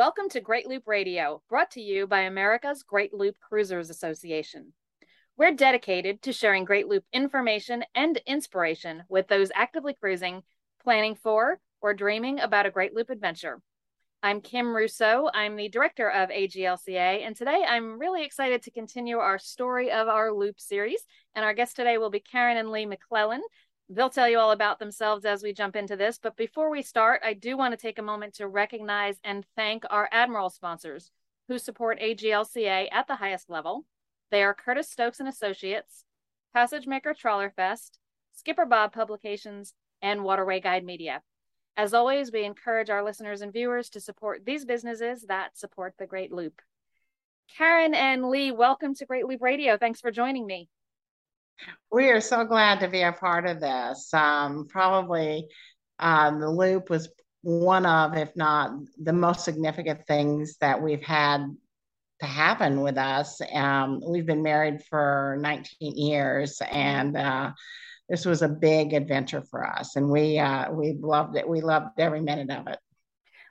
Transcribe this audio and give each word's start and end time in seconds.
Welcome 0.00 0.30
to 0.30 0.40
Great 0.40 0.66
Loop 0.66 0.84
Radio, 0.86 1.42
brought 1.50 1.72
to 1.72 1.82
you 1.82 2.06
by 2.06 2.20
America's 2.20 2.82
Great 2.82 3.12
Loop 3.12 3.38
Cruisers 3.38 3.90
Association. 3.90 4.72
We're 5.36 5.52
dedicated 5.52 6.22
to 6.22 6.32
sharing 6.32 6.64
Great 6.64 6.88
Loop 6.88 7.04
information 7.12 7.84
and 7.94 8.18
inspiration 8.26 9.02
with 9.10 9.28
those 9.28 9.52
actively 9.54 9.92
cruising, 9.92 10.42
planning 10.82 11.16
for, 11.16 11.60
or 11.82 11.92
dreaming 11.92 12.40
about 12.40 12.64
a 12.64 12.70
Great 12.70 12.94
Loop 12.94 13.10
adventure. 13.10 13.60
I'm 14.22 14.40
Kim 14.40 14.74
Russo. 14.74 15.28
I'm 15.34 15.56
the 15.56 15.68
director 15.68 16.10
of 16.10 16.30
AGLCA, 16.30 17.26
and 17.26 17.36
today 17.36 17.62
I'm 17.68 17.98
really 17.98 18.24
excited 18.24 18.62
to 18.62 18.70
continue 18.70 19.18
our 19.18 19.38
story 19.38 19.90
of 19.90 20.08
our 20.08 20.32
Loop 20.32 20.58
series. 20.58 21.02
And 21.34 21.44
our 21.44 21.52
guest 21.52 21.76
today 21.76 21.98
will 21.98 22.08
be 22.08 22.20
Karen 22.20 22.56
and 22.56 22.70
Lee 22.70 22.86
McClellan, 22.86 23.42
They'll 23.92 24.08
tell 24.08 24.28
you 24.28 24.38
all 24.38 24.52
about 24.52 24.78
themselves 24.78 25.24
as 25.24 25.42
we 25.42 25.52
jump 25.52 25.74
into 25.74 25.96
this. 25.96 26.16
But 26.22 26.36
before 26.36 26.70
we 26.70 26.80
start, 26.80 27.22
I 27.24 27.32
do 27.34 27.56
want 27.56 27.72
to 27.72 27.76
take 27.76 27.98
a 27.98 28.02
moment 28.02 28.34
to 28.34 28.46
recognize 28.46 29.16
and 29.24 29.44
thank 29.56 29.82
our 29.90 30.08
Admiral 30.12 30.48
sponsors 30.48 31.10
who 31.48 31.58
support 31.58 31.98
AGLCA 31.98 32.86
at 32.92 33.08
the 33.08 33.16
highest 33.16 33.50
level. 33.50 33.84
They 34.30 34.44
are 34.44 34.54
Curtis 34.54 34.88
Stokes 34.88 35.18
and 35.18 35.28
Associates, 35.28 36.04
Passage 36.54 36.86
Maker 36.86 37.14
Trawler 37.14 37.50
Fest, 37.50 37.98
Skipper 38.32 38.64
Bob 38.64 38.92
Publications, 38.92 39.74
and 40.00 40.22
Waterway 40.22 40.60
Guide 40.60 40.84
Media. 40.84 41.22
As 41.76 41.92
always, 41.92 42.30
we 42.30 42.44
encourage 42.44 42.90
our 42.90 43.02
listeners 43.02 43.40
and 43.40 43.52
viewers 43.52 43.90
to 43.90 44.00
support 44.00 44.46
these 44.46 44.64
businesses 44.64 45.22
that 45.22 45.58
support 45.58 45.94
the 45.98 46.06
Great 46.06 46.30
Loop. 46.30 46.62
Karen 47.58 47.94
and 47.94 48.30
Lee, 48.30 48.52
welcome 48.52 48.94
to 48.94 49.04
Great 49.04 49.26
Loop 49.26 49.42
Radio. 49.42 49.76
Thanks 49.76 50.00
for 50.00 50.12
joining 50.12 50.46
me. 50.46 50.68
We 51.90 52.10
are 52.10 52.20
so 52.20 52.44
glad 52.44 52.80
to 52.80 52.88
be 52.88 53.02
a 53.02 53.12
part 53.12 53.46
of 53.46 53.60
this. 53.60 54.12
Um, 54.14 54.66
probably 54.68 55.48
um, 55.98 56.40
the 56.40 56.50
loop 56.50 56.90
was 56.90 57.08
one 57.42 57.86
of, 57.86 58.16
if 58.16 58.34
not 58.36 58.72
the 59.02 59.12
most 59.12 59.44
significant 59.44 60.06
things 60.06 60.56
that 60.60 60.80
we've 60.80 61.02
had 61.02 61.46
to 62.20 62.26
happen 62.26 62.80
with 62.80 62.98
us. 62.98 63.40
Um, 63.52 64.00
we've 64.06 64.26
been 64.26 64.42
married 64.42 64.82
for 64.88 65.38
19 65.40 65.96
years, 65.96 66.60
and 66.70 67.16
uh, 67.16 67.52
this 68.08 68.26
was 68.26 68.42
a 68.42 68.48
big 68.48 68.92
adventure 68.92 69.42
for 69.42 69.66
us, 69.66 69.96
and 69.96 70.10
we 70.10 70.38
uh, 70.38 70.70
we 70.70 70.92
loved 70.92 71.36
it. 71.36 71.48
We 71.48 71.60
loved 71.60 71.98
every 71.98 72.20
minute 72.20 72.50
of 72.50 72.66
it. 72.66 72.78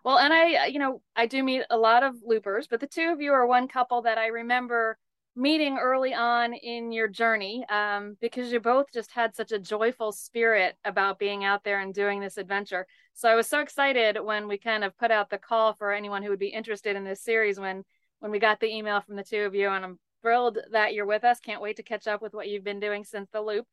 Well, 0.05 0.17
and 0.17 0.33
I, 0.33 0.67
you 0.67 0.79
know, 0.79 1.01
I 1.15 1.25
do 1.25 1.43
meet 1.43 1.63
a 1.69 1.77
lot 1.77 2.03
of 2.03 2.15
loopers, 2.23 2.67
but 2.67 2.79
the 2.79 2.87
two 2.87 3.09
of 3.11 3.21
you 3.21 3.33
are 3.33 3.45
one 3.45 3.67
couple 3.67 4.03
that 4.03 4.17
I 4.17 4.27
remember 4.27 4.97
meeting 5.39 5.77
early 5.77 6.13
on 6.13 6.53
in 6.53 6.91
your 6.91 7.07
journey 7.07 7.65
um, 7.69 8.17
because 8.19 8.51
you 8.51 8.59
both 8.59 8.87
just 8.93 9.09
had 9.11 9.33
such 9.33 9.53
a 9.53 9.57
joyful 9.57 10.11
spirit 10.11 10.75
about 10.83 11.17
being 11.17 11.45
out 11.45 11.63
there 11.63 11.79
and 11.79 11.93
doing 11.93 12.19
this 12.19 12.35
adventure. 12.35 12.85
So 13.13 13.29
I 13.29 13.35
was 13.35 13.47
so 13.47 13.61
excited 13.61 14.17
when 14.21 14.49
we 14.49 14.57
kind 14.57 14.83
of 14.83 14.97
put 14.97 15.11
out 15.11 15.29
the 15.29 15.37
call 15.37 15.73
for 15.73 15.93
anyone 15.93 16.23
who 16.23 16.29
would 16.29 16.39
be 16.39 16.49
interested 16.49 16.97
in 16.97 17.05
this 17.05 17.23
series 17.23 17.57
when 17.57 17.83
when 18.19 18.31
we 18.31 18.39
got 18.39 18.59
the 18.59 18.67
email 18.67 18.99
from 18.99 19.15
the 19.15 19.23
two 19.23 19.43
of 19.43 19.55
you 19.55 19.69
and 19.69 19.85
I'm 19.85 19.99
thrilled 20.21 20.57
that 20.73 20.93
you're 20.93 21.05
with 21.05 21.23
us. 21.23 21.39
Can't 21.39 21.61
wait 21.61 21.77
to 21.77 21.83
catch 21.83 22.05
up 22.05 22.21
with 22.21 22.33
what 22.33 22.49
you've 22.49 22.65
been 22.65 22.81
doing 22.81 23.05
since 23.05 23.29
the 23.31 23.39
loop. 23.39 23.65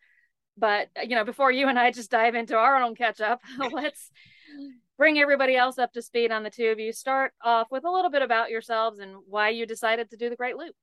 But 0.57 0.89
you 1.03 1.17
know, 1.17 1.25
before 1.25 1.51
you 1.51 1.67
and 1.67 1.81
I 1.81 1.91
just 1.91 2.13
dive 2.13 2.37
into 2.37 2.57
our 2.57 2.81
own 2.81 2.95
catch 2.95 3.21
up, 3.21 3.41
let's 3.73 4.13
bring 4.97 5.19
everybody 5.19 5.57
else 5.57 5.79
up 5.81 5.93
to 5.95 6.03
speed 6.03 6.31
on 6.31 6.45
the 6.45 6.51
two 6.51 6.69
of 6.69 6.79
you. 6.79 6.93
Start 6.93 7.33
off 7.43 7.67
with 7.73 7.85
a 7.85 7.91
little 7.91 8.11
bit 8.11 8.23
about 8.23 8.51
yourselves 8.51 9.01
and 9.01 9.17
why 9.27 9.49
you 9.49 9.67
decided 9.67 10.11
to 10.11 10.17
do 10.17 10.31
the 10.31 10.37
Great 10.37 10.57
Loop. 10.57 10.77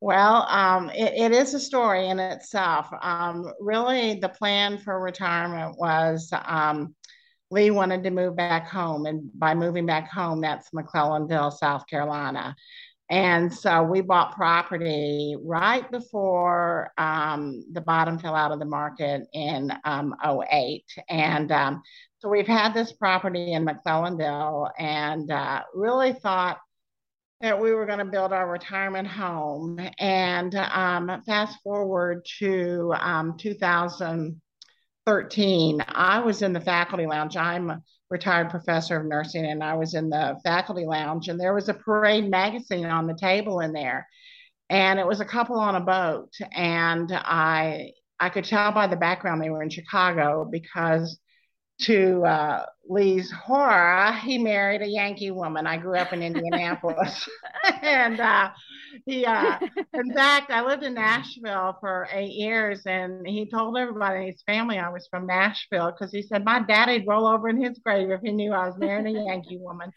Well, 0.00 0.46
um, 0.48 0.88
it, 0.90 1.12
it 1.14 1.32
is 1.32 1.52
a 1.52 1.60
story 1.60 2.08
in 2.08 2.18
itself. 2.18 2.88
Um, 3.02 3.52
really, 3.60 4.14
the 4.14 4.30
plan 4.30 4.78
for 4.78 4.98
retirement 4.98 5.78
was 5.78 6.30
um, 6.32 6.94
Lee 7.50 7.70
wanted 7.70 8.04
to 8.04 8.10
move 8.10 8.34
back 8.34 8.66
home, 8.68 9.04
and 9.04 9.30
by 9.38 9.54
moving 9.54 9.84
back 9.84 10.10
home, 10.10 10.40
that's 10.40 10.70
McClellanville, 10.70 11.52
South 11.52 11.86
Carolina. 11.86 12.56
And 13.10 13.52
so 13.52 13.82
we 13.82 14.02
bought 14.02 14.36
property 14.36 15.36
right 15.44 15.90
before 15.90 16.92
um, 16.96 17.64
the 17.72 17.80
bottom 17.80 18.20
fell 18.20 18.36
out 18.36 18.52
of 18.52 18.60
the 18.60 18.64
market 18.64 19.26
in 19.32 19.72
um, 19.84 20.14
08. 20.24 20.84
And 21.08 21.50
um, 21.50 21.82
so 22.20 22.28
we've 22.28 22.46
had 22.46 22.72
this 22.72 22.92
property 22.92 23.52
in 23.52 23.66
McClellanville 23.66 24.70
and 24.78 25.28
uh, 25.30 25.62
really 25.74 26.12
thought 26.12 26.58
that 27.40 27.60
we 27.60 27.72
were 27.72 27.86
going 27.86 28.00
to 28.00 28.04
build 28.04 28.32
our 28.32 28.50
retirement 28.50 29.06
home. 29.08 29.80
And 29.98 30.54
um, 30.54 31.22
fast 31.26 31.58
forward 31.62 32.26
to 32.38 32.94
um, 32.98 33.36
2013, 33.38 35.84
I 35.88 36.20
was 36.20 36.42
in 36.42 36.52
the 36.52 36.60
faculty 36.60 37.06
lounge. 37.06 37.36
I'm 37.36 37.70
a 37.70 37.82
retired 38.10 38.50
professor 38.50 39.00
of 39.00 39.06
nursing, 39.06 39.46
and 39.46 39.64
I 39.64 39.74
was 39.74 39.94
in 39.94 40.10
the 40.10 40.38
faculty 40.44 40.84
lounge, 40.84 41.28
and 41.28 41.40
there 41.40 41.54
was 41.54 41.70
a 41.70 41.74
parade 41.74 42.30
magazine 42.30 42.86
on 42.86 43.06
the 43.06 43.14
table 43.14 43.60
in 43.60 43.72
there. 43.72 44.06
And 44.68 45.00
it 45.00 45.06
was 45.06 45.20
a 45.20 45.24
couple 45.24 45.58
on 45.58 45.76
a 45.76 45.80
boat. 45.80 46.34
And 46.52 47.10
I 47.12 47.92
I 48.20 48.28
could 48.28 48.44
tell 48.44 48.70
by 48.72 48.86
the 48.86 48.96
background 48.96 49.40
they 49.40 49.48
were 49.48 49.62
in 49.62 49.70
Chicago 49.70 50.46
because 50.50 51.18
to 51.82 52.22
uh, 52.24 52.66
Lee's 52.90 53.30
horror, 53.30 54.12
he 54.24 54.36
married 54.36 54.82
a 54.82 54.86
Yankee 54.86 55.30
woman. 55.30 55.64
I 55.64 55.76
grew 55.76 55.96
up 55.96 56.12
in 56.12 56.24
Indianapolis, 56.24 57.28
and 57.82 58.18
uh, 58.18 58.50
he, 59.06 59.24
uh, 59.24 59.60
in 59.94 60.12
fact, 60.12 60.50
I 60.50 60.66
lived 60.66 60.82
in 60.82 60.94
Nashville 60.94 61.76
for 61.80 62.08
eight 62.12 62.32
years, 62.32 62.82
and 62.86 63.24
he 63.24 63.48
told 63.48 63.78
everybody 63.78 64.22
in 64.22 64.26
his 64.32 64.42
family 64.42 64.76
I 64.76 64.88
was 64.88 65.06
from 65.08 65.26
Nashville 65.26 65.92
because 65.92 66.12
he 66.12 66.20
said 66.20 66.44
my 66.44 66.62
daddy'd 66.62 67.06
roll 67.06 67.28
over 67.28 67.48
in 67.48 67.62
his 67.62 67.78
grave 67.78 68.10
if 68.10 68.22
he 68.22 68.32
knew 68.32 68.52
I 68.52 68.66
was 68.66 68.76
marrying 68.76 69.16
a 69.16 69.24
Yankee 69.24 69.58
woman. 69.58 69.92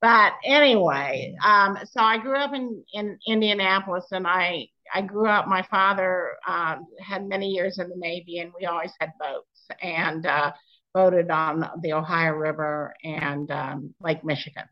But 0.00 0.32
anyway, 0.42 1.36
um, 1.44 1.78
so 1.84 2.00
I 2.00 2.16
grew 2.16 2.36
up 2.36 2.54
in 2.54 2.82
in 2.94 3.18
Indianapolis, 3.28 4.06
and 4.10 4.26
I 4.26 4.68
I 4.94 5.02
grew 5.02 5.28
up. 5.28 5.48
My 5.48 5.62
father 5.70 6.30
um, 6.48 6.86
had 6.98 7.28
many 7.28 7.48
years 7.48 7.78
in 7.78 7.90
the 7.90 7.96
Navy, 7.96 8.38
and 8.38 8.52
we 8.58 8.64
always 8.64 8.92
had 8.98 9.10
boats, 9.20 9.68
and 9.82 10.24
uh, 10.24 10.52
boated 10.94 11.30
on 11.30 11.68
the 11.82 11.92
Ohio 11.94 12.32
River 12.32 12.94
and 13.02 13.50
um, 13.50 13.94
Lake 14.00 14.24
Michigan. 14.24 14.64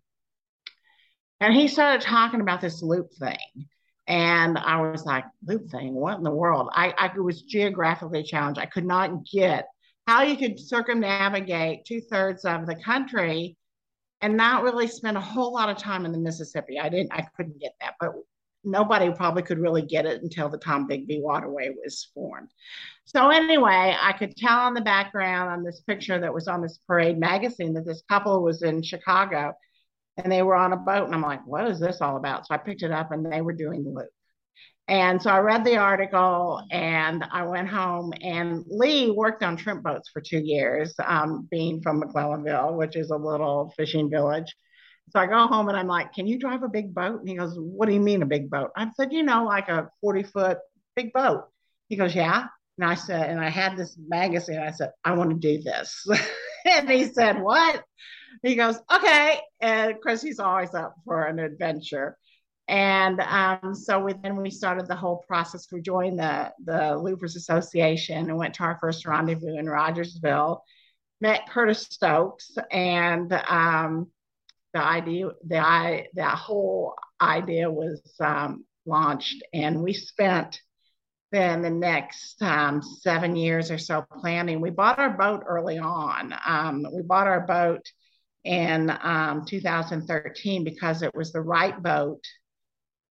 And 1.41 1.55
he 1.55 1.69
started 1.69 2.03
talking 2.03 2.41
about 2.41 2.61
this 2.61 2.83
loop 2.83 3.13
thing. 3.19 3.69
And 4.07 4.59
I 4.59 4.81
was 4.91 5.05
like, 5.05 5.25
loop 5.47 5.71
thing, 5.71 5.95
what 5.95 6.19
in 6.19 6.25
the 6.25 6.31
world? 6.31 6.69
I, 6.73 6.93
I 6.99 7.19
was 7.19 7.43
geographically 7.43 8.23
challenged. 8.23 8.61
I 8.61 8.67
could 8.67 8.85
not 8.85 9.25
get 9.25 9.67
how 10.07 10.23
you 10.23 10.37
could 10.37 10.59
circumnavigate 10.59 11.85
two 11.85 12.01
thirds 12.01 12.45
of 12.45 12.67
the 12.67 12.75
country 12.75 13.57
and 14.21 14.37
not 14.37 14.65
really 14.65 14.89
spend 14.89 15.17
a 15.17 15.21
whole 15.21 15.53
lot 15.53 15.71
of 15.71 15.79
time 15.79 16.05
in 16.05 16.13
the 16.13 16.19
Mississippi. 16.19 16.79
I 16.79 16.89
didn't, 16.89 17.13
I 17.13 17.27
couldn't 17.37 17.61
get 17.61 17.73
that. 17.81 17.95
But 18.01 18.13
nobody 18.65 19.11
probably 19.13 19.43
could 19.43 19.59
really 19.59 19.83
get 19.83 20.07
it 20.07 20.23
until 20.23 20.49
the 20.49 20.59
Tombigbee 20.59 21.23
Waterway 21.23 21.71
was 21.83 22.11
formed. 22.15 22.51
So 23.05 23.31
anyway, 23.31 23.97
I 23.99 24.13
could 24.13 24.37
tell 24.37 24.59
on 24.59 24.75
the 24.75 24.81
background 24.81 25.51
on 25.51 25.65
this 25.65 25.81
picture 25.81 26.21
that 26.21 26.35
was 26.35 26.49
on 26.49 26.63
this 26.63 26.79
parade 26.87 27.19
magazine 27.19 27.75
that 27.75 27.87
this 27.87 28.03
couple 28.09 28.43
was 28.43 28.63
in 28.63 28.83
Chicago 28.83 29.55
and 30.17 30.31
they 30.31 30.43
were 30.43 30.57
on 30.57 30.73
a 30.73 30.77
boat. 30.77 31.07
And 31.07 31.15
I'm 31.15 31.23
like, 31.23 31.47
what 31.47 31.67
is 31.69 31.81
this 31.81 32.01
all 32.01 32.17
about? 32.17 32.47
So 32.47 32.55
I 32.55 32.59
picked 32.59 32.83
it 32.83 32.93
up 32.93 33.13
and 33.13 33.31
they 33.31 33.41
were 33.41 33.53
doing 33.53 33.85
the 33.85 33.91
loop. 33.91 34.11
And 34.89 35.23
so 35.23 35.31
I 35.31 35.39
read 35.39 35.65
the 35.65 35.77
article 35.77 36.63
and 36.71 37.25
I 37.31 37.45
went 37.45 37.69
home 37.69 38.13
and 38.21 38.65
Lee 38.67 39.11
worked 39.11 39.45
on 39.45 39.57
shrimp 39.57 39.85
boats 39.85 40.11
for 40.13 40.21
two 40.21 40.41
years, 40.41 40.95
um, 41.07 41.47
being 41.49 41.81
from 41.81 42.03
McClellanville, 42.03 42.77
which 42.77 42.97
is 42.97 43.11
a 43.11 43.17
little 43.17 43.73
fishing 43.77 44.11
village. 44.11 44.53
So 45.11 45.19
I 45.19 45.27
go 45.27 45.47
home 45.47 45.69
and 45.69 45.77
I'm 45.77 45.89
like, 45.89 46.13
can 46.13 46.27
you 46.27 46.39
drive 46.39 46.63
a 46.63 46.69
big 46.69 46.95
boat? 46.95 47.21
And 47.21 47.29
he 47.29 47.37
goes, 47.37 47.55
what 47.57 47.87
do 47.87 47.95
you 47.95 48.01
mean 48.01 48.23
a 48.23 48.27
big 48.27 48.49
boat? 48.49 48.71
I 48.77 48.89
said, 48.97 49.13
you 49.13 49.23
know, 49.23 49.45
like 49.45 49.69
a 49.69 49.91
40 50.01 50.23
foot 50.25 50.59
big 50.95 51.13
boat. 51.13 51.45
He 51.89 51.97
goes, 51.97 52.15
yeah. 52.15 52.47
And 52.79 52.89
I 52.89 52.95
said, 52.95 53.29
and 53.29 53.41
I 53.41 53.49
had 53.51 53.77
this 53.77 53.97
magazine. 54.09 54.59
I 54.59 54.71
said, 54.71 54.93
I 55.05 55.13
want 55.13 55.31
to 55.31 55.37
do 55.37 55.63
this. 55.63 56.07
and 56.65 56.89
he 56.89 57.05
said, 57.07 57.41
what? 57.41 57.85
He 58.43 58.55
goes, 58.55 58.79
okay. 58.91 59.41
And 59.61 59.93
of 59.93 60.01
course, 60.01 60.23
he's 60.23 60.39
always 60.39 60.75
up 60.75 60.95
for 61.05 61.25
an 61.25 61.39
adventure. 61.39 62.17
And 62.69 63.21
um, 63.21 63.75
so 63.75 63.99
we, 63.99 64.13
then 64.13 64.37
we 64.37 64.49
started 64.49 64.87
the 64.87 64.95
whole 64.95 65.25
process. 65.27 65.67
We 65.73 65.83
joined 65.83 66.21
the, 66.21 66.53
the 66.65 66.97
Loopers 66.97 67.35
Association 67.35 68.31
and 68.31 68.39
went 68.39 68.55
to 68.55 68.63
our 68.63 68.79
first 68.81 69.05
rendezvous 69.05 69.59
in 69.59 69.69
Rogersville, 69.69 70.63
met 71.21 71.49
Curtis 71.51 71.89
Stokes, 71.91 72.57
and 72.71 73.33
um, 73.49 74.07
the 74.73 74.83
idea, 74.83 75.31
the 75.47 75.59
I, 75.59 76.07
that 76.15 76.37
whole 76.37 76.95
idea 77.21 77.71
was 77.71 78.01
um, 78.21 78.65
launched, 78.87 79.43
and 79.53 79.83
we 79.83 79.93
spent 79.93 80.61
then 81.33 81.63
the 81.63 81.71
next 81.71 82.43
um, 82.43 82.83
seven 82.83 83.37
years 83.37 83.71
or 83.71 83.79
so 83.79 84.05
planning. 84.21 84.61
We 84.61 84.71
bought 84.71 84.99
our 84.99 85.11
boat 85.11 85.45
early 85.47 85.79
on. 85.79 86.35
Um, 86.47 86.87
we 86.93 87.03
bought 87.03 87.29
our 87.29 87.47
boat 87.47 87.83
in 88.45 88.91
um, 89.03 89.45
2013 89.47 90.65
because 90.65 91.03
it 91.03 91.15
was 91.15 91.33
the 91.33 91.41
right 91.41 91.81
boat 91.81 92.25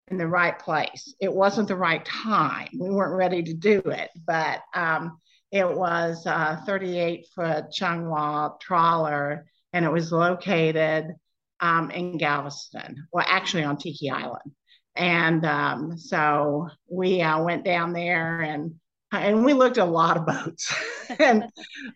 in 0.08 0.18
the 0.18 0.28
right 0.28 0.58
place. 0.58 1.14
It 1.20 1.32
wasn't 1.32 1.68
the 1.68 1.76
right 1.76 2.04
time. 2.04 2.68
We 2.78 2.90
weren't 2.90 3.16
ready 3.16 3.42
to 3.42 3.54
do 3.54 3.78
it, 3.86 4.10
but 4.26 4.60
um, 4.74 5.18
it 5.50 5.68
was 5.68 6.26
a 6.26 6.62
38 6.66 7.26
foot 7.34 7.70
Chung 7.72 8.06
Hwa 8.06 8.58
trawler 8.60 9.46
and 9.72 9.84
it 9.84 9.90
was 9.90 10.12
located 10.12 11.14
um, 11.60 11.90
in 11.90 12.18
Galveston. 12.18 13.06
Well, 13.12 13.24
actually 13.28 13.64
on 13.64 13.76
Tiki 13.76 14.10
Island. 14.10 14.52
And 14.96 15.44
um, 15.44 15.98
so 15.98 16.68
we 16.88 17.20
uh, 17.20 17.42
went 17.42 17.64
down 17.64 17.92
there 17.92 18.40
and 18.42 18.74
and 19.12 19.44
we 19.44 19.52
looked 19.52 19.78
at 19.78 19.86
a 19.86 19.90
lot 19.90 20.16
of 20.16 20.26
boats 20.26 20.74
and 21.18 21.44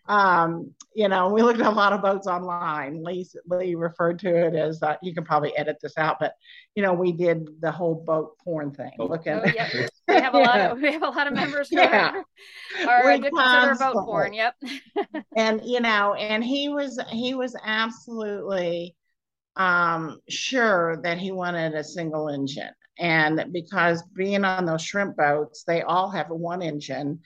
um, 0.09 0.73
you 0.95 1.09
know 1.09 1.33
we 1.33 1.43
looked 1.43 1.61
at 1.61 1.67
a 1.67 1.71
lot 1.71 1.93
of 1.93 2.03
boats 2.03 2.27
online 2.27 3.03
lee, 3.03 3.27
lee 3.47 3.75
referred 3.75 4.19
to 4.21 4.29
it 4.29 4.55
as 4.55 4.83
uh, 4.83 4.97
you 5.03 5.15
can 5.15 5.25
probably 5.25 5.57
edit 5.57 5.77
this 5.83 5.97
out 5.99 6.19
but 6.21 6.35
you 6.75 6.83
know 6.83 6.93
we 6.93 7.13
did 7.13 7.49
the 7.61 7.71
whole 7.71 7.95
boat 7.95 8.37
porn 8.39 8.71
thing 8.71 8.93
oh. 8.99 9.13
at 9.13 9.27
oh, 9.27 9.43
yep. 9.55 9.91
we 10.09 10.15
have 10.15 10.35
a 10.35 10.39
lot 10.39 10.61
of 10.61 10.81
we 10.81 10.93
have 10.93 11.03
a 11.03 11.09
lot 11.09 11.27
of 11.27 11.33
members 11.33 11.69
yeah. 11.71 12.23
are 12.87 13.11
addicted 13.11 13.31
to 13.31 13.77
their 13.77 13.93
boat 13.93 14.05
porn 14.05 14.33
yep 14.33 14.55
and 15.37 15.63
you 15.65 15.81
know 15.81 16.15
and 16.15 16.45
he 16.45 16.69
was 16.69 17.01
he 17.11 17.35
was 17.35 17.57
absolutely 17.65 18.95
um, 19.59 20.21
sure 20.29 21.01
that 21.03 21.19
he 21.19 21.33
wanted 21.33 21.75
a 21.75 21.85
single 21.85 22.29
engine 22.29 22.71
and 22.99 23.53
because 23.53 24.03
being 24.15 24.45
on 24.45 24.65
those 24.65 24.83
shrimp 24.83 25.17
boats, 25.17 25.63
they 25.65 25.83
all 25.83 26.11
have 26.11 26.31
one 26.31 26.63
engine. 26.63 27.21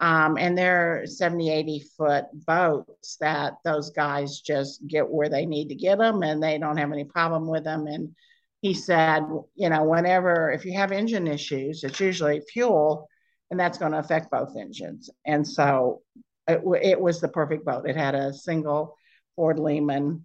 Um, 0.00 0.38
and 0.38 0.56
they're 0.56 1.06
70, 1.06 1.50
80 1.50 1.84
foot 1.96 2.24
boats 2.32 3.16
that 3.20 3.54
those 3.64 3.90
guys 3.90 4.40
just 4.40 4.86
get 4.86 5.08
where 5.08 5.28
they 5.28 5.44
need 5.44 5.68
to 5.68 5.74
get 5.74 5.98
them 5.98 6.22
and 6.22 6.40
they 6.42 6.56
don't 6.56 6.76
have 6.76 6.92
any 6.92 7.04
problem 7.04 7.48
with 7.48 7.64
them. 7.64 7.86
And 7.88 8.14
he 8.62 8.74
said, 8.74 9.24
you 9.56 9.68
know, 9.68 9.82
whenever, 9.82 10.50
if 10.52 10.64
you 10.64 10.74
have 10.74 10.92
engine 10.92 11.26
issues, 11.26 11.82
it's 11.82 11.98
usually 11.98 12.40
fuel 12.40 13.08
and 13.50 13.58
that's 13.58 13.78
going 13.78 13.92
to 13.92 13.98
affect 13.98 14.30
both 14.30 14.56
engines. 14.56 15.10
And 15.26 15.46
so 15.46 16.02
it, 16.46 16.60
it 16.80 17.00
was 17.00 17.20
the 17.20 17.28
perfect 17.28 17.64
boat. 17.64 17.88
It 17.88 17.96
had 17.96 18.14
a 18.14 18.32
single 18.32 18.96
Ford 19.34 19.58
Lehman 19.58 20.24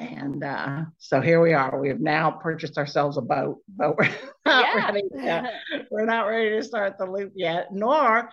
and 0.00 0.42
uh, 0.42 0.84
so 0.98 1.20
here 1.20 1.42
we 1.42 1.52
are. 1.52 1.78
We 1.78 1.88
have 1.88 2.00
now 2.00 2.30
purchased 2.30 2.78
ourselves 2.78 3.18
a 3.18 3.22
boat, 3.22 3.58
but 3.68 3.96
we're 3.98 4.08
not 4.46 4.64
yeah. 4.64 4.86
ready. 4.86 5.02
To, 5.02 5.50
we're 5.90 6.06
not 6.06 6.26
ready 6.26 6.50
to 6.50 6.62
start 6.62 6.96
the 6.98 7.04
loop 7.04 7.32
yet. 7.36 7.68
Nor 7.70 8.30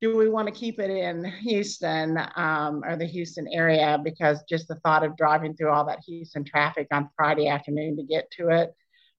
do 0.00 0.16
we 0.16 0.28
want 0.28 0.46
to 0.46 0.54
keep 0.54 0.78
it 0.78 0.90
in 0.90 1.24
Houston 1.24 2.16
um, 2.36 2.84
or 2.84 2.96
the 2.96 3.06
Houston 3.06 3.48
area 3.52 3.98
because 4.02 4.44
just 4.48 4.68
the 4.68 4.76
thought 4.76 5.04
of 5.04 5.16
driving 5.16 5.56
through 5.56 5.70
all 5.70 5.86
that 5.86 5.98
Houston 6.06 6.44
traffic 6.44 6.86
on 6.92 7.10
Friday 7.16 7.48
afternoon 7.48 7.96
to 7.96 8.04
get 8.04 8.30
to 8.32 8.50
it 8.50 8.72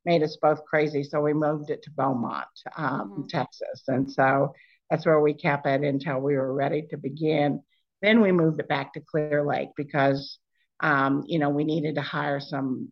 made 0.05 0.23
us 0.23 0.37
both 0.41 0.63
crazy. 0.63 1.03
So 1.03 1.19
we 1.19 1.33
moved 1.33 1.69
it 1.69 1.83
to 1.83 1.91
Beaumont, 1.91 2.47
um, 2.77 3.11
mm-hmm. 3.11 3.27
Texas, 3.27 3.83
and 3.89 4.09
so 4.09 4.53
that's 4.89 5.05
where 5.05 5.19
we 5.19 5.33
kept 5.33 5.67
it 5.67 5.83
until 5.83 6.19
we 6.19 6.35
were 6.37 6.53
ready 6.53 6.83
to 6.91 6.97
begin. 6.97 7.61
Then 8.01 8.21
we 8.21 8.31
moved 8.31 8.61
it 8.61 8.69
back 8.69 8.93
to 8.93 9.01
Clear 9.01 9.45
Lake 9.45 9.69
because 9.75 10.39
um, 10.79 11.23
you 11.27 11.39
know, 11.39 11.49
we 11.49 11.63
needed 11.63 11.95
to 11.95 12.01
hire 12.01 12.39
some 12.39 12.91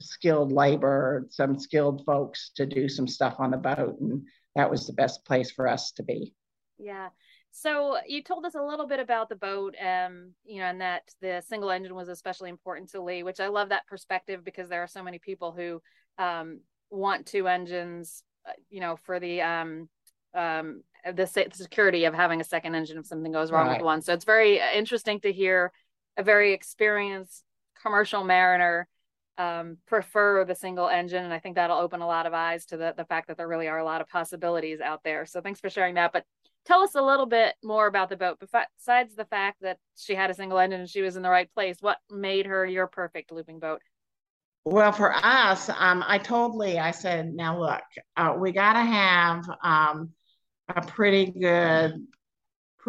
skilled 0.00 0.52
labor, 0.52 1.26
some 1.30 1.58
skilled 1.58 2.04
folks 2.04 2.50
to 2.56 2.66
do 2.66 2.88
some 2.88 3.06
stuff 3.06 3.36
on 3.38 3.50
the 3.50 3.56
boat. 3.56 3.98
And 4.00 4.22
that 4.54 4.70
was 4.70 4.86
the 4.86 4.92
best 4.92 5.24
place 5.24 5.50
for 5.50 5.68
us 5.68 5.92
to 5.92 6.02
be. 6.02 6.34
Yeah. 6.78 7.08
So 7.50 7.96
you 8.06 8.22
told 8.22 8.44
us 8.44 8.54
a 8.54 8.62
little 8.62 8.86
bit 8.86 9.00
about 9.00 9.28
the 9.28 9.36
boat, 9.36 9.74
um, 9.84 10.32
you 10.44 10.60
know, 10.60 10.66
and 10.66 10.80
that 10.80 11.02
the 11.20 11.42
single 11.48 11.70
engine 11.70 11.94
was 11.94 12.08
especially 12.08 12.50
important 12.50 12.90
to 12.90 13.02
Lee, 13.02 13.22
which 13.22 13.40
I 13.40 13.48
love 13.48 13.70
that 13.70 13.86
perspective 13.86 14.44
because 14.44 14.68
there 14.68 14.82
are 14.82 14.88
so 14.88 15.02
many 15.02 15.18
people 15.18 15.52
who 15.52 15.80
um, 16.18 16.60
want 16.90 17.26
two 17.26 17.48
engines, 17.48 18.22
uh, 18.46 18.52
you 18.70 18.80
know, 18.80 18.96
for 18.96 19.18
the 19.18 19.42
um, 19.42 19.88
um, 20.34 20.82
the 21.14 21.26
security 21.26 22.04
of 22.04 22.14
having 22.14 22.40
a 22.40 22.44
second 22.44 22.74
engine 22.74 22.98
if 22.98 23.06
something 23.06 23.32
goes 23.32 23.50
wrong 23.50 23.66
right. 23.66 23.78
with 23.78 23.84
one. 23.84 24.02
So 24.02 24.12
it's 24.12 24.24
very 24.24 24.60
interesting 24.74 25.20
to 25.20 25.32
hear 25.32 25.72
a 26.18 26.22
very 26.22 26.52
experienced 26.52 27.44
commercial 27.80 28.24
mariner 28.24 28.88
um, 29.38 29.78
prefer 29.86 30.44
the 30.44 30.54
single 30.54 30.88
engine. 30.88 31.24
And 31.24 31.32
I 31.32 31.38
think 31.38 31.54
that'll 31.54 31.78
open 31.78 32.00
a 32.00 32.06
lot 32.06 32.26
of 32.26 32.34
eyes 32.34 32.66
to 32.66 32.76
the, 32.76 32.92
the 32.96 33.04
fact 33.04 33.28
that 33.28 33.36
there 33.36 33.48
really 33.48 33.68
are 33.68 33.78
a 33.78 33.84
lot 33.84 34.00
of 34.00 34.08
possibilities 34.08 34.80
out 34.80 35.00
there. 35.04 35.24
So 35.24 35.40
thanks 35.40 35.60
for 35.60 35.70
sharing 35.70 35.94
that. 35.94 36.12
But 36.12 36.24
tell 36.66 36.80
us 36.80 36.96
a 36.96 37.02
little 37.02 37.24
bit 37.24 37.54
more 37.62 37.86
about 37.86 38.08
the 38.08 38.16
boat. 38.16 38.40
Besides 38.40 39.14
the 39.14 39.24
fact 39.24 39.58
that 39.62 39.78
she 39.96 40.16
had 40.16 40.28
a 40.28 40.34
single 40.34 40.58
engine 40.58 40.80
and 40.80 40.90
she 40.90 41.02
was 41.02 41.16
in 41.16 41.22
the 41.22 41.30
right 41.30 41.48
place, 41.54 41.76
what 41.80 41.98
made 42.10 42.46
her 42.46 42.66
your 42.66 42.88
perfect 42.88 43.30
looping 43.30 43.60
boat? 43.60 43.80
Well, 44.64 44.92
for 44.92 45.14
us, 45.14 45.70
um, 45.70 46.04
I 46.06 46.18
told 46.18 46.56
Lee, 46.56 46.78
I 46.78 46.90
said, 46.90 47.32
now 47.32 47.60
look, 47.60 47.82
uh, 48.16 48.34
we 48.36 48.50
got 48.50 48.72
to 48.72 48.80
have 48.80 49.48
um, 49.62 50.10
a 50.68 50.82
pretty 50.82 51.26
good 51.30 52.06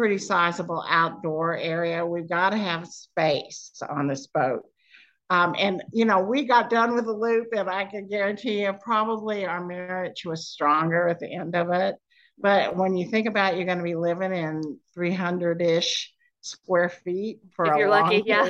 pretty 0.00 0.16
sizable 0.16 0.82
outdoor 0.88 1.58
area. 1.58 2.06
We've 2.06 2.26
got 2.26 2.50
to 2.50 2.56
have 2.56 2.86
space 2.86 3.70
on 3.86 4.08
this 4.08 4.28
boat. 4.28 4.62
Um, 5.28 5.54
and, 5.58 5.82
you 5.92 6.06
know, 6.06 6.20
we 6.20 6.46
got 6.46 6.70
done 6.70 6.94
with 6.94 7.04
the 7.04 7.12
loop, 7.12 7.48
and 7.54 7.68
I 7.68 7.84
can 7.84 8.08
guarantee 8.08 8.62
you 8.62 8.72
probably 8.80 9.44
our 9.44 9.62
marriage 9.62 10.24
was 10.24 10.48
stronger 10.48 11.06
at 11.06 11.18
the 11.18 11.30
end 11.30 11.54
of 11.54 11.70
it. 11.70 11.96
But 12.38 12.78
when 12.78 12.96
you 12.96 13.10
think 13.10 13.26
about 13.26 13.52
it, 13.52 13.56
you're 13.58 13.66
going 13.66 13.76
to 13.76 13.84
be 13.84 13.94
living 13.94 14.32
in 14.32 14.78
300 14.94 15.60
ish 15.60 16.14
square 16.40 16.88
feet 16.88 17.40
for 17.54 17.66
if 17.66 17.74
a 17.74 17.78
you're 17.78 17.90
long 17.90 18.04
lucky, 18.04 18.22
yeah. 18.24 18.48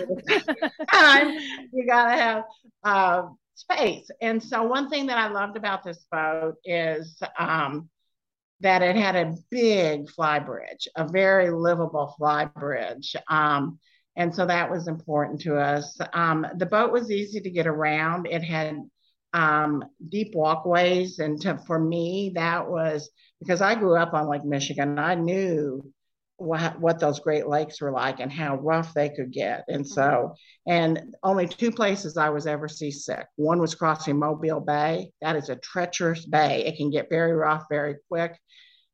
time, 0.93 1.37
you 1.73 1.85
got 1.85 2.15
to 2.15 2.23
have 2.23 2.45
uh, 2.85 3.23
space. 3.57 4.09
And 4.23 4.41
so, 4.41 4.63
one 4.63 4.89
thing 4.89 5.07
that 5.07 5.19
I 5.19 5.27
loved 5.33 5.57
about 5.57 5.83
this 5.83 6.07
boat 6.13 6.55
is 6.65 7.21
um, 7.37 7.89
that 8.61 8.83
it 8.83 8.97
had 8.97 9.17
a 9.17 9.35
big 9.51 10.11
fly 10.11 10.39
bridge, 10.39 10.89
a 10.97 11.07
very 11.09 11.51
livable 11.51 12.15
fly 12.19 12.45
bridge. 12.45 13.17
Um, 13.29 13.79
and 14.17 14.35
so 14.35 14.45
that 14.47 14.71
was 14.71 14.89
important 14.89 15.41
to 15.43 15.57
us. 15.57 15.99
Um, 16.13 16.47
the 16.57 16.67
boat 16.67 16.93
was 16.93 17.11
easy 17.11 17.41
to 17.41 17.51
get 17.51 17.67
around. 17.67 18.27
It 18.27 18.43
had 18.43 18.77
um, 19.33 19.85
deep 20.09 20.35
walkways. 20.35 21.21
And 21.21 21.41
to, 21.43 21.59
for 21.67 21.79
me, 21.79 22.33
that 22.35 22.69
was 22.69 23.11
because 23.39 23.63
I 23.63 23.75
grew 23.75 23.97
up 23.97 24.13
on 24.13 24.29
Lake 24.29 24.45
Michigan. 24.45 24.99
I 24.99 25.15
knew 25.15 25.93
what, 26.41 26.81
what 26.81 26.99
those 26.99 27.21
Great 27.21 27.47
Lakes 27.47 27.81
were 27.81 27.93
like 27.93 28.21
and 28.21 28.33
how 28.33 28.57
rough 28.57 28.95
they 28.95 29.11
could 29.11 29.33
get. 29.33 29.65
And 29.69 29.87
so, 29.87 30.35
and 30.67 31.15
only 31.23 31.47
two 31.47 31.71
places 31.71 32.17
I 32.17 32.31
was 32.31 32.47
ever 32.47 32.69
seasick. 32.69 33.27
One 33.37 33.61
was 33.61 33.75
crossing 33.75 34.19
Mobile 34.19 34.61
Bay. 34.61 35.13
That 35.21 35.37
is 35.37 35.49
a 35.49 35.57
treacherous 35.57 36.27
bay. 36.27 36.65
It 36.67 36.77
can 36.77 36.91
get 36.91 37.11
very 37.11 37.33
rough 37.33 37.65
very 37.71 37.97
quick 38.09 38.37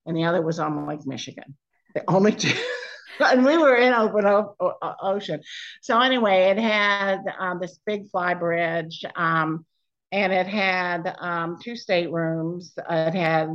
and 0.07 0.17
the 0.17 0.25
other 0.25 0.41
was 0.41 0.59
on 0.59 0.87
Lake 0.87 1.05
Michigan. 1.05 1.57
The 1.95 2.05
only 2.09 2.33
two. 2.33 2.57
and 3.21 3.45
we 3.45 3.59
were 3.59 3.75
in 3.75 3.93
open 3.93 4.25
o- 4.25 4.55
o- 4.61 4.95
ocean. 5.03 5.43
So 5.83 6.01
anyway, 6.01 6.51
it 6.51 6.59
had 6.59 7.23
um, 7.39 7.59
this 7.61 7.79
big 7.85 8.09
fly 8.11 8.35
bridge, 8.35 9.05
um, 9.17 9.67
and 10.13 10.33
it 10.33 10.47
had 10.47 11.15
um, 11.19 11.59
two 11.63 11.77
staterooms. 11.77 12.73
It 12.89 13.15
had 13.15 13.51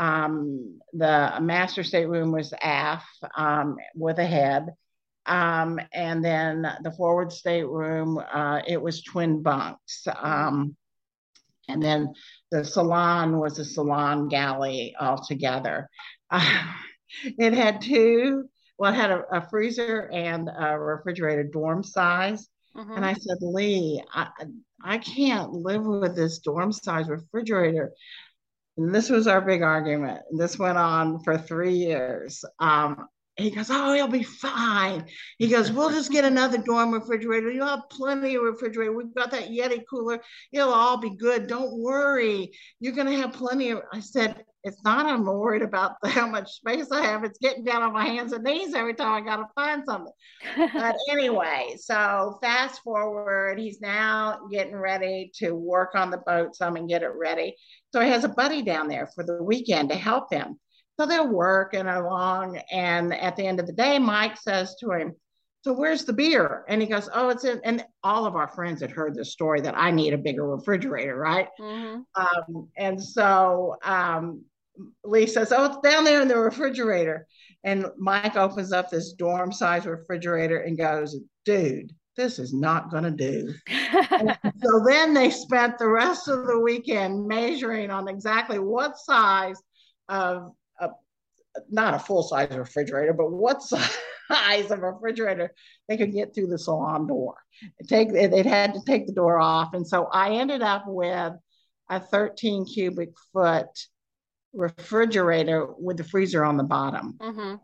um, 0.00 0.80
the 0.94 1.34
master 1.42 1.84
stateroom 1.84 2.32
was 2.32 2.54
aft 2.62 3.22
um, 3.36 3.76
with 3.94 4.18
a 4.18 4.24
head, 4.24 4.70
um, 5.26 5.78
and 5.92 6.24
then 6.24 6.62
the 6.82 6.90
forward 6.92 7.30
stateroom 7.30 8.18
uh, 8.18 8.62
it 8.66 8.80
was 8.80 9.02
twin 9.02 9.42
bunks. 9.42 10.06
and 10.06 10.74
then 11.82 12.14
the 12.50 12.64
salon 12.64 13.38
was 13.38 13.58
a 13.58 13.64
salon 13.64 14.28
galley 14.28 14.94
altogether. 14.98 15.88
Uh, 16.30 16.64
it 17.24 17.52
had 17.52 17.82
two, 17.82 18.48
well, 18.78 18.92
it 18.92 18.96
had 18.96 19.10
a, 19.10 19.22
a, 19.32 19.48
freezer 19.50 20.10
and 20.12 20.48
a 20.48 20.78
refrigerator 20.78 21.44
dorm 21.44 21.82
size. 21.82 22.48
Mm-hmm. 22.74 22.92
And 22.92 23.04
I 23.04 23.12
said, 23.12 23.38
Lee, 23.42 24.02
I, 24.14 24.28
I 24.82 24.98
can't 24.98 25.52
live 25.52 25.84
with 25.84 26.16
this 26.16 26.38
dorm 26.38 26.72
size 26.72 27.08
refrigerator. 27.08 27.92
This 28.76 29.10
was 29.10 29.26
our 29.26 29.40
big 29.40 29.62
argument. 29.62 30.20
This 30.36 30.58
went 30.58 30.78
on 30.78 31.20
for 31.22 31.36
three 31.36 31.74
years. 31.74 32.44
Um, 32.58 33.08
he 33.40 33.50
goes, 33.50 33.70
Oh, 33.70 33.92
he'll 33.92 34.08
be 34.08 34.22
fine. 34.22 35.06
He 35.38 35.48
goes, 35.48 35.72
We'll 35.72 35.90
just 35.90 36.12
get 36.12 36.24
another 36.24 36.58
dorm 36.58 36.92
refrigerator. 36.92 37.50
You'll 37.50 37.66
have 37.66 37.88
plenty 37.90 38.34
of 38.34 38.42
refrigerator. 38.42 38.92
We've 38.92 39.14
got 39.14 39.30
that 39.30 39.48
Yeti 39.48 39.82
cooler. 39.88 40.20
It'll 40.52 40.72
all 40.72 40.98
be 40.98 41.10
good. 41.10 41.46
Don't 41.46 41.78
worry. 41.78 42.52
You're 42.80 42.94
going 42.94 43.06
to 43.06 43.16
have 43.16 43.32
plenty 43.32 43.70
of. 43.70 43.82
I 43.92 44.00
said, 44.00 44.44
It's 44.64 44.82
not, 44.84 45.06
I'm 45.06 45.24
worried 45.24 45.62
about 45.62 45.96
the, 46.02 46.08
how 46.10 46.26
much 46.26 46.50
space 46.52 46.90
I 46.90 47.02
have. 47.02 47.24
It's 47.24 47.38
getting 47.38 47.64
down 47.64 47.82
on 47.82 47.92
my 47.92 48.04
hands 48.04 48.32
and 48.32 48.44
knees 48.44 48.74
every 48.74 48.94
time 48.94 49.22
I 49.22 49.26
got 49.26 49.36
to 49.36 49.46
find 49.54 49.82
something. 49.86 50.12
but 50.74 50.96
anyway, 51.10 51.76
so 51.78 52.38
fast 52.42 52.82
forward, 52.82 53.58
he's 53.58 53.80
now 53.80 54.40
getting 54.50 54.76
ready 54.76 55.30
to 55.36 55.52
work 55.52 55.94
on 55.94 56.10
the 56.10 56.18
boat 56.18 56.54
some 56.56 56.76
and 56.76 56.88
get 56.88 57.02
it 57.02 57.12
ready. 57.16 57.56
So 57.92 58.00
he 58.00 58.10
has 58.10 58.24
a 58.24 58.28
buddy 58.28 58.62
down 58.62 58.88
there 58.88 59.08
for 59.14 59.24
the 59.24 59.42
weekend 59.42 59.88
to 59.90 59.96
help 59.96 60.32
him. 60.32 60.58
So 61.00 61.06
they're 61.06 61.24
working 61.24 61.86
along. 61.86 62.58
And 62.70 63.14
at 63.14 63.34
the 63.34 63.46
end 63.46 63.58
of 63.58 63.66
the 63.66 63.72
day, 63.72 63.98
Mike 63.98 64.36
says 64.36 64.76
to 64.80 64.90
him, 64.90 65.14
So 65.64 65.72
where's 65.72 66.04
the 66.04 66.12
beer? 66.12 66.62
And 66.68 66.82
he 66.82 66.86
goes, 66.86 67.08
Oh, 67.14 67.30
it's 67.30 67.46
in. 67.46 67.58
And 67.64 67.86
all 68.04 68.26
of 68.26 68.36
our 68.36 68.48
friends 68.48 68.82
had 68.82 68.90
heard 68.90 69.14
the 69.14 69.24
story 69.24 69.62
that 69.62 69.74
I 69.78 69.92
need 69.92 70.12
a 70.12 70.18
bigger 70.18 70.46
refrigerator, 70.46 71.16
right? 71.16 71.48
Mm-hmm. 71.58 72.00
Um, 72.14 72.68
and 72.76 73.02
so 73.02 73.76
um, 73.82 74.42
Lee 75.02 75.26
says, 75.26 75.54
Oh, 75.56 75.64
it's 75.64 75.78
down 75.78 76.04
there 76.04 76.20
in 76.20 76.28
the 76.28 76.36
refrigerator. 76.36 77.26
And 77.64 77.86
Mike 77.96 78.36
opens 78.36 78.70
up 78.70 78.90
this 78.90 79.14
dorm 79.14 79.52
size 79.52 79.86
refrigerator 79.86 80.58
and 80.58 80.76
goes, 80.76 81.16
Dude, 81.46 81.94
this 82.18 82.38
is 82.38 82.52
not 82.52 82.90
going 82.90 83.04
to 83.04 83.10
do. 83.10 83.54
so 84.62 84.84
then 84.86 85.14
they 85.14 85.30
spent 85.30 85.78
the 85.78 85.88
rest 85.88 86.28
of 86.28 86.46
the 86.46 86.58
weekend 86.58 87.26
measuring 87.26 87.90
on 87.90 88.06
exactly 88.06 88.58
what 88.58 88.98
size 88.98 89.56
of 90.10 90.52
not 91.68 91.94
a 91.94 91.98
full 91.98 92.22
size 92.22 92.56
refrigerator, 92.56 93.12
but 93.12 93.30
what 93.30 93.62
size 94.30 94.70
of 94.70 94.80
refrigerator 94.80 95.52
they 95.88 95.96
could 95.96 96.12
get 96.12 96.34
through 96.34 96.48
the 96.48 96.58
salon 96.58 97.06
door. 97.06 97.36
Take 97.88 98.08
it 98.10 98.30
they'd 98.30 98.46
had 98.46 98.74
to 98.74 98.80
take 98.86 99.06
the 99.06 99.12
door 99.12 99.40
off, 99.40 99.74
and 99.74 99.86
so 99.86 100.06
I 100.06 100.34
ended 100.34 100.62
up 100.62 100.84
with 100.86 101.32
a 101.88 102.00
13 102.00 102.66
cubic 102.66 103.10
foot 103.32 103.66
refrigerator 104.52 105.66
with 105.78 105.96
the 105.96 106.04
freezer 106.04 106.44
on 106.44 106.56
the 106.56 106.64
bottom. 106.64 107.16
Mm-hmm 107.20 107.54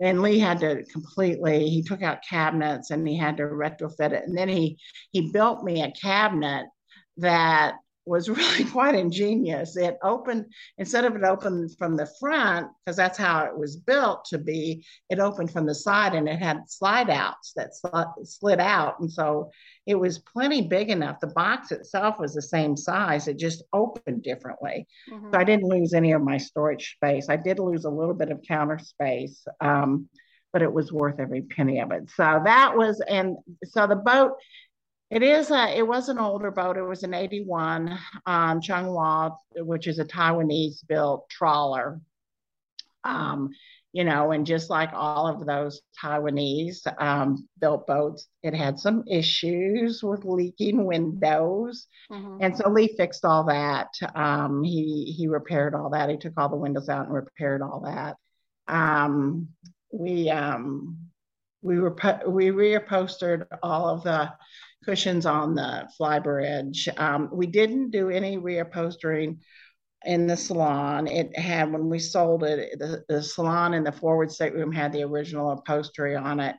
and 0.00 0.22
Lee 0.22 0.38
had 0.38 0.60
to 0.60 0.84
completely 0.84 1.68
he 1.68 1.82
took 1.82 2.02
out 2.02 2.24
cabinets 2.28 2.90
and 2.90 3.06
he 3.06 3.16
had 3.16 3.36
to 3.38 3.44
retrofit 3.44 4.12
it 4.12 4.24
and 4.26 4.36
then 4.36 4.48
he 4.48 4.78
he 5.12 5.32
built 5.32 5.64
me 5.64 5.82
a 5.82 5.90
cabinet 5.92 6.66
that 7.16 7.76
was 8.06 8.28
really 8.30 8.64
quite 8.64 8.94
ingenious. 8.94 9.76
It 9.76 9.98
opened 10.02 10.46
instead 10.78 11.04
of 11.04 11.16
it 11.16 11.24
opened 11.24 11.76
from 11.76 11.96
the 11.96 12.08
front 12.18 12.68
because 12.84 12.96
that's 12.96 13.18
how 13.18 13.44
it 13.44 13.56
was 13.56 13.76
built 13.76 14.24
to 14.26 14.38
be. 14.38 14.84
It 15.10 15.18
opened 15.18 15.52
from 15.52 15.66
the 15.66 15.74
side 15.74 16.14
and 16.14 16.28
it 16.28 16.38
had 16.38 16.70
slide 16.70 17.10
outs 17.10 17.52
that 17.56 17.74
sl- 17.74 18.22
slid 18.24 18.60
out, 18.60 19.00
and 19.00 19.10
so 19.10 19.50
it 19.86 19.96
was 19.96 20.18
plenty 20.18 20.62
big 20.62 20.90
enough. 20.90 21.20
The 21.20 21.28
box 21.28 21.72
itself 21.72 22.18
was 22.18 22.34
the 22.34 22.42
same 22.42 22.76
size. 22.76 23.28
It 23.28 23.38
just 23.38 23.62
opened 23.72 24.22
differently. 24.22 24.86
Mm-hmm. 25.10 25.30
So 25.32 25.38
I 25.38 25.44
didn't 25.44 25.68
lose 25.68 25.94
any 25.94 26.12
of 26.12 26.22
my 26.22 26.38
storage 26.38 26.94
space. 26.94 27.28
I 27.28 27.36
did 27.36 27.58
lose 27.58 27.84
a 27.84 27.90
little 27.90 28.14
bit 28.14 28.30
of 28.30 28.42
counter 28.42 28.78
space. 28.78 29.46
Um, 29.60 30.08
but 30.52 30.62
it 30.62 30.72
was 30.72 30.90
worth 30.90 31.20
every 31.20 31.42
penny 31.42 31.80
of 31.80 31.92
it. 31.92 32.08
So 32.16 32.40
that 32.44 32.74
was, 32.74 33.02
and 33.06 33.36
so 33.64 33.86
the 33.86 33.94
boat 33.94 34.38
it 35.10 35.22
is 35.22 35.50
a, 35.50 35.76
it 35.76 35.86
was 35.86 36.08
an 36.08 36.18
older 36.18 36.50
boat. 36.50 36.76
It 36.76 36.82
was 36.82 37.02
an 37.02 37.14
81 37.14 37.98
um, 38.26 38.60
Chung 38.60 38.86
Hwa, 38.86 39.36
which 39.56 39.86
is 39.86 39.98
a 39.98 40.04
Taiwanese 40.04 40.86
built 40.88 41.28
trawler. 41.28 42.00
Um, 43.04 43.50
you 43.92 44.04
know, 44.04 44.32
and 44.32 44.44
just 44.44 44.68
like 44.68 44.90
all 44.92 45.26
of 45.26 45.46
those 45.46 45.80
Taiwanese 46.02 46.86
um, 47.00 47.48
built 47.58 47.86
boats, 47.86 48.26
it 48.42 48.52
had 48.52 48.78
some 48.78 49.04
issues 49.08 50.02
with 50.02 50.24
leaking 50.24 50.84
windows. 50.84 51.86
Mm-hmm. 52.10 52.38
And 52.42 52.56
so 52.56 52.68
Lee 52.68 52.94
fixed 52.94 53.24
all 53.24 53.44
that. 53.44 53.88
Um, 54.14 54.62
he 54.62 55.14
he 55.16 55.28
repaired 55.28 55.74
all 55.74 55.88
that. 55.90 56.10
He 56.10 56.18
took 56.18 56.34
all 56.36 56.50
the 56.50 56.56
windows 56.56 56.90
out 56.90 57.06
and 57.06 57.14
repaired 57.14 57.62
all 57.62 57.84
that. 57.86 58.16
Um, 58.68 59.48
we 59.90 60.28
um, 60.28 60.98
we 61.62 61.80
were 61.80 61.96
we 62.28 62.48
reupholstered 62.48 63.46
all 63.62 63.88
of 63.88 64.02
the 64.02 64.30
cushions 64.86 65.26
on 65.26 65.54
the 65.54 65.88
flybridge. 66.00 66.88
Um, 66.98 67.28
we 67.32 67.46
didn't 67.46 67.90
do 67.90 68.08
any 68.08 68.38
reupholstering 68.38 69.38
in 70.04 70.26
the 70.28 70.36
salon. 70.36 71.08
It 71.08 71.36
had 71.36 71.72
when 71.72 71.88
we 71.90 71.98
sold 71.98 72.44
it, 72.44 72.78
the, 72.78 73.04
the 73.08 73.22
salon 73.22 73.74
in 73.74 73.82
the 73.82 73.92
forward 73.92 74.30
stateroom 74.30 74.72
had 74.72 74.92
the 74.92 75.02
original 75.02 75.50
upholstery 75.50 76.14
on 76.14 76.38
it. 76.38 76.54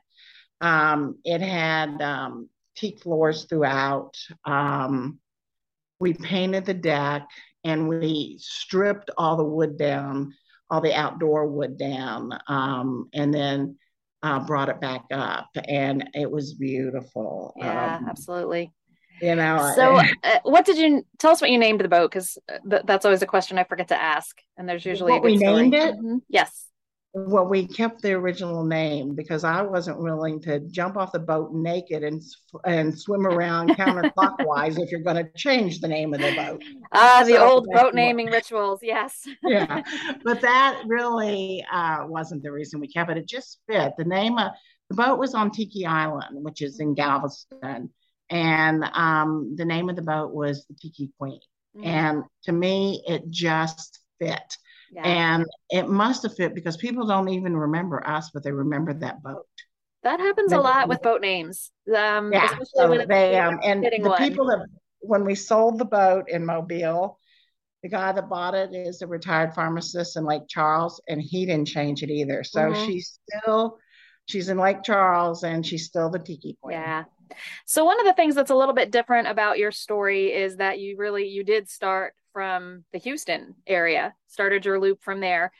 Um, 0.60 1.16
it 1.24 1.40
had 1.40 2.02
um, 2.02 2.50
teak 2.76 3.00
floors 3.00 3.44
throughout. 3.44 4.14
Um, 4.44 5.18
we 5.98 6.12
painted 6.12 6.66
the 6.66 6.74
deck 6.74 7.26
and 7.64 7.88
we 7.88 8.36
stripped 8.40 9.10
all 9.16 9.36
the 9.36 9.44
wood 9.44 9.78
down, 9.78 10.34
all 10.70 10.80
the 10.80 10.94
outdoor 10.94 11.46
wood 11.46 11.78
down, 11.78 12.38
um, 12.46 13.08
and 13.14 13.32
then 13.32 13.78
uh, 14.22 14.40
brought 14.40 14.68
it 14.68 14.80
back 14.80 15.04
up, 15.10 15.48
and 15.66 16.10
it 16.14 16.30
was 16.30 16.54
beautiful. 16.54 17.54
Yeah, 17.56 17.96
um, 17.96 18.06
absolutely. 18.08 18.72
You 19.20 19.34
know. 19.34 19.72
So, 19.74 19.96
uh, 19.96 20.38
what 20.44 20.64
did 20.64 20.78
you 20.78 21.04
tell 21.18 21.32
us? 21.32 21.40
What 21.40 21.50
you 21.50 21.58
named 21.58 21.80
the 21.80 21.88
boat? 21.88 22.10
Because 22.10 22.38
uh, 22.48 22.58
th- 22.68 22.82
that's 22.84 23.04
always 23.04 23.22
a 23.22 23.26
question 23.26 23.58
I 23.58 23.64
forget 23.64 23.88
to 23.88 24.00
ask, 24.00 24.40
and 24.56 24.68
there's 24.68 24.86
usually 24.86 25.12
what 25.12 25.22
we 25.22 25.38
story. 25.38 25.62
named 25.62 25.74
it. 25.74 25.94
Mm-hmm. 25.96 26.16
Yes. 26.28 26.67
Well, 27.26 27.46
we 27.46 27.66
kept 27.66 28.02
the 28.02 28.12
original 28.12 28.64
name 28.64 29.14
because 29.14 29.44
I 29.44 29.62
wasn't 29.62 30.00
willing 30.00 30.40
to 30.42 30.60
jump 30.60 30.96
off 30.96 31.12
the 31.12 31.18
boat 31.18 31.52
naked 31.52 32.04
and 32.04 32.22
and 32.64 32.98
swim 32.98 33.26
around 33.26 33.70
counterclockwise 33.76 34.78
if 34.78 34.90
you're 34.90 35.00
going 35.00 35.16
to 35.16 35.30
change 35.36 35.80
the 35.80 35.88
name 35.88 36.14
of 36.14 36.20
the 36.20 36.34
boat. 36.34 36.62
Ah, 36.92 37.20
uh, 37.20 37.24
the 37.24 37.32
so 37.32 37.48
old 37.48 37.66
boat 37.72 37.94
naming 37.94 38.26
rituals, 38.26 38.80
yes. 38.82 39.26
yeah, 39.42 39.82
but 40.24 40.40
that 40.40 40.82
really 40.86 41.64
uh, 41.72 42.04
wasn't 42.06 42.42
the 42.42 42.52
reason 42.52 42.80
we 42.80 42.88
kept 42.88 43.10
it. 43.10 43.18
It 43.18 43.26
just 43.26 43.58
fit. 43.66 43.92
The 43.98 44.04
name 44.04 44.38
of 44.38 44.52
the 44.90 44.96
boat 44.96 45.18
was 45.18 45.34
on 45.34 45.50
Tiki 45.50 45.86
Island, 45.86 46.44
which 46.44 46.62
is 46.62 46.80
in 46.80 46.94
Galveston, 46.94 47.90
and 48.30 48.84
um, 48.92 49.54
the 49.56 49.64
name 49.64 49.88
of 49.88 49.96
the 49.96 50.02
boat 50.02 50.32
was 50.32 50.66
the 50.66 50.74
Tiki 50.74 51.10
Queen. 51.18 51.40
Mm-hmm. 51.76 51.86
And 51.86 52.24
to 52.44 52.52
me, 52.52 53.02
it 53.06 53.28
just 53.30 54.00
fit 54.18 54.56
yeah. 54.92 55.02
And 55.02 55.46
it 55.70 55.88
must 55.88 56.22
have 56.22 56.34
fit 56.34 56.54
because 56.54 56.76
people 56.76 57.06
don't 57.06 57.28
even 57.28 57.56
remember 57.56 58.06
us, 58.06 58.30
but 58.32 58.42
they 58.42 58.52
remember 58.52 58.94
that 58.94 59.22
boat. 59.22 59.46
That 60.02 60.20
happens 60.20 60.50
they, 60.50 60.56
a 60.56 60.60
lot 60.60 60.88
with 60.88 61.02
boat 61.02 61.20
names. 61.20 61.70
Um, 61.94 62.32
yeah, 62.32 62.56
so 62.74 63.04
they 63.08 63.38
um, 63.38 63.58
and 63.64 63.82
the 63.82 64.08
one. 64.08 64.18
people 64.18 64.46
that 64.46 64.66
when 65.00 65.24
we 65.24 65.34
sold 65.34 65.78
the 65.78 65.84
boat 65.84 66.28
in 66.28 66.46
Mobile, 66.46 67.18
the 67.82 67.88
guy 67.88 68.12
that 68.12 68.28
bought 68.28 68.54
it 68.54 68.70
is 68.72 69.02
a 69.02 69.06
retired 69.06 69.54
pharmacist 69.54 70.16
in 70.16 70.24
Lake 70.24 70.42
Charles, 70.48 71.00
and 71.08 71.20
he 71.20 71.46
didn't 71.46 71.68
change 71.68 72.02
it 72.02 72.10
either. 72.10 72.44
So 72.44 72.60
mm-hmm. 72.60 72.86
she's 72.86 73.18
still 73.28 73.78
she's 74.26 74.48
in 74.48 74.58
Lake 74.58 74.82
Charles, 74.84 75.42
and 75.42 75.66
she's 75.66 75.86
still 75.86 76.10
the 76.10 76.18
tiki 76.18 76.56
queen. 76.62 76.78
Yeah. 76.78 77.04
So 77.66 77.84
one 77.84 78.00
of 78.00 78.06
the 78.06 78.14
things 78.14 78.34
that's 78.34 78.50
a 78.50 78.56
little 78.56 78.74
bit 78.74 78.90
different 78.90 79.28
about 79.28 79.58
your 79.58 79.72
story 79.72 80.32
is 80.32 80.56
that 80.56 80.78
you 80.78 80.96
really 80.96 81.28
you 81.28 81.44
did 81.44 81.68
start 81.68 82.14
from 82.38 82.84
the 82.92 83.00
Houston 83.00 83.54
area, 83.66 84.14
started 84.28 84.64
your 84.64 84.78
loop 84.78 85.02
from 85.02 85.18
there. 85.20 85.50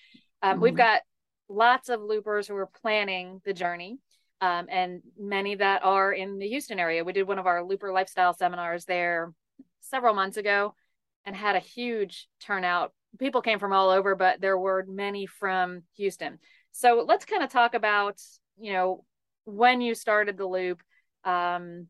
Um, 0.42 0.52
mm-hmm. 0.52 0.62
We've 0.62 0.76
got 0.76 1.00
lots 1.48 1.88
of 1.88 2.00
loopers 2.00 2.46
who 2.46 2.54
are 2.54 2.70
planning 2.82 3.40
the 3.44 3.52
journey. 3.52 3.98
Um, 4.40 4.66
and 4.70 5.02
many 5.18 5.56
that 5.56 5.80
are 5.82 6.12
in 6.12 6.38
the 6.38 6.46
Houston 6.46 6.78
area. 6.78 7.02
We 7.02 7.12
did 7.12 7.26
one 7.26 7.40
of 7.40 7.48
our 7.48 7.64
looper 7.64 7.90
lifestyle 7.90 8.32
seminars 8.32 8.84
there 8.84 9.32
several 9.80 10.14
months 10.14 10.36
ago 10.36 10.76
and 11.24 11.34
had 11.34 11.56
a 11.56 11.70
huge 11.76 12.28
turnout. 12.40 12.92
People 13.18 13.42
came 13.42 13.58
from 13.58 13.72
all 13.72 13.90
over, 13.90 14.14
but 14.14 14.40
there 14.40 14.56
were 14.56 14.84
many 14.86 15.26
from 15.26 15.82
Houston. 15.96 16.38
So 16.70 17.04
let's 17.04 17.24
kind 17.24 17.42
of 17.42 17.50
talk 17.50 17.74
about, 17.74 18.20
you 18.60 18.72
know, 18.72 19.04
when 19.44 19.80
you 19.80 19.96
started 19.96 20.36
the 20.36 20.46
loop, 20.46 20.80
um, 21.24 21.88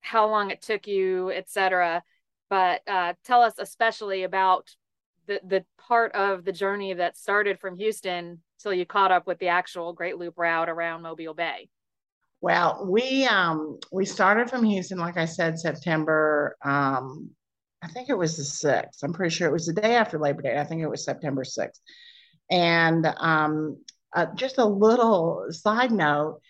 how 0.00 0.28
long 0.28 0.52
it 0.52 0.62
took 0.62 0.86
you, 0.86 1.32
et 1.32 1.50
cetera 1.50 2.04
but 2.50 2.82
uh, 2.86 3.14
tell 3.24 3.42
us 3.42 3.54
especially 3.58 4.22
about 4.22 4.70
the 5.26 5.40
the 5.46 5.64
part 5.78 6.12
of 6.14 6.44
the 6.44 6.52
journey 6.52 6.94
that 6.94 7.16
started 7.16 7.58
from 7.58 7.76
Houston 7.76 8.42
till 8.60 8.72
you 8.72 8.86
caught 8.86 9.12
up 9.12 9.26
with 9.26 9.38
the 9.38 9.48
actual 9.48 9.92
Great 9.92 10.18
Loop 10.18 10.34
route 10.36 10.68
around 10.68 11.02
Mobile 11.02 11.34
Bay. 11.34 11.68
Well, 12.40 12.86
we 12.88 13.24
um, 13.24 13.78
we 13.90 14.04
started 14.04 14.50
from 14.50 14.64
Houston, 14.64 14.98
like 14.98 15.16
I 15.16 15.24
said, 15.24 15.58
September. 15.58 16.56
Um, 16.64 17.30
I 17.82 17.88
think 17.88 18.08
it 18.08 18.18
was 18.18 18.36
the 18.36 18.44
sixth. 18.44 19.02
I'm 19.02 19.12
pretty 19.12 19.34
sure 19.34 19.48
it 19.48 19.52
was 19.52 19.66
the 19.66 19.72
day 19.72 19.94
after 19.96 20.18
Labor 20.18 20.42
Day. 20.42 20.58
I 20.58 20.64
think 20.64 20.82
it 20.82 20.88
was 20.88 21.04
September 21.04 21.44
sixth. 21.44 21.80
And 22.50 23.06
um, 23.18 23.78
uh, 24.14 24.26
just 24.34 24.58
a 24.58 24.64
little 24.64 25.46
side 25.50 25.92
note 25.92 26.40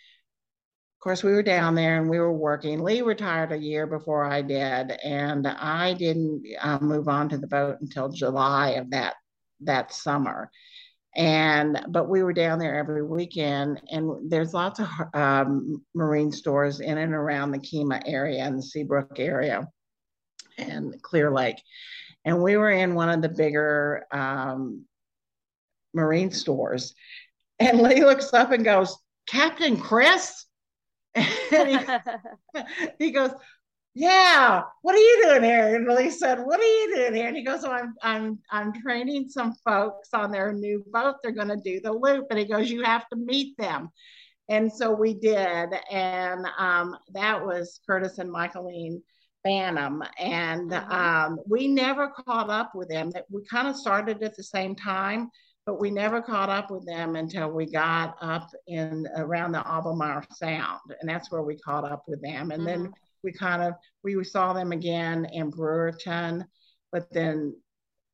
course, 1.04 1.22
we 1.22 1.32
were 1.32 1.42
down 1.42 1.74
there 1.74 2.00
and 2.00 2.08
we 2.08 2.18
were 2.18 2.32
working. 2.32 2.82
Lee 2.82 3.02
retired 3.02 3.52
a 3.52 3.58
year 3.58 3.86
before 3.86 4.24
I 4.24 4.40
did, 4.40 4.90
and 5.04 5.46
I 5.46 5.92
didn't 5.92 6.42
uh, 6.58 6.78
move 6.80 7.08
on 7.08 7.28
to 7.28 7.36
the 7.36 7.46
boat 7.46 7.76
until 7.82 8.08
July 8.08 8.70
of 8.70 8.90
that 8.90 9.14
that 9.60 9.92
summer. 9.92 10.50
And 11.14 11.84
but 11.88 12.08
we 12.08 12.22
were 12.22 12.32
down 12.32 12.58
there 12.58 12.76
every 12.76 13.04
weekend, 13.04 13.82
and 13.90 14.30
there's 14.30 14.54
lots 14.54 14.80
of 14.80 14.88
um, 15.12 15.84
marine 15.94 16.32
stores 16.32 16.80
in 16.80 16.96
and 16.96 17.12
around 17.12 17.50
the 17.50 17.58
Kemah 17.58 18.02
area 18.06 18.42
and 18.42 18.58
the 18.58 18.62
Seabrook 18.62 19.20
area, 19.20 19.68
and 20.56 21.00
Clear 21.02 21.30
Lake. 21.30 21.60
And 22.24 22.42
we 22.42 22.56
were 22.56 22.70
in 22.70 22.94
one 22.94 23.10
of 23.10 23.20
the 23.20 23.28
bigger 23.28 24.06
um, 24.10 24.86
marine 25.92 26.30
stores, 26.30 26.94
and 27.58 27.82
Lee 27.82 28.02
looks 28.02 28.32
up 28.32 28.52
and 28.52 28.64
goes, 28.64 28.96
"Captain 29.28 29.76
Chris." 29.76 30.46
He, 31.14 31.78
he, 32.98 33.10
goes, 33.10 33.30
yeah, 33.94 34.62
what 34.82 34.94
are 34.94 34.98
you 34.98 35.22
doing 35.24 35.44
here? 35.44 35.76
And 35.76 35.86
Lee 35.88 36.10
said, 36.10 36.40
what 36.40 36.58
are 36.58 36.62
you 36.62 36.96
doing 36.96 37.14
here? 37.14 37.28
And 37.28 37.36
he 37.36 37.44
goes, 37.44 37.64
oh, 37.64 37.70
I'm, 37.70 37.94
I'm, 38.02 38.38
I'm 38.50 38.72
training 38.82 39.28
some 39.28 39.54
folks 39.64 40.08
on 40.12 40.32
their 40.32 40.52
new 40.52 40.84
boat. 40.88 41.16
They're 41.22 41.32
going 41.32 41.48
to 41.48 41.56
do 41.56 41.80
the 41.80 41.92
loop. 41.92 42.26
And 42.30 42.38
he 42.38 42.44
goes, 42.44 42.70
you 42.70 42.82
have 42.82 43.08
to 43.10 43.16
meet 43.16 43.56
them. 43.56 43.90
And 44.48 44.70
so 44.72 44.92
we 44.92 45.14
did. 45.14 45.70
And 45.90 46.46
um, 46.58 46.96
that 47.12 47.44
was 47.44 47.80
Curtis 47.86 48.18
and 48.18 48.30
Michaeline 48.30 49.00
Phantom. 49.44 50.02
And 50.18 50.70
mm-hmm. 50.70 50.92
um, 50.92 51.38
we 51.48 51.68
never 51.68 52.08
caught 52.08 52.50
up 52.50 52.74
with 52.74 52.88
them. 52.88 53.12
We 53.30 53.44
kind 53.44 53.68
of 53.68 53.76
started 53.76 54.22
at 54.22 54.36
the 54.36 54.42
same 54.42 54.74
time, 54.74 55.30
but 55.66 55.80
we 55.80 55.90
never 55.90 56.20
caught 56.20 56.50
up 56.50 56.70
with 56.70 56.84
them 56.84 57.16
until 57.16 57.50
we 57.50 57.66
got 57.66 58.16
up 58.20 58.50
in 58.66 59.06
around 59.16 59.52
the 59.52 59.66
Albemarle 59.66 60.26
Sound, 60.32 60.80
and 61.00 61.08
that's 61.08 61.30
where 61.30 61.42
we 61.42 61.56
caught 61.56 61.90
up 61.90 62.04
with 62.06 62.20
them. 62.22 62.50
And 62.50 62.62
mm-hmm. 62.62 62.82
then 62.82 62.92
we 63.22 63.32
kind 63.32 63.62
of 63.62 63.74
we 64.02 64.22
saw 64.24 64.52
them 64.52 64.72
again 64.72 65.26
in 65.32 65.50
Brewerton, 65.50 66.44
but 66.92 67.10
then 67.12 67.54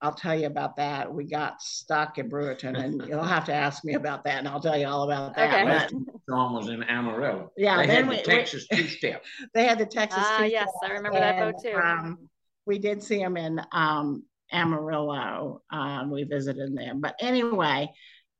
I'll 0.02 0.14
tell 0.14 0.38
you 0.38 0.46
about 0.46 0.76
that. 0.76 1.12
We 1.12 1.24
got 1.24 1.60
stuck 1.60 2.18
in 2.18 2.30
Brewerton, 2.30 2.78
and 2.78 3.02
you'll 3.08 3.22
have 3.22 3.44
to 3.46 3.52
ask 3.52 3.84
me 3.84 3.94
about 3.94 4.24
that, 4.24 4.38
and 4.38 4.48
I'll 4.48 4.60
tell 4.60 4.78
you 4.78 4.86
all 4.86 5.02
about 5.02 5.34
that. 5.34 5.66
Okay. 5.66 6.02
Storm 6.22 6.54
was 6.54 6.68
in 6.68 6.84
Amarillo. 6.84 7.50
Yeah, 7.56 7.78
they 7.78 7.88
had 7.88 8.08
we, 8.08 8.16
the 8.16 8.22
Texas 8.22 8.66
two 8.68 8.86
step. 8.86 9.24
They 9.54 9.64
had 9.64 9.78
the 9.78 9.86
Texas. 9.86 10.22
Ah, 10.22 10.42
uh, 10.42 10.44
yes, 10.44 10.68
I 10.84 10.92
remember 10.92 11.18
and, 11.18 11.38
that 11.38 11.52
boat 11.52 11.62
too. 11.62 11.76
Um, 11.76 12.28
we 12.64 12.78
did 12.78 13.02
see 13.02 13.18
them 13.18 13.36
in 13.36 13.60
um, 13.72 14.22
Amarillo. 14.52 15.62
Um, 15.70 16.10
we 16.10 16.24
visited 16.24 16.76
them, 16.76 17.00
but 17.00 17.14
anyway, 17.20 17.88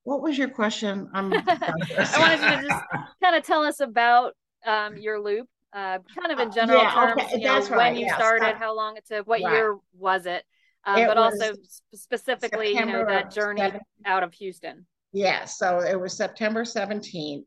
what 0.04 0.22
was 0.22 0.36
your 0.36 0.48
question? 0.48 1.08
I'm. 1.12 1.32
I 1.34 2.16
wanted 2.18 2.40
you 2.40 2.62
to 2.62 2.68
just 2.68 2.84
kind 3.22 3.36
of 3.36 3.42
tell 3.44 3.62
us 3.62 3.80
about 3.80 4.34
um, 4.66 4.96
your 4.96 5.20
loop, 5.20 5.48
uh, 5.72 5.98
kind 6.18 6.32
of 6.32 6.38
in 6.38 6.52
general 6.52 6.82
yeah, 6.82 6.94
terms. 6.94 7.22
Okay. 7.22 7.38
You 7.38 7.44
know, 7.44 7.60
right. 7.60 7.76
when 7.76 7.96
you 7.96 8.06
yes. 8.06 8.16
started, 8.16 8.56
how 8.56 8.74
long 8.74 8.96
it 8.96 9.06
took, 9.06 9.26
what 9.26 9.42
right. 9.42 9.52
year 9.52 9.76
was 9.98 10.26
it? 10.26 10.44
Um, 10.84 10.98
it 10.98 11.06
but 11.06 11.18
also 11.18 11.54
specifically, 11.94 12.72
September 12.72 12.98
you 12.98 13.04
know, 13.04 13.10
that 13.10 13.32
journey 13.32 13.60
17th. 13.60 13.80
out 14.06 14.22
of 14.22 14.32
Houston. 14.34 14.86
Yeah, 15.12 15.44
so 15.44 15.80
it 15.80 16.00
was 16.00 16.16
September 16.16 16.62
17th. 16.64 17.44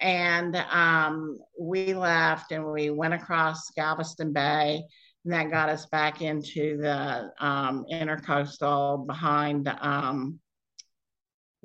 And 0.00 0.56
um, 0.70 1.38
we 1.58 1.94
left 1.94 2.52
and 2.52 2.70
we 2.70 2.90
went 2.90 3.14
across 3.14 3.70
Galveston 3.70 4.32
Bay, 4.32 4.82
and 5.26 5.34
that 5.34 5.50
got 5.50 5.68
us 5.68 5.86
back 5.86 6.22
into 6.22 6.76
the 6.78 7.32
um, 7.40 7.84
intercoastal 7.92 9.06
behind 9.06 9.68
um, 9.80 10.38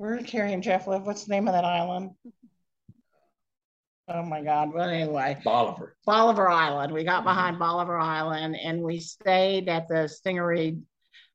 where 0.02 0.18
did 0.18 0.26
Carrie 0.26 0.54
and 0.54 0.64
Jeff 0.64 0.88
live? 0.88 1.06
What's 1.06 1.26
the 1.26 1.32
name 1.32 1.48
of 1.48 1.54
that 1.54 1.64
island? 1.64 2.10
Oh 4.08 4.24
my 4.24 4.42
God. 4.42 4.74
Well, 4.74 4.90
anyway, 4.90 5.38
Bolivar. 5.44 5.96
Bolivar 6.08 6.50
Island. 6.50 6.92
We 6.92 7.04
got 7.04 7.18
mm-hmm. 7.18 7.28
behind 7.28 7.60
Bolivar 7.60 8.00
Island 8.00 8.58
and 8.62 8.82
we 8.82 9.00
stayed 9.00 9.70
at 9.70 9.88
the 9.88 10.10
Stingaree 10.10 10.80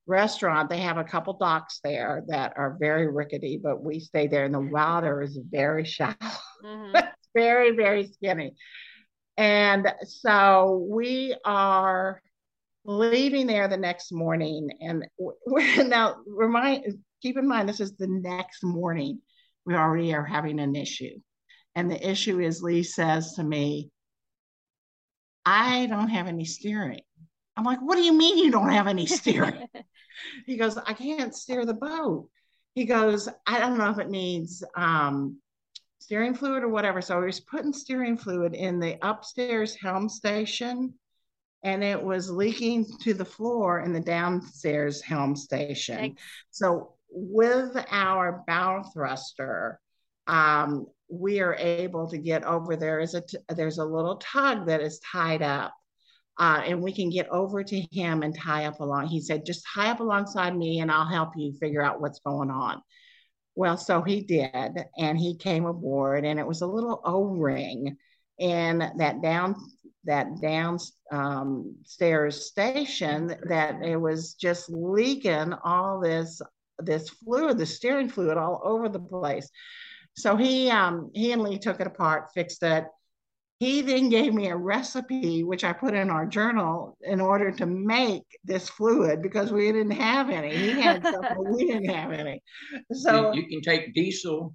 restaurant. 0.09 0.69
They 0.69 0.79
have 0.79 0.99
a 0.99 1.05
couple 1.05 1.35
docks 1.35 1.79
there 1.85 2.25
that 2.27 2.55
are 2.57 2.77
very 2.81 3.07
rickety, 3.07 3.61
but 3.63 3.85
we 3.85 4.01
stayed 4.01 4.33
there 4.33 4.45
and 4.45 4.55
the 4.55 4.61
water 4.61 5.23
is 5.23 5.39
very 5.49 5.85
shallow. 5.85 6.17
Mm-hmm. 6.65 7.07
very, 7.37 7.77
very 7.77 8.09
skinny. 8.09 8.57
And 9.37 9.93
so 10.05 10.87
we 10.91 11.37
are 11.45 12.23
leaving 12.85 13.47
there 13.47 13.69
the 13.69 13.77
next 13.77 14.13
morning. 14.13 14.71
And 14.81 15.07
we're 15.19 15.85
now 15.85 16.17
remind 16.27 16.85
keep 17.23 17.37
in 17.37 17.49
mind 17.49 17.69
this 17.69 17.81
is 17.81 17.97
the 17.97 18.09
next 18.09 18.63
morning. 18.63 19.21
We 19.65 19.75
already 19.75 20.15
are 20.15 20.25
having 20.25 20.61
an 20.61 20.77
issue. 20.77 21.19
And 21.75 21.91
the 21.91 22.09
issue 22.09 22.41
is 22.41 22.63
Lee 22.63 22.83
says 22.83 23.35
to 23.35 23.45
me, 23.45 23.91
I 25.45 25.87
don't 25.87 26.09
have 26.09 26.27
any 26.27 26.45
steering. 26.45 27.01
I'm 27.57 27.65
like, 27.65 27.81
what 27.81 27.97
do 27.97 28.03
you 28.03 28.13
mean 28.13 28.39
you 28.39 28.51
don't 28.51 28.73
have 28.73 28.87
any 28.87 29.07
steering? 29.07 29.67
he 30.47 30.57
goes, 30.57 30.77
I 30.79 30.93
can't 30.95 31.35
steer 31.35 31.65
the 31.67 31.75
boat. 31.75 32.29
He 32.75 32.85
goes, 32.85 33.29
I 33.47 33.59
don't 33.59 33.79
know 33.79 33.91
if 33.91 33.99
it 33.99 34.11
needs 34.11 34.63
um, 34.77 35.39
steering 35.99 36.35
fluid 36.35 36.63
or 36.63 36.69
whatever. 36.69 37.01
So 37.01 37.21
he 37.21 37.27
was 37.27 37.41
putting 37.41 37.73
steering 37.73 38.17
fluid 38.17 38.55
in 38.55 38.79
the 38.79 38.97
upstairs 39.03 39.75
helm 39.75 40.09
station 40.09 40.95
and 41.63 41.83
it 41.83 42.01
was 42.01 42.31
leaking 42.31 42.87
to 43.03 43.15
the 43.15 43.25
floor 43.25 43.81
in 43.81 43.93
the 43.93 44.01
downstairs 44.01 45.03
helm 45.03 45.35
station. 45.35 46.17
So 46.51 46.95
with 47.11 47.77
our 47.91 48.45
bow 48.47 48.83
thruster, 48.95 49.81
um, 50.27 50.87
we 51.09 51.41
are 51.41 51.55
able 51.55 52.09
to 52.11 52.19
get 52.19 52.45
over 52.45 52.77
there 52.77 53.01
is 53.01 53.15
a 53.15 53.21
t- 53.21 53.39
there's 53.49 53.79
a 53.79 53.85
little 53.85 54.17
tug 54.17 54.67
that 54.67 54.81
is 54.81 55.01
tied 55.01 55.43
up 55.43 55.73
uh, 56.39 56.63
and 56.67 56.83
we 56.83 56.93
can 56.93 57.11
get 57.11 57.29
over 57.31 57.63
to 57.65 57.81
him 57.93 58.23
and 58.23 58.37
tie 58.37 58.67
up 58.67 58.81
along. 58.81 59.07
He 59.07 59.21
said, 59.21 59.47
just 59.47 59.65
tie 59.75 59.91
up 59.91 60.01
alongside 60.01 60.57
me 60.57 60.81
and 60.81 60.91
I'll 60.91 61.09
help 61.09 61.31
you 61.37 61.53
figure 61.59 61.83
out 61.83 62.01
what's 62.01 62.21
going 62.21 62.51
on. 62.51 62.83
Well, 63.57 63.79
so 63.79 64.03
he 64.03 64.21
did, 64.21 64.85
and 64.99 65.19
he 65.19 65.35
came 65.37 65.65
aboard, 65.65 66.27
and 66.27 66.39
it 66.39 66.47
was 66.47 66.61
a 66.61 66.67
little 66.67 67.01
O-ring 67.05 67.97
in 68.39 68.79
that 68.99 69.23
down 69.23 69.57
that 70.05 70.41
downstairs 70.41 70.93
um, 71.11 71.75
station 72.33 73.35
that 73.49 73.83
it 73.83 73.97
was 73.97 74.35
just 74.35 74.69
leaking 74.71 75.55
all 75.65 76.01
this 76.01 76.41
this 76.79 77.09
fluid, 77.09 77.57
the 77.57 77.65
steering 77.65 78.11
fluid, 78.11 78.37
all 78.37 78.61
over 78.63 78.91
the 78.91 79.01
place. 79.01 79.49
So 80.17 80.37
he 80.37 80.71
um, 80.71 81.11
he 81.15 81.33
and 81.33 81.43
Lee 81.43 81.59
took 81.59 81.81
it 81.81 81.87
apart, 81.87 82.33
fixed 82.35 82.63
it, 82.63 82.85
he 83.59 83.81
then 83.81 84.11
gave 84.11 84.35
me 84.35 84.49
a 84.49 84.57
recipe, 84.57 85.43
which 85.43 85.65
I 85.65 85.73
put 85.73 85.95
in 85.95 86.11
our 86.11 86.27
journal 86.27 86.99
in 87.03 87.21
order 87.21 87.51
to 87.53 87.65
make 87.65 88.25
this 88.45 88.69
fluid 88.69 89.23
because 89.23 89.51
we 89.51 89.73
didn't 89.73 89.93
have 89.93 90.29
any. 90.29 90.55
He 90.55 90.71
had 90.73 91.03
some, 91.03 91.23
but 91.23 91.39
we 91.39 91.67
didn't 91.67 91.89
have 91.89 92.13
any. 92.13 92.43
So 92.93 93.33
you, 93.33 93.43
you, 93.43 93.49
can 93.49 93.63
take 93.63 93.95
diesel, 93.95 94.55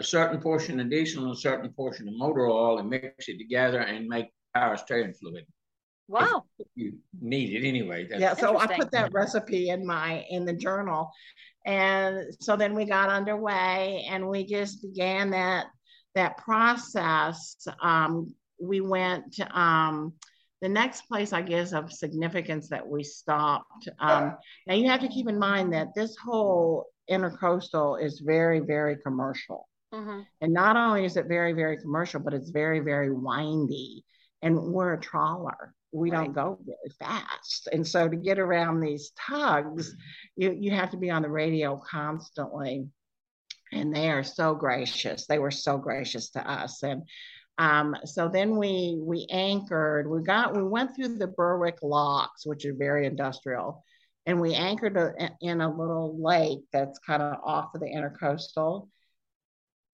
a 0.00 0.04
certain 0.04 0.40
portion 0.40 0.80
of 0.80 0.88
diesel 0.88 1.24
and 1.24 1.32
a 1.32 1.38
certain 1.38 1.70
portion 1.72 2.08
of 2.08 2.14
motor 2.16 2.46
oil 2.46 2.78
and 2.78 2.88
mix 2.88 3.28
it 3.28 3.38
together 3.38 3.80
and 3.80 4.08
make 4.08 4.26
power 4.54 4.78
steering 4.78 5.12
fluid. 5.12 5.44
Wow. 6.08 6.44
If 6.58 6.68
you 6.74 6.94
need 7.20 7.54
it 7.54 7.68
anyway. 7.68 8.06
That's 8.08 8.20
yeah, 8.20 8.34
so 8.34 8.58
I 8.58 8.66
put 8.66 8.90
that 8.92 9.12
recipe 9.12 9.68
in 9.68 9.86
my 9.86 10.24
in 10.30 10.46
the 10.46 10.54
journal. 10.54 11.10
And 11.66 12.34
so 12.40 12.56
then 12.56 12.74
we 12.74 12.86
got 12.86 13.10
underway 13.10 14.06
and 14.08 14.26
we 14.26 14.46
just 14.46 14.80
began 14.80 15.30
that 15.30 15.66
that 16.14 16.36
process, 16.38 17.56
um, 17.82 18.34
we 18.60 18.80
went 18.80 19.38
um, 19.52 20.12
the 20.60 20.68
next 20.68 21.02
place, 21.02 21.32
I 21.32 21.42
guess, 21.42 21.72
of 21.72 21.92
significance 21.92 22.68
that 22.68 22.86
we 22.86 23.04
stopped. 23.04 23.88
Um, 24.00 24.36
now 24.66 24.74
you 24.74 24.88
have 24.88 25.00
to 25.00 25.08
keep 25.08 25.28
in 25.28 25.38
mind 25.38 25.72
that 25.72 25.94
this 25.94 26.16
whole 26.16 26.86
intercoastal 27.10 28.02
is 28.02 28.20
very, 28.20 28.60
very 28.60 28.96
commercial. 28.96 29.68
Mm-hmm. 29.94 30.20
And 30.40 30.52
not 30.52 30.76
only 30.76 31.04
is 31.04 31.16
it 31.16 31.26
very, 31.26 31.52
very 31.52 31.78
commercial, 31.78 32.20
but 32.20 32.34
it's 32.34 32.50
very, 32.50 32.80
very 32.80 33.10
windy. 33.10 34.04
And 34.42 34.58
we're 34.58 34.94
a 34.94 35.00
trawler. 35.00 35.74
We 35.92 36.10
right. 36.10 36.24
don't 36.24 36.34
go 36.34 36.58
very 36.66 36.94
fast. 36.98 37.68
And 37.72 37.86
so 37.86 38.08
to 38.08 38.16
get 38.16 38.38
around 38.38 38.80
these 38.80 39.12
tugs, 39.18 39.94
you, 40.36 40.54
you 40.58 40.70
have 40.72 40.90
to 40.90 40.98
be 40.98 41.10
on 41.10 41.22
the 41.22 41.30
radio 41.30 41.80
constantly 41.90 42.86
and 43.72 43.94
they 43.94 44.10
are 44.10 44.24
so 44.24 44.54
gracious. 44.54 45.26
They 45.26 45.38
were 45.38 45.50
so 45.50 45.78
gracious 45.78 46.30
to 46.30 46.50
us. 46.50 46.82
And 46.82 47.02
um, 47.58 47.96
so 48.04 48.28
then 48.28 48.56
we 48.56 48.98
we 49.00 49.26
anchored. 49.30 50.08
We 50.08 50.22
got 50.22 50.56
we 50.56 50.62
went 50.62 50.94
through 50.94 51.18
the 51.18 51.26
Berwick 51.26 51.78
locks, 51.82 52.46
which 52.46 52.64
are 52.64 52.74
very 52.74 53.06
industrial, 53.06 53.84
and 54.26 54.40
we 54.40 54.54
anchored 54.54 54.96
a, 54.96 55.30
in 55.40 55.60
a 55.60 55.68
little 55.68 56.16
lake 56.22 56.60
that's 56.72 56.98
kind 57.00 57.22
of 57.22 57.38
off 57.44 57.74
of 57.74 57.80
the 57.80 57.86
intercoastal. 57.86 58.88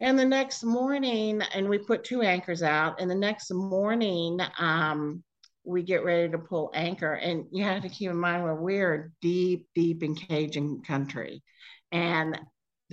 And 0.01 0.19
the 0.19 0.25
next 0.25 0.65
morning, 0.65 1.41
and 1.55 1.69
we 1.69 1.79
put 1.79 2.05
two 2.05 2.21
anchors 2.21 2.63
out. 2.63 3.01
And 3.01 3.11
the 3.11 3.15
next 3.15 3.51
morning, 3.53 4.39
um, 4.59 5.23
we 5.65 5.83
get 5.83 6.05
ready 6.05 6.31
to 6.31 6.39
pull 6.39 6.71
anchor. 6.75 7.15
And 7.15 7.47
you 7.53 7.65
have 7.65 7.83
to 7.83 7.89
keep 7.89 8.11
in 8.11 8.17
mind 8.17 8.43
where 8.43 8.55
we're 8.55 9.13
deep, 9.23 9.67
deep 9.75 10.03
in 10.03 10.15
Cajun 10.15 10.83
country. 10.83 11.43
And 11.93 12.39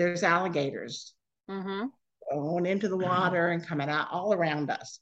there's 0.02 0.24
alligators 0.24 1.14
mm-hmm. 1.50 1.86
going 2.32 2.66
into 2.66 2.90
the 2.90 2.98
water 2.98 3.50
and 3.50 3.66
coming 3.66 3.88
out 3.88 4.08
all 4.12 4.34
around 4.34 4.72
us. 4.72 5.00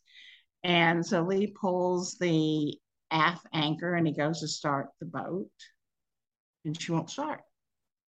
And 0.63 1.05
so 1.05 1.21
Lee 1.21 1.55
pulls 1.59 2.17
the 2.19 2.77
aft 3.09 3.47
anchor 3.53 3.95
and 3.95 4.05
he 4.05 4.13
goes 4.13 4.41
to 4.41 4.47
start 4.49 4.88
the 4.99 5.05
boat, 5.05 5.49
and 6.65 6.79
she 6.79 6.91
won't 6.91 7.09
start. 7.09 7.39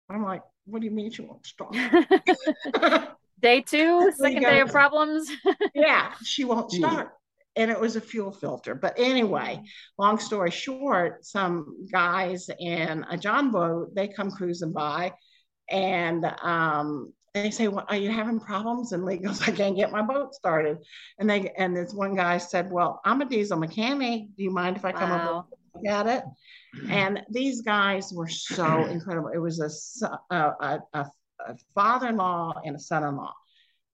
I'm 0.08 0.24
like, 0.24 0.42
what 0.66 0.80
do 0.80 0.86
you 0.86 0.90
mean 0.90 1.12
she 1.12 1.22
won't 1.22 1.46
start? 1.46 1.76
day 3.40 3.60
two, 3.60 4.10
second 4.16 4.42
day 4.42 4.60
of 4.60 4.72
problems. 4.72 5.30
yeah, 5.74 6.12
she 6.24 6.42
won't 6.44 6.72
start. 6.72 7.10
And 7.54 7.70
it 7.70 7.78
was 7.78 7.94
a 7.94 8.00
fuel 8.00 8.32
filter. 8.32 8.74
But 8.74 8.94
anyway, 8.98 9.62
long 9.96 10.18
story 10.18 10.50
short, 10.50 11.24
some 11.24 11.86
guys 11.92 12.50
in 12.58 13.04
a 13.08 13.16
John 13.16 13.52
boat, 13.52 13.94
they 13.94 14.08
come 14.08 14.32
cruising 14.32 14.72
by 14.72 15.12
and 15.70 16.24
um, 16.42 17.12
they 17.34 17.50
say, 17.50 17.68
well, 17.68 17.84
"Are 17.88 17.96
you 17.96 18.10
having 18.10 18.40
problems?" 18.40 18.92
And 18.92 19.04
Lee 19.04 19.18
goes, 19.18 19.40
"I 19.42 19.52
can't 19.52 19.76
get 19.76 19.92
my 19.92 20.02
boat 20.02 20.34
started." 20.34 20.78
And 21.18 21.30
they 21.30 21.52
and 21.56 21.76
this 21.76 21.94
one 21.94 22.14
guy 22.14 22.38
said, 22.38 22.70
"Well, 22.70 23.00
I'm 23.04 23.20
a 23.20 23.24
diesel 23.24 23.58
mechanic. 23.58 24.34
Do 24.36 24.42
you 24.42 24.50
mind 24.50 24.76
if 24.76 24.84
I 24.84 24.92
come 24.92 25.10
wow. 25.10 25.38
up 25.38 25.48
at 25.86 26.06
it?" 26.06 26.24
And 26.88 27.20
these 27.30 27.62
guys 27.62 28.12
were 28.12 28.28
so 28.28 28.84
incredible. 28.90 29.28
It 29.28 29.38
was 29.38 29.60
a 30.02 30.34
a, 30.34 30.80
a, 30.92 31.06
a 31.44 31.56
father-in-law 31.74 32.62
and 32.64 32.76
a 32.76 32.80
son-in-law, 32.80 33.34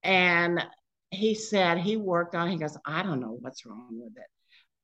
and 0.02 0.64
he 1.10 1.34
said 1.34 1.78
he 1.78 1.96
worked 1.96 2.34
on. 2.34 2.48
It. 2.48 2.52
He 2.52 2.58
goes, 2.58 2.78
"I 2.86 3.02
don't 3.02 3.20
know 3.20 3.36
what's 3.40 3.66
wrong 3.66 3.88
with 3.90 4.16
it." 4.16 4.30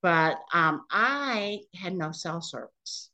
But 0.03 0.39
um, 0.53 0.85
I 0.91 1.61
had 1.75 1.95
no 1.95 2.13
cell 2.13 2.43
service. 2.43 3.12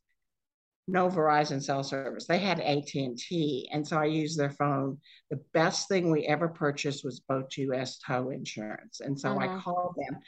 No 0.89 1.09
Verizon 1.09 1.63
cell 1.63 1.83
service. 1.85 2.27
They 2.27 2.39
had 2.39 2.61
AT&T, 2.61 3.69
and 3.73 3.87
so 3.87 3.99
I 3.99 4.07
used 4.07 4.39
their 4.39 4.51
phone. 4.51 4.99
The 5.31 5.41
best 5.53 5.87
thing 5.89 6.11
we 6.11 6.25
ever 6.25 6.49
purchased 6.49 7.05
was 7.05 7.21
Boat 7.21 7.57
US 7.59 7.99
tow 7.99 8.31
insurance, 8.31 9.01
and 9.01 9.19
so 9.19 9.31
mm-hmm. 9.31 9.59
I 9.59 9.61
called 9.61 9.95
them. 9.97 10.19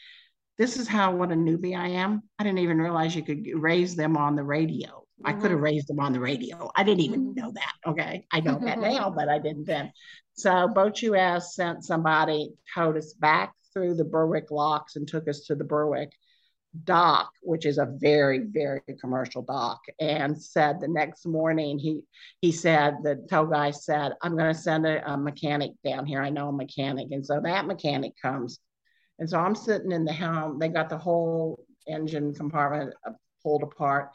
This 0.59 0.79
is 0.79 0.87
how 0.87 1.17
what 1.17 1.33
a 1.33 1.35
newbie 1.35 1.77
I 1.77 1.89
am. 1.89 2.23
I 2.39 2.45
didn't 2.45 2.59
even 2.59 2.79
realize 2.79 3.17
you 3.17 3.23
could 3.23 3.47
raise 3.55 3.97
them 3.97 4.17
on 4.17 4.37
the 4.37 4.45
radio. 4.45 4.89
Mm-hmm. 4.89 5.27
I 5.27 5.33
could 5.33 5.51
have 5.51 5.61
raised 5.61 5.89
them 5.89 6.01
on 6.01 6.13
the 6.13 6.21
radio. 6.21 6.71
I 6.77 6.85
didn't 6.85 7.01
even 7.01 7.29
mm-hmm. 7.29 7.41
know 7.41 7.53
that. 7.53 7.91
Okay, 7.91 8.27
I 8.31 8.41
know 8.41 8.59
that 8.63 8.79
now, 8.81 9.11
but 9.11 9.29
I 9.29 9.39
didn't 9.39 9.65
then. 9.65 9.93
So 10.35 10.69
Boat 10.69 11.01
US 11.03 11.55
sent 11.55 11.85
somebody, 11.85 12.51
towed 12.75 12.99
us 12.99 13.15
back 13.15 13.55
through 13.73 13.95
the 13.95 14.05
Berwick 14.05 14.51
locks 14.51 14.97
and 14.97 15.09
took 15.09 15.29
us 15.29 15.47
to 15.47 15.55
the 15.55 15.65
Berwick 15.65 16.13
dock, 16.85 17.33
which 17.43 17.67
is 17.67 17.79
a 17.79 17.89
very, 17.99 18.39
very 18.39 18.81
commercial 19.01 19.43
dock, 19.43 19.81
and 19.99 20.41
said 20.41 20.81
the 20.81 20.89
next 20.89 21.27
morning 21.27 21.79
he 21.79 22.03
he 22.41 22.53
said 22.53 22.99
the 23.03 23.27
tow 23.29 23.47
guy 23.47 23.71
said, 23.71 24.13
I'm 24.23 24.37
gonna 24.37 24.55
send 24.55 24.87
a, 24.87 25.13
a 25.13 25.17
mechanic 25.17 25.73
down 25.85 26.07
here. 26.07 26.23
I 26.23 26.31
know 26.31 26.49
a 26.49 26.53
mechanic. 26.53 27.09
And 27.11 27.25
so 27.25 27.41
that 27.43 27.67
mechanic 27.67 28.13
comes. 28.21 28.61
And 29.19 29.29
so 29.29 29.39
I'm 29.39 29.55
sitting 29.55 29.93
in 29.93 30.05
the 30.05 30.13
helm. 30.13 30.59
They 30.59 30.69
got 30.69 30.89
the 30.89 30.99
whole 30.99 31.65
engine 31.87 32.35
compartment 32.35 32.95
uh, 33.07 33.13
pulled 33.43 33.63
apart, 33.63 34.11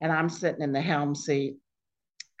and 0.00 0.12
I'm 0.12 0.28
sitting 0.28 0.62
in 0.62 0.72
the 0.72 0.80
helm 0.80 1.14
seat. 1.14 1.56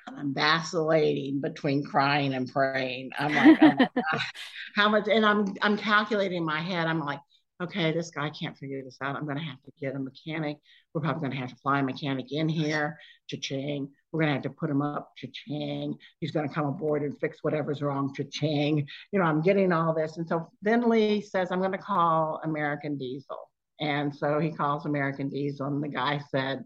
I'm 0.08 0.32
vacillating 0.32 1.40
between 1.40 1.82
crying 1.82 2.34
and 2.34 2.50
praying. 2.50 3.10
I'm 3.18 3.34
like, 3.34 3.58
oh 3.60 3.86
how 4.76 4.88
much? 4.88 5.08
And 5.08 5.26
I'm 5.26 5.54
I'm 5.62 5.76
calculating 5.76 6.38
in 6.38 6.44
my 6.44 6.60
head. 6.60 6.86
I'm 6.86 7.00
like, 7.00 7.18
okay, 7.62 7.92
this 7.92 8.10
guy 8.10 8.30
can't 8.30 8.56
figure 8.56 8.82
this 8.82 8.98
out. 9.00 9.16
I'm 9.16 9.24
going 9.24 9.38
to 9.38 9.42
have 9.42 9.62
to 9.62 9.72
get 9.80 9.94
a 9.94 9.98
mechanic. 9.98 10.58
We're 10.92 11.00
probably 11.00 11.20
going 11.20 11.32
to 11.32 11.38
have 11.38 11.50
to 11.50 11.56
fly 11.56 11.80
a 11.80 11.82
mechanic 11.82 12.26
in 12.30 12.48
here, 12.48 12.98
cha-ching. 13.28 13.88
We're 14.12 14.20
going 14.20 14.28
to 14.28 14.34
have 14.34 14.42
to 14.42 14.50
put 14.50 14.70
him 14.70 14.82
up, 14.82 15.12
cha-ching. 15.16 15.96
He's 16.20 16.32
going 16.32 16.48
to 16.48 16.54
come 16.54 16.66
aboard 16.66 17.02
and 17.02 17.18
fix 17.18 17.38
whatever's 17.42 17.80
wrong, 17.80 18.12
cha-ching. 18.14 18.86
You 19.12 19.18
know, 19.18 19.24
I'm 19.24 19.40
getting 19.40 19.72
all 19.72 19.94
this. 19.94 20.18
And 20.18 20.28
so 20.28 20.50
then 20.60 20.88
Lee 20.88 21.22
says, 21.22 21.50
I'm 21.50 21.60
going 21.60 21.72
to 21.72 21.78
call 21.78 22.40
American 22.44 22.98
Diesel. 22.98 23.38
And 23.80 24.14
so 24.14 24.38
he 24.38 24.50
calls 24.50 24.86
American 24.86 25.28
Diesel, 25.28 25.66
and 25.66 25.82
the 25.82 25.88
guy 25.88 26.20
said, 26.30 26.64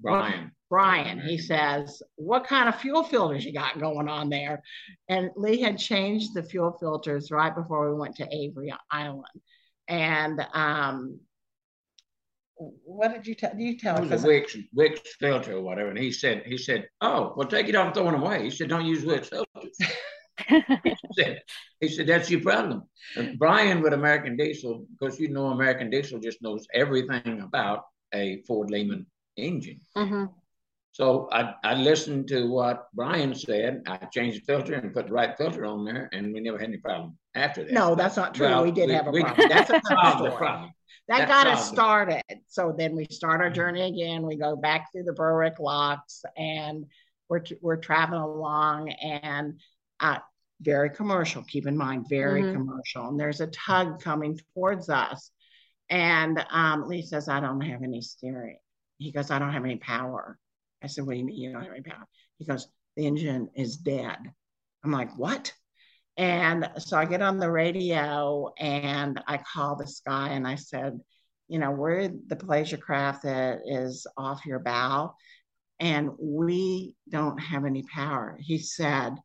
Brian. 0.00 0.50
Brian, 0.70 1.20
he 1.20 1.38
says, 1.38 2.02
What 2.16 2.46
kind 2.46 2.68
of 2.68 2.80
fuel 2.80 3.04
filters 3.04 3.44
you 3.44 3.52
got 3.52 3.78
going 3.78 4.08
on 4.08 4.28
there? 4.28 4.60
And 5.08 5.30
Lee 5.36 5.60
had 5.60 5.78
changed 5.78 6.34
the 6.34 6.42
fuel 6.42 6.76
filters 6.80 7.30
right 7.30 7.54
before 7.54 7.88
we 7.88 7.98
went 7.98 8.16
to 8.16 8.28
Avery 8.34 8.74
Island 8.90 9.24
and 9.88 10.46
um, 10.52 11.20
what 12.56 13.12
did 13.12 13.26
you 13.26 13.34
tell? 13.34 13.52
You 13.56 13.78
tell 13.78 14.02
it 14.02 14.10
was 14.10 14.24
a 14.24 14.26
Wix 14.26 14.56
Wix 14.72 15.00
filter 15.18 15.56
or 15.56 15.62
whatever, 15.62 15.90
and 15.90 15.98
he 15.98 16.12
said 16.12 16.42
he 16.46 16.56
said, 16.56 16.88
"Oh, 17.00 17.34
well, 17.36 17.48
take 17.48 17.68
it 17.68 17.74
off, 17.74 17.94
throw 17.94 18.08
it 18.08 18.14
away." 18.14 18.44
He 18.44 18.50
said, 18.50 18.68
"Don't 18.68 18.86
use 18.86 19.04
Wix 19.04 19.28
filters." 19.28 19.78
he, 20.48 20.96
said, 21.18 21.42
he 21.80 21.88
said, 21.88 22.06
"That's 22.06 22.30
your 22.30 22.40
problem." 22.40 22.84
And 23.16 23.38
Brian 23.38 23.82
with 23.82 23.92
American 23.92 24.36
Diesel, 24.36 24.86
because 24.98 25.18
you 25.18 25.28
know 25.28 25.48
American 25.48 25.90
Diesel 25.90 26.20
just 26.20 26.42
knows 26.42 26.66
everything 26.72 27.40
about 27.40 27.84
a 28.12 28.42
Ford 28.46 28.70
Lehman 28.70 29.06
engine. 29.36 29.80
Mm-hmm. 29.96 30.26
So 30.92 31.28
I, 31.32 31.54
I 31.64 31.74
listened 31.74 32.28
to 32.28 32.48
what 32.48 32.86
Brian 32.94 33.34
said. 33.34 33.82
I 33.88 33.96
changed 34.12 34.42
the 34.42 34.44
filter 34.44 34.74
and 34.74 34.94
put 34.94 35.08
the 35.08 35.12
right 35.12 35.36
filter 35.36 35.66
on 35.66 35.84
there, 35.84 36.08
and 36.12 36.32
we 36.32 36.40
never 36.40 36.58
had 36.58 36.68
any 36.68 36.78
problem 36.78 37.18
after 37.34 37.64
that. 37.64 37.72
No, 37.72 37.94
that's 37.94 38.16
not 38.16 38.34
true. 38.34 38.46
Well, 38.46 38.64
we 38.64 38.70
did 38.70 38.88
we, 38.88 38.94
have 38.94 39.06
a 39.06 39.12
problem. 39.12 39.34
We, 39.38 39.48
that's 39.48 39.70
a 39.70 39.80
problem. 39.80 40.72
That 41.08 41.28
got 41.28 41.46
us 41.46 41.68
started. 41.68 42.22
So 42.48 42.74
then 42.76 42.96
we 42.96 43.06
start 43.10 43.40
our 43.40 43.50
journey 43.50 43.82
again. 43.82 44.22
We 44.22 44.36
go 44.36 44.56
back 44.56 44.90
through 44.90 45.04
the 45.04 45.12
Berwick 45.12 45.58
locks, 45.58 46.24
and 46.36 46.86
we're 47.28 47.42
we're 47.60 47.76
traveling 47.76 48.22
along, 48.22 48.90
and 48.90 49.60
uh, 50.00 50.18
very 50.60 50.90
commercial. 50.90 51.42
Keep 51.44 51.66
in 51.66 51.76
mind, 51.76 52.06
very 52.08 52.42
mm-hmm. 52.42 52.54
commercial. 52.54 53.08
And 53.08 53.20
there's 53.20 53.40
a 53.40 53.48
tug 53.48 54.00
coming 54.02 54.38
towards 54.54 54.88
us, 54.88 55.30
and 55.90 56.42
um, 56.50 56.88
Lee 56.88 57.02
says, 57.02 57.28
"I 57.28 57.40
don't 57.40 57.60
have 57.60 57.82
any 57.82 58.00
steering." 58.00 58.58
He 58.96 59.12
goes, 59.12 59.30
"I 59.30 59.38
don't 59.38 59.52
have 59.52 59.64
any 59.64 59.76
power." 59.76 60.38
I 60.84 60.86
said, 60.86 61.06
What 61.06 61.14
do 61.14 61.18
you 61.18 61.24
mean 61.24 61.36
you 61.36 61.52
don't 61.52 61.62
have 61.62 61.72
any 61.72 61.82
power? 61.82 62.06
He 62.38 62.44
goes, 62.44 62.68
The 62.96 63.06
engine 63.06 63.48
is 63.56 63.78
dead. 63.78 64.18
I'm 64.84 64.92
like, 64.92 65.16
What? 65.16 65.52
And 66.16 66.70
so 66.78 66.96
I 66.96 67.06
get 67.06 67.22
on 67.22 67.38
the 67.38 67.50
radio 67.50 68.52
and 68.58 69.20
I 69.26 69.38
call 69.38 69.76
this 69.76 70.00
guy 70.06 70.28
and 70.28 70.46
I 70.46 70.54
said, 70.54 71.00
You 71.48 71.58
know, 71.58 71.72
we're 71.72 72.08
the 72.26 72.36
pleasure 72.36 72.76
craft 72.76 73.24
that 73.24 73.60
is 73.66 74.06
off 74.16 74.46
your 74.46 74.60
bow 74.60 75.14
and 75.80 76.10
we 76.18 76.94
don't 77.08 77.38
have 77.38 77.64
any 77.64 77.82
power. 77.82 78.38
He 78.40 78.58
said, 78.58 79.16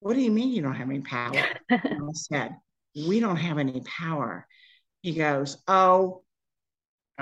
What 0.00 0.14
do 0.14 0.20
you 0.20 0.30
mean 0.30 0.50
you 0.50 0.62
don't 0.62 0.76
have 0.76 0.90
any 0.90 1.00
power? 1.00 1.44
I 1.70 2.12
said, 2.12 2.56
We 2.94 3.18
don't 3.20 3.36
have 3.36 3.58
any 3.58 3.80
power. 3.80 4.46
He 5.00 5.14
goes, 5.14 5.58
Oh, 5.66 6.22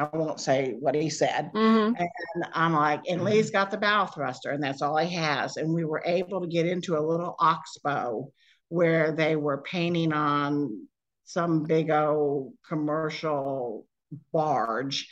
I 0.01 0.17
won't 0.17 0.41
say 0.41 0.75
what 0.81 0.95
he 0.95 1.11
said. 1.11 1.51
Mm-hmm. 1.55 1.95
And 1.97 2.45
I'm 2.55 2.73
like, 2.73 3.03
and 3.09 3.23
Lee's 3.23 3.51
got 3.51 3.71
the 3.71 3.77
bow 3.77 4.07
thruster, 4.07 4.51
and 4.51 4.63
that's 4.63 4.83
all 4.83 4.97
he 4.97 5.15
has. 5.15 5.57
And 5.57 5.75
we 5.75 5.85
were 5.85 6.03
able 6.05 6.41
to 6.41 6.47
get 6.47 6.67
into 6.67 6.97
a 6.97 7.07
little 7.07 7.37
oxbow 7.39 8.31
where 8.69 9.13
they 9.13 9.37
were 9.37 9.63
painting 9.63 10.13
on 10.13 10.87
some 11.25 11.65
big 11.65 11.91
old 11.91 12.55
commercial 12.67 13.87
barge. 14.33 15.09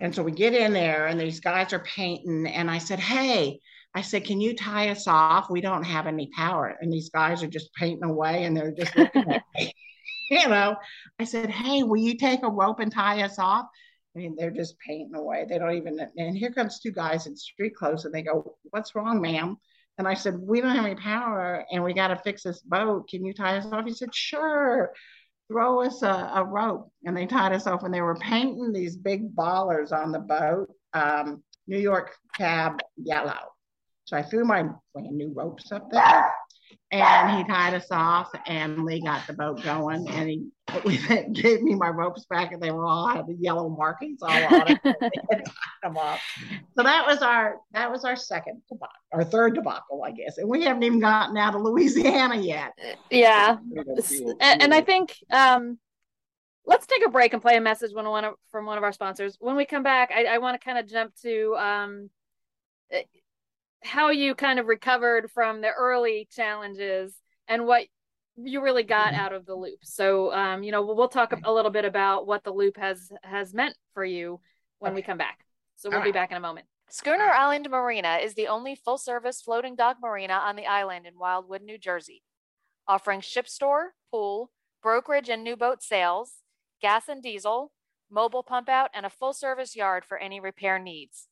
And 0.00 0.14
so 0.14 0.22
we 0.22 0.32
get 0.32 0.52
in 0.52 0.72
there, 0.72 1.06
and 1.06 1.18
these 1.18 1.40
guys 1.40 1.72
are 1.72 1.78
painting. 1.80 2.46
And 2.46 2.70
I 2.70 2.78
said, 2.78 2.98
Hey, 2.98 3.60
I 3.94 4.02
said, 4.02 4.24
Can 4.24 4.40
you 4.40 4.54
tie 4.54 4.90
us 4.90 5.06
off? 5.06 5.48
We 5.48 5.60
don't 5.60 5.84
have 5.84 6.06
any 6.06 6.28
power. 6.36 6.76
And 6.80 6.92
these 6.92 7.08
guys 7.10 7.42
are 7.42 7.48
just 7.48 7.72
painting 7.74 8.04
away, 8.04 8.44
and 8.44 8.56
they're 8.56 8.72
just 8.72 8.96
looking 8.96 9.32
at 9.32 9.42
me. 9.54 9.72
you 10.30 10.48
know, 10.48 10.76
I 11.18 11.24
said, 11.24 11.50
Hey, 11.50 11.82
will 11.82 12.00
you 12.00 12.16
take 12.16 12.42
a 12.42 12.50
rope 12.50 12.80
and 12.80 12.92
tie 12.92 13.22
us 13.22 13.38
off? 13.38 13.66
I 14.14 14.18
mean, 14.18 14.34
they're 14.36 14.50
just 14.50 14.78
painting 14.78 15.14
away. 15.14 15.46
They 15.48 15.58
don't 15.58 15.76
even, 15.76 16.00
and 16.16 16.36
here 16.36 16.50
comes 16.50 16.80
two 16.80 16.90
guys 16.90 17.26
in 17.26 17.36
street 17.36 17.74
clothes 17.76 18.04
and 18.04 18.14
they 18.14 18.22
go, 18.22 18.56
What's 18.70 18.94
wrong, 18.94 19.20
ma'am? 19.20 19.56
And 19.98 20.08
I 20.08 20.14
said, 20.14 20.34
We 20.38 20.60
don't 20.60 20.74
have 20.74 20.84
any 20.84 20.96
power 20.96 21.64
and 21.70 21.84
we 21.84 21.94
got 21.94 22.08
to 22.08 22.16
fix 22.16 22.42
this 22.42 22.60
boat. 22.62 23.08
Can 23.08 23.24
you 23.24 23.32
tie 23.32 23.58
us 23.58 23.66
off? 23.66 23.84
He 23.84 23.94
said, 23.94 24.14
Sure. 24.14 24.92
Throw 25.48 25.82
us 25.82 26.02
a, 26.02 26.32
a 26.34 26.44
rope. 26.44 26.90
And 27.04 27.16
they 27.16 27.26
tied 27.26 27.52
us 27.52 27.68
off 27.68 27.84
and 27.84 27.94
they 27.94 28.00
were 28.00 28.16
painting 28.16 28.72
these 28.72 28.96
big 28.96 29.34
ballers 29.34 29.92
on 29.92 30.10
the 30.10 30.18
boat, 30.18 30.68
um, 30.92 31.44
New 31.68 31.78
York 31.78 32.16
cab 32.36 32.80
yellow. 32.96 33.38
So 34.06 34.16
I 34.16 34.22
threw 34.22 34.44
my 34.44 34.64
brand 34.92 35.16
new 35.16 35.32
ropes 35.34 35.70
up 35.70 35.88
there 35.90 36.32
and 36.92 37.36
he 37.36 37.44
tied 37.44 37.74
us 37.74 37.88
off 37.90 38.30
and 38.46 38.84
Lee 38.84 39.02
got 39.02 39.26
the 39.26 39.32
boat 39.32 39.62
going 39.62 40.08
and 40.08 40.28
he 40.28 40.46
gave 41.32 41.62
me 41.62 41.74
my 41.74 41.88
ropes 41.88 42.26
back 42.26 42.52
and 42.52 42.62
they 42.62 42.70
were 42.70 42.86
all 42.86 43.08
had 43.08 43.26
the 43.26 43.34
yellow 43.34 43.68
markings 43.68 44.22
all 44.22 44.30
on 44.30 44.68
it. 44.68 44.80
So 46.76 46.82
that 46.82 47.06
was 47.06 47.22
our 47.22 47.56
that 47.72 47.90
was 47.90 48.04
our 48.04 48.16
second 48.16 48.60
debacle, 48.68 48.88
our 49.12 49.24
third 49.24 49.54
debacle, 49.54 50.02
I 50.04 50.10
guess. 50.10 50.38
And 50.38 50.48
we 50.48 50.64
haven't 50.64 50.82
even 50.82 50.98
gotten 50.98 51.36
out 51.36 51.54
of 51.54 51.62
Louisiana 51.62 52.36
yet. 52.36 52.72
Yeah. 53.10 53.58
And, 54.40 54.62
and 54.62 54.74
I 54.74 54.80
think 54.80 55.14
um 55.30 55.78
let's 56.64 56.86
take 56.86 57.06
a 57.06 57.08
break 57.08 57.32
and 57.32 57.40
play 57.40 57.56
a 57.56 57.60
message 57.60 57.94
one, 57.94 58.08
one 58.08 58.32
from 58.50 58.66
one 58.66 58.78
of 58.78 58.84
our 58.84 58.92
sponsors. 58.92 59.36
When 59.38 59.56
we 59.56 59.64
come 59.64 59.84
back, 59.84 60.10
I, 60.14 60.24
I 60.24 60.38
want 60.38 60.60
to 60.60 60.64
kind 60.64 60.78
of 60.78 60.86
jump 60.86 61.14
to 61.22 61.56
um 61.56 62.10
how 63.86 64.10
you 64.10 64.34
kind 64.34 64.58
of 64.58 64.66
recovered 64.66 65.30
from 65.30 65.60
the 65.60 65.70
early 65.70 66.28
challenges 66.30 67.14
and 67.48 67.66
what 67.66 67.86
you 68.36 68.60
really 68.60 68.82
got 68.82 69.12
mm-hmm. 69.12 69.20
out 69.20 69.32
of 69.32 69.46
the 69.46 69.54
loop. 69.54 69.78
So, 69.82 70.32
um, 70.32 70.62
you 70.62 70.72
know, 70.72 70.84
we'll, 70.84 70.96
we'll, 70.96 71.08
talk 71.08 71.32
a 71.44 71.52
little 71.52 71.70
bit 71.70 71.84
about 71.84 72.26
what 72.26 72.44
the 72.44 72.52
loop 72.52 72.76
has 72.76 73.10
has 73.22 73.54
meant 73.54 73.76
for 73.94 74.04
you 74.04 74.40
when 74.78 74.92
okay. 74.92 74.96
we 74.96 75.02
come 75.02 75.18
back. 75.18 75.46
So 75.76 75.88
we'll 75.88 76.00
All 76.00 76.04
be 76.04 76.12
back 76.12 76.30
in 76.30 76.36
a 76.36 76.40
moment. 76.40 76.66
Schooner 76.88 77.24
Island 77.24 77.68
Marina 77.70 78.18
is 78.22 78.34
the 78.34 78.46
only 78.46 78.74
full-service 78.74 79.42
floating 79.42 79.74
dock 79.74 79.96
marina 80.00 80.34
on 80.34 80.54
the 80.54 80.66
island 80.66 81.06
in 81.06 81.18
Wildwood, 81.18 81.62
New 81.62 81.78
Jersey, 81.78 82.22
offering 82.86 83.20
ship 83.20 83.48
store, 83.48 83.94
pool, 84.10 84.50
brokerage 84.82 85.28
and 85.28 85.42
new 85.42 85.56
boat 85.56 85.82
sales, 85.82 86.34
gas 86.80 87.08
and 87.08 87.22
diesel, 87.22 87.72
mobile 88.08 88.44
pump 88.44 88.68
out, 88.68 88.90
and 88.94 89.04
a 89.04 89.10
full-service 89.10 89.74
yard 89.74 90.04
for 90.04 90.16
any 90.18 90.38
repair 90.38 90.78
needs. 90.78 91.26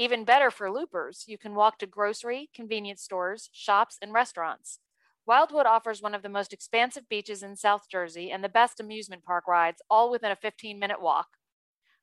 Even 0.00 0.24
better 0.24 0.50
for 0.50 0.72
loopers, 0.72 1.24
you 1.26 1.36
can 1.36 1.54
walk 1.54 1.76
to 1.76 1.86
grocery, 1.86 2.48
convenience 2.54 3.02
stores, 3.02 3.50
shops, 3.52 3.98
and 4.00 4.14
restaurants. 4.14 4.78
Wildwood 5.26 5.66
offers 5.66 6.00
one 6.00 6.14
of 6.14 6.22
the 6.22 6.30
most 6.30 6.54
expansive 6.54 7.06
beaches 7.10 7.42
in 7.42 7.54
South 7.54 7.82
Jersey 7.86 8.30
and 8.30 8.42
the 8.42 8.48
best 8.48 8.80
amusement 8.80 9.24
park 9.24 9.46
rides, 9.46 9.82
all 9.90 10.10
within 10.10 10.30
a 10.30 10.36
15 10.36 10.78
minute 10.78 11.02
walk. 11.02 11.26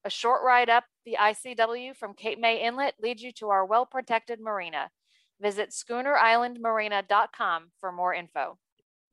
A 0.06 0.12
short 0.12 0.44
ride 0.44 0.70
up 0.70 0.84
the 1.08 1.18
ICW 1.20 1.96
from 1.96 2.14
Cape 2.14 2.40
May 2.40 2.64
Inlet 2.64 2.94
leads 3.02 3.24
you 3.24 3.32
to 3.32 3.50
our 3.50 3.66
well 3.66 3.88
protected 3.88 4.40
marina. 4.40 4.92
Visit 5.42 5.72
schoonerislandmarina.com 5.72 7.72
for 7.80 7.92
more 7.92 8.14
info. 8.14 8.60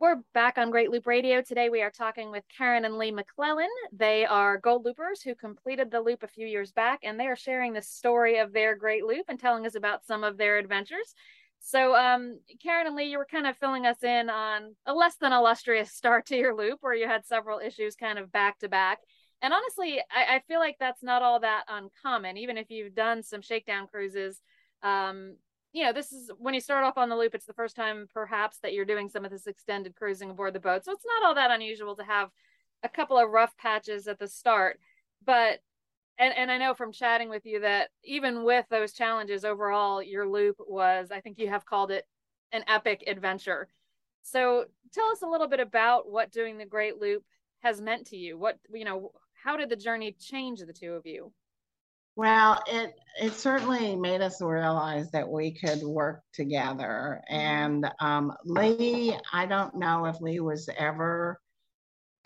We're 0.01 0.23
back 0.35 0.59
on 0.59 0.73
Great 0.73 0.91
Loop 0.91 1.07
Radio. 1.07 1.41
Today 1.41 1.69
we 1.69 1.81
are 1.81 1.91
talking 1.91 2.33
with 2.33 2.43
Karen 2.55 2.85
and 2.85 2.99
Lee 2.99 3.13
McClellan. 3.13 3.69
They 3.93 4.27
are 4.27 4.59
gold 4.59 4.85
loopers 4.85 5.23
who 5.23 5.37
completed 5.37 5.91
the 5.91 6.01
loop 6.01 6.25
a 6.25 6.29
few 6.29 6.47
years 6.49 6.73
back, 6.73 7.01
and 7.05 7.19
they 7.19 7.29
are 7.29 7.37
sharing 7.37 7.73
the 7.73 7.81
story 7.81 8.39
of 8.39 8.53
their 8.53 8.75
Great 8.75 9.05
Loop 9.05 9.27
and 9.29 9.39
telling 9.39 9.67
us 9.67 9.77
about 9.77 10.05
some 10.05 10.25
of 10.25 10.37
their 10.37 10.59
adventures. 10.59 11.15
So, 11.61 11.95
um, 11.95 12.41
Karen 12.61 12.89
and 12.89 12.97
Lee, 12.97 13.05
you 13.05 13.19
were 13.19 13.25
kind 13.31 13.47
of 13.47 13.57
filling 13.57 13.87
us 13.87 14.03
in 14.03 14.29
on 14.29 14.75
a 14.85 14.93
less 14.93 15.15
than 15.17 15.33
illustrious 15.33 15.93
start 15.95 16.27
to 16.27 16.37
your 16.37 16.57
loop 16.57 16.79
where 16.81 16.95
you 16.95 17.07
had 17.07 17.25
several 17.25 17.61
issues 17.61 17.95
kind 17.95 18.19
of 18.19 18.33
back 18.33 18.59
to 18.59 18.69
back. 18.69 18.99
And 19.43 19.55
honestly, 19.55 20.01
I, 20.11 20.37
I 20.37 20.41
feel 20.49 20.59
like 20.59 20.77
that's 20.81 21.05
not 21.05 21.23
all 21.23 21.39
that 21.41 21.65
uncommon, 21.69 22.37
even 22.37 22.59
if 22.59 22.69
you've 22.69 22.95
done 22.97 23.23
some 23.23 23.43
shakedown 23.43 23.87
cruises. 23.87 24.41
Um, 24.83 25.37
you 25.75 25.83
know, 25.83 25.93
this 25.93 26.13
is 26.13 26.31
when 26.39 26.55
you 26.55 26.61
start 26.61 26.85
off 26.85 26.97
on 26.97 27.09
the 27.09 27.17
loop, 27.17 27.35
it's 27.35 27.47
the 27.47 27.53
first 27.53 27.75
time 27.75 28.07
perhaps 28.15 28.59
that 28.63 28.73
you're 28.73 28.85
doing 28.85 29.09
some 29.09 29.25
of 29.25 29.33
this 29.33 29.49
extended 29.49 29.97
cruising 29.97 30.31
aboard 30.31 30.55
the 30.55 30.61
boat. 30.61 30.85
So 30.85 30.93
it's 30.93 31.05
not 31.05 31.27
all 31.27 31.35
that 31.35 31.51
unusual 31.51 31.97
to 31.97 32.05
have 32.05 32.31
a 32.85 32.89
couple 32.89 33.19
of 33.19 33.29
rough 33.29 33.57
patches 33.57 34.07
at 34.07 34.21
the 34.21 34.29
start. 34.29 34.79
But 35.27 35.59
and 36.17 36.33
and 36.37 36.49
I 36.49 36.59
know 36.59 36.75
from 36.75 36.93
chatting 36.93 37.29
with 37.29 37.45
you 37.45 37.61
that 37.61 37.91
even 38.05 38.45
with 38.45 38.67
those 38.71 38.93
challenges 38.93 39.45
overall, 39.45 40.01
your 40.01 40.29
loop 40.29 40.57
was, 40.61 41.09
I 41.11 41.21
think 41.21 41.41
you 41.41 41.49
have 41.49 41.67
called 41.67 41.91
it 41.91 42.05
an 42.53 42.63
epic 42.69 43.03
adventure. 43.09 43.67
So 44.23 44.67
tell 44.93 45.09
us 45.09 45.23
a 45.23 45.29
little 45.29 45.49
bit 45.49 45.59
about 45.59 46.09
what 46.09 46.31
doing 46.31 46.57
the 46.57 46.65
Great 46.65 47.01
Loop 47.01 47.25
has 47.65 47.81
meant 47.81 48.07
to 48.09 48.17
you. 48.17 48.39
What 48.39 48.61
you 48.73 48.85
know, 48.85 49.11
how 49.43 49.57
did 49.57 49.71
the 49.71 49.77
journey 49.77 50.15
change 50.21 50.61
the 50.61 50.73
two 50.73 50.93
of 50.93 51.05
you? 51.05 51.33
Well, 52.17 52.63
it 52.67 52.95
it 53.21 53.33
certainly 53.33 53.95
made 53.95 54.21
us 54.21 54.43
realize 54.43 55.11
that 55.13 55.29
we 55.29 55.53
could 55.53 55.83
work 55.83 56.23
together. 56.33 57.23
Mm-hmm. 57.31 57.35
And 57.35 57.93
um, 58.01 58.33
Lee, 58.45 59.17
I 59.33 59.47
don't 59.47 59.77
know 59.77 60.07
if 60.07 60.21
Lee 60.21 60.41
was 60.41 60.69
ever 60.77 61.41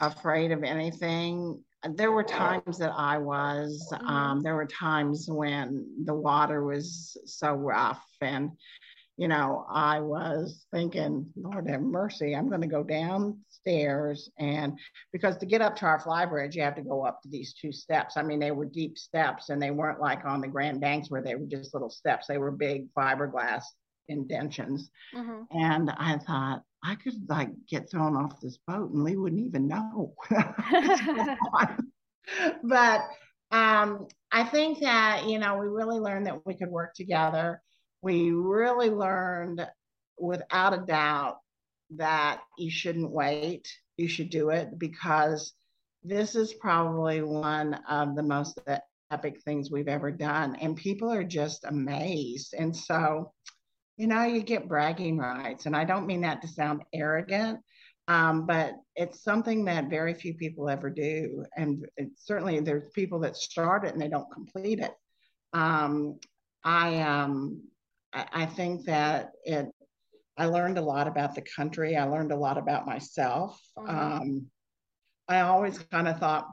afraid 0.00 0.52
of 0.52 0.62
anything. 0.62 1.62
There 1.94 2.10
were 2.10 2.24
times 2.24 2.78
that 2.78 2.92
I 2.96 3.18
was. 3.18 3.88
Mm-hmm. 3.92 4.06
Um, 4.06 4.42
there 4.42 4.56
were 4.56 4.66
times 4.66 5.26
when 5.28 5.86
the 6.04 6.14
water 6.14 6.64
was 6.64 7.16
so 7.26 7.52
rough, 7.54 8.04
and 8.20 8.50
you 9.18 9.26
know, 9.26 9.66
I 9.68 9.98
was 9.98 10.64
thinking, 10.72 11.26
Lord 11.34 11.68
have 11.68 11.80
mercy, 11.80 12.36
I'm 12.36 12.48
going 12.48 12.60
to 12.60 12.68
go 12.68 12.84
downstairs. 12.84 14.30
And 14.38 14.78
because 15.12 15.36
to 15.38 15.46
get 15.46 15.60
up 15.60 15.74
to 15.76 15.86
our 15.86 15.98
fly 15.98 16.24
bridge, 16.24 16.54
you 16.54 16.62
have 16.62 16.76
to 16.76 16.82
go 16.82 17.04
up 17.04 17.20
to 17.22 17.28
these 17.28 17.52
two 17.52 17.72
steps. 17.72 18.16
I 18.16 18.22
mean, 18.22 18.38
they 18.38 18.52
were 18.52 18.64
deep 18.64 18.96
steps 18.96 19.48
and 19.48 19.60
they 19.60 19.72
weren't 19.72 20.00
like 20.00 20.24
on 20.24 20.40
the 20.40 20.46
Grand 20.46 20.80
Banks 20.80 21.10
where 21.10 21.20
they 21.20 21.34
were 21.34 21.46
just 21.46 21.74
little 21.74 21.90
steps, 21.90 22.28
they 22.28 22.38
were 22.38 22.52
big 22.52 22.86
fiberglass 22.94 23.64
indentions. 24.08 24.88
Mm-hmm. 25.12 25.42
And 25.50 25.90
I 25.90 26.18
thought, 26.18 26.62
I 26.84 26.94
could 26.94 27.28
like 27.28 27.50
get 27.68 27.90
thrown 27.90 28.14
off 28.14 28.40
this 28.40 28.60
boat 28.68 28.92
and 28.92 29.02
Lee 29.02 29.16
wouldn't 29.16 29.42
even 29.42 29.66
know. 29.66 30.14
but 32.62 33.00
um, 33.50 34.06
I 34.30 34.44
think 34.44 34.78
that, 34.78 35.24
you 35.26 35.40
know, 35.40 35.56
we 35.58 35.66
really 35.66 35.98
learned 35.98 36.26
that 36.26 36.46
we 36.46 36.54
could 36.54 36.70
work 36.70 36.94
together 36.94 37.60
we 38.02 38.30
really 38.30 38.90
learned 38.90 39.66
without 40.18 40.74
a 40.74 40.84
doubt 40.84 41.38
that 41.90 42.40
you 42.58 42.70
shouldn't 42.70 43.10
wait. 43.10 43.68
You 43.96 44.08
should 44.08 44.30
do 44.30 44.50
it 44.50 44.78
because 44.78 45.52
this 46.02 46.34
is 46.34 46.54
probably 46.54 47.22
one 47.22 47.74
of 47.88 48.14
the 48.14 48.22
most 48.22 48.60
epic 49.10 49.40
things 49.42 49.70
we've 49.70 49.88
ever 49.88 50.10
done. 50.10 50.56
And 50.56 50.76
people 50.76 51.10
are 51.10 51.24
just 51.24 51.64
amazed. 51.64 52.54
And 52.56 52.74
so, 52.74 53.32
you 53.96 54.06
know, 54.06 54.24
you 54.24 54.42
get 54.42 54.68
bragging 54.68 55.18
rights. 55.18 55.66
And 55.66 55.74
I 55.74 55.84
don't 55.84 56.06
mean 56.06 56.20
that 56.22 56.42
to 56.42 56.48
sound 56.48 56.82
arrogant, 56.92 57.60
um, 58.06 58.46
but 58.46 58.74
it's 58.94 59.22
something 59.22 59.64
that 59.64 59.90
very 59.90 60.14
few 60.14 60.34
people 60.34 60.68
ever 60.68 60.90
do. 60.90 61.44
And 61.56 61.86
certainly 62.16 62.60
there's 62.60 62.90
people 62.94 63.20
that 63.20 63.36
start 63.36 63.84
it 63.84 63.92
and 63.92 64.00
they 64.00 64.08
don't 64.08 64.32
complete 64.32 64.78
it. 64.80 64.94
Um, 65.52 66.18
I 66.64 67.00
um, 67.00 67.62
I, 68.12 68.46
think 68.46 68.86
that 68.86 69.32
it, 69.44 69.66
I 70.36 70.46
learned 70.46 70.78
a 70.78 70.82
lot 70.82 71.08
about 71.08 71.34
the 71.34 71.42
country. 71.42 71.96
I 71.96 72.04
learned 72.04 72.32
a 72.32 72.36
lot 72.36 72.58
about 72.58 72.86
myself. 72.86 73.60
Mm-hmm. 73.76 73.90
Um, 73.90 74.46
I 75.28 75.40
always 75.40 75.78
kind 75.78 76.08
of 76.08 76.18
thought 76.18 76.46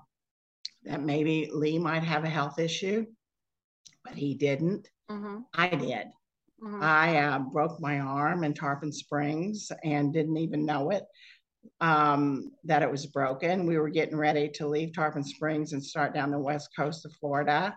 that 0.84 1.02
maybe 1.02 1.50
Lee 1.54 1.80
might 1.80 2.04
have 2.04 2.24
a 2.24 2.30
health 2.30 2.60
issue, 2.60 3.06
but 4.04 4.16
he 4.16 4.36
didn't. 4.36 4.90
Mm-hmm. 5.10 5.38
I 5.54 5.70
did. 5.70 6.08
Mm-hmm. 6.62 6.80
I 6.82 7.18
uh, 7.18 7.40
broke 7.40 7.80
my 7.80 8.00
arm 8.00 8.44
in 8.44 8.54
Tarpon 8.54 8.92
Springs 8.92 9.72
and 9.84 10.14
didn't 10.14 10.38
even 10.38 10.66
know 10.66 10.92
it 10.92 11.04
um, 11.82 12.52
that 12.64 12.82
it 12.82 12.92
was 12.92 13.06
broken. 13.06 13.66
We 13.66 13.78
were 13.78 13.90
getting 13.90 14.18
ready 14.18 14.50
to 14.50 14.68
leave 14.68 14.94
Tarpon 14.94 15.24
Springs 15.24 15.74
and 15.74 15.84
start 15.84 16.14
down 16.14 16.32
the 16.32 16.40
west 16.40 16.70
coast 16.76 17.06
of 17.06 17.14
Florida, 17.14 17.76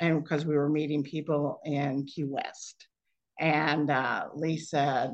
and 0.00 0.22
because 0.22 0.46
we 0.46 0.56
were 0.56 0.68
meeting 0.68 1.02
people 1.02 1.60
in 1.64 2.06
Key 2.06 2.24
West. 2.24 2.86
And 3.38 3.90
uh, 3.90 4.26
Lee 4.34 4.58
said, 4.58 5.10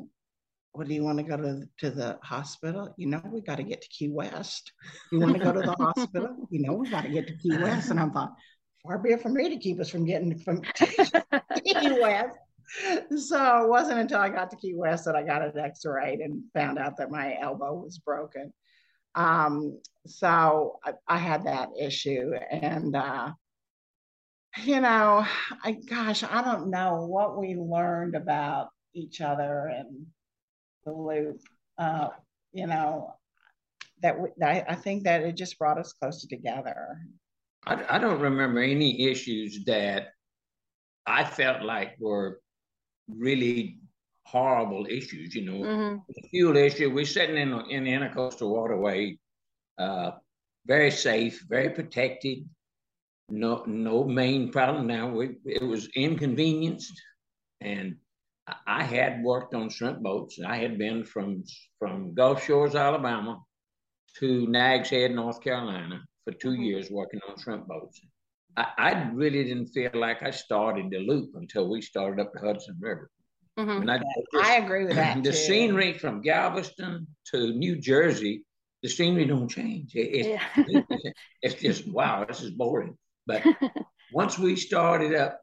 What 0.73 0.89
do 0.89 0.95
you 0.95 1.05
want 1.05 1.19
to 1.19 1.25
go 1.25 1.37
to, 1.37 1.63
to 1.79 1.91
the 1.91 2.19
hospital? 2.23 2.95
You 2.97 3.09
know, 3.09 3.23
we 3.33 3.41
got 3.41 3.57
to 3.57 3.63
get 3.63 3.83
to 3.83 3.89
Key 3.89 4.11
West. 4.11 4.73
You 5.11 5.21
want 5.21 5.35
to 5.35 5.43
go 5.43 5.53
to 5.53 5.61
the 5.61 5.73
hospital? 5.73 6.37
You 6.51 6.63
know, 6.63 6.75
we 6.75 6.91
got 6.91 7.05
to 7.05 7.11
get 7.11 7.27
to 7.29 7.37
Key 7.37 7.57
West. 7.57 7.91
And 7.91 8.01
I'm 8.01 8.13
thought, 8.13 8.35
far 8.83 8.99
be 8.99 9.11
it 9.11 9.23
from 9.23 9.35
me 9.35 9.49
to 9.49 9.57
keep 9.57 9.81
us 9.81 9.91
from 9.91 10.05
getting 10.05 10.39
from 10.39 10.61
Key 10.75 12.01
West. 12.01 12.37
So 13.17 13.65
it 13.65 13.69
wasn't 13.69 13.99
until 13.99 14.21
I 14.21 14.29
got 14.29 14.51
to 14.51 14.57
Key 14.57 14.75
West 14.75 15.05
that 15.07 15.17
I 15.17 15.23
got 15.23 15.43
an 15.43 15.59
x-ray 15.59 16.21
and 16.23 16.45
found 16.55 16.79
out 16.79 16.97
that 16.99 17.11
my 17.11 17.37
elbow 17.41 17.75
was 17.75 17.99
broken. 17.99 18.53
Um, 19.17 19.81
so 20.07 20.79
I, 20.85 20.93
I, 21.09 21.19
had 21.19 21.45
that 21.45 21.71
issue 21.79 22.31
and 22.51 22.95
uh, 22.95 23.33
you 24.59 24.81
know, 24.81 25.27
I 25.65 25.73
gosh, 25.73 26.25
I 26.25 26.43
don't 26.43 26.71
know 26.71 27.07
what 27.07 27.39
we 27.39 27.55
learned 27.55 28.15
about 28.15 28.69
each 28.95 29.21
other 29.21 29.71
and 29.75 30.07
the 30.85 30.93
loop. 30.93 31.41
Uh, 31.79 32.09
you 32.53 32.67
know, 32.67 33.15
that 34.03 34.19
we, 34.19 34.29
I, 34.43 34.65
I 34.69 34.75
think 34.75 35.05
that 35.05 35.23
it 35.23 35.37
just 35.37 35.59
brought 35.59 35.79
us 35.79 35.93
closer 35.93 36.27
together. 36.29 36.99
I, 37.65 37.97
I 37.97 37.99
don't 37.99 38.21
remember 38.21 38.61
any 38.61 39.09
issues 39.09 39.65
that 39.67 40.09
I 41.07 41.25
felt 41.25 41.63
like 41.63 41.97
were 41.99 42.41
really 43.09 43.79
horrible 44.27 44.87
issues. 44.87 45.35
You 45.35 45.45
know, 45.45 45.67
mm-hmm. 45.67 45.97
the 46.09 46.29
fuel 46.29 46.57
issue. 46.57 46.91
We're 46.91 47.05
sitting 47.05 47.37
in 47.37 47.53
in 47.71 47.85
the 47.85 47.93
intercoastal 47.93 48.51
waterway, 48.51 49.19
uh, 49.79 50.13
very 50.67 50.91
safe, 50.91 51.45
very 51.49 51.71
protected 51.71 52.45
no 53.31 53.65
no 53.67 54.05
main 54.05 54.51
problem. 54.51 54.87
Now 54.87 55.09
we, 55.09 55.37
it 55.45 55.63
was 55.63 55.89
inconvenienced, 55.95 57.01
and 57.61 57.97
I 58.67 58.83
had 58.83 59.23
worked 59.23 59.55
on 59.55 59.71
shrimp 59.71 60.03
boats. 60.03 60.39
I 60.45 60.57
had 60.57 60.79
been 60.79 61.05
from 61.05 61.45
from 61.79 62.15
Gulf 62.15 62.45
Shores, 62.45 62.75
Alabama, 62.75 63.41
to 64.19 64.47
Nags 64.47 64.91
Head, 64.91 65.13
North 65.13 65.41
Carolina, 65.41 66.03
for 66.25 66.33
2 66.33 66.49
mm-hmm. 66.49 66.63
years 66.63 66.91
working 66.91 67.21
on 67.29 67.39
shrimp 67.39 67.67
boats. 67.67 68.01
I, 68.57 68.67
I, 68.79 69.11
really 69.13 69.45
didn't 69.45 69.69
feel 69.69 69.93
like 69.95 70.23
I 70.23 70.33
started 70.33 70.91
the 70.91 70.99
loop 70.99 71.31
until 71.35 71.71
we 71.71 71.81
started 71.81 72.21
up 72.21 72.33
the 72.33 72.41
Hudson 72.41 72.77
River. 72.81 73.09
Mm-hmm. 73.59 73.89
I, 73.89 74.01
I, 74.43 74.57
agree 74.57 74.87
with 74.87 74.97
that. 74.97 75.17
The 75.23 75.31
too. 75.31 75.37
scenery 75.37 75.93
from 75.93 76.21
Galveston 76.21 77.07
to 77.27 77.53
New 77.53 77.77
Jersey, 77.77 78.45
the 78.83 78.89
scenery 78.89 79.27
don't 79.27 79.49
change. 79.49 79.95
It, 79.95 80.27
yeah. 80.27 80.43
it, 80.57 81.15
it's 81.43 81.55
just 81.61 81.87
wow, 81.89 82.25
this 82.25 82.43
is 82.43 82.51
boring. 82.51 82.97
But 83.31 83.43
once 84.13 84.39
we 84.39 84.57
started 84.57 85.15
up 85.15 85.41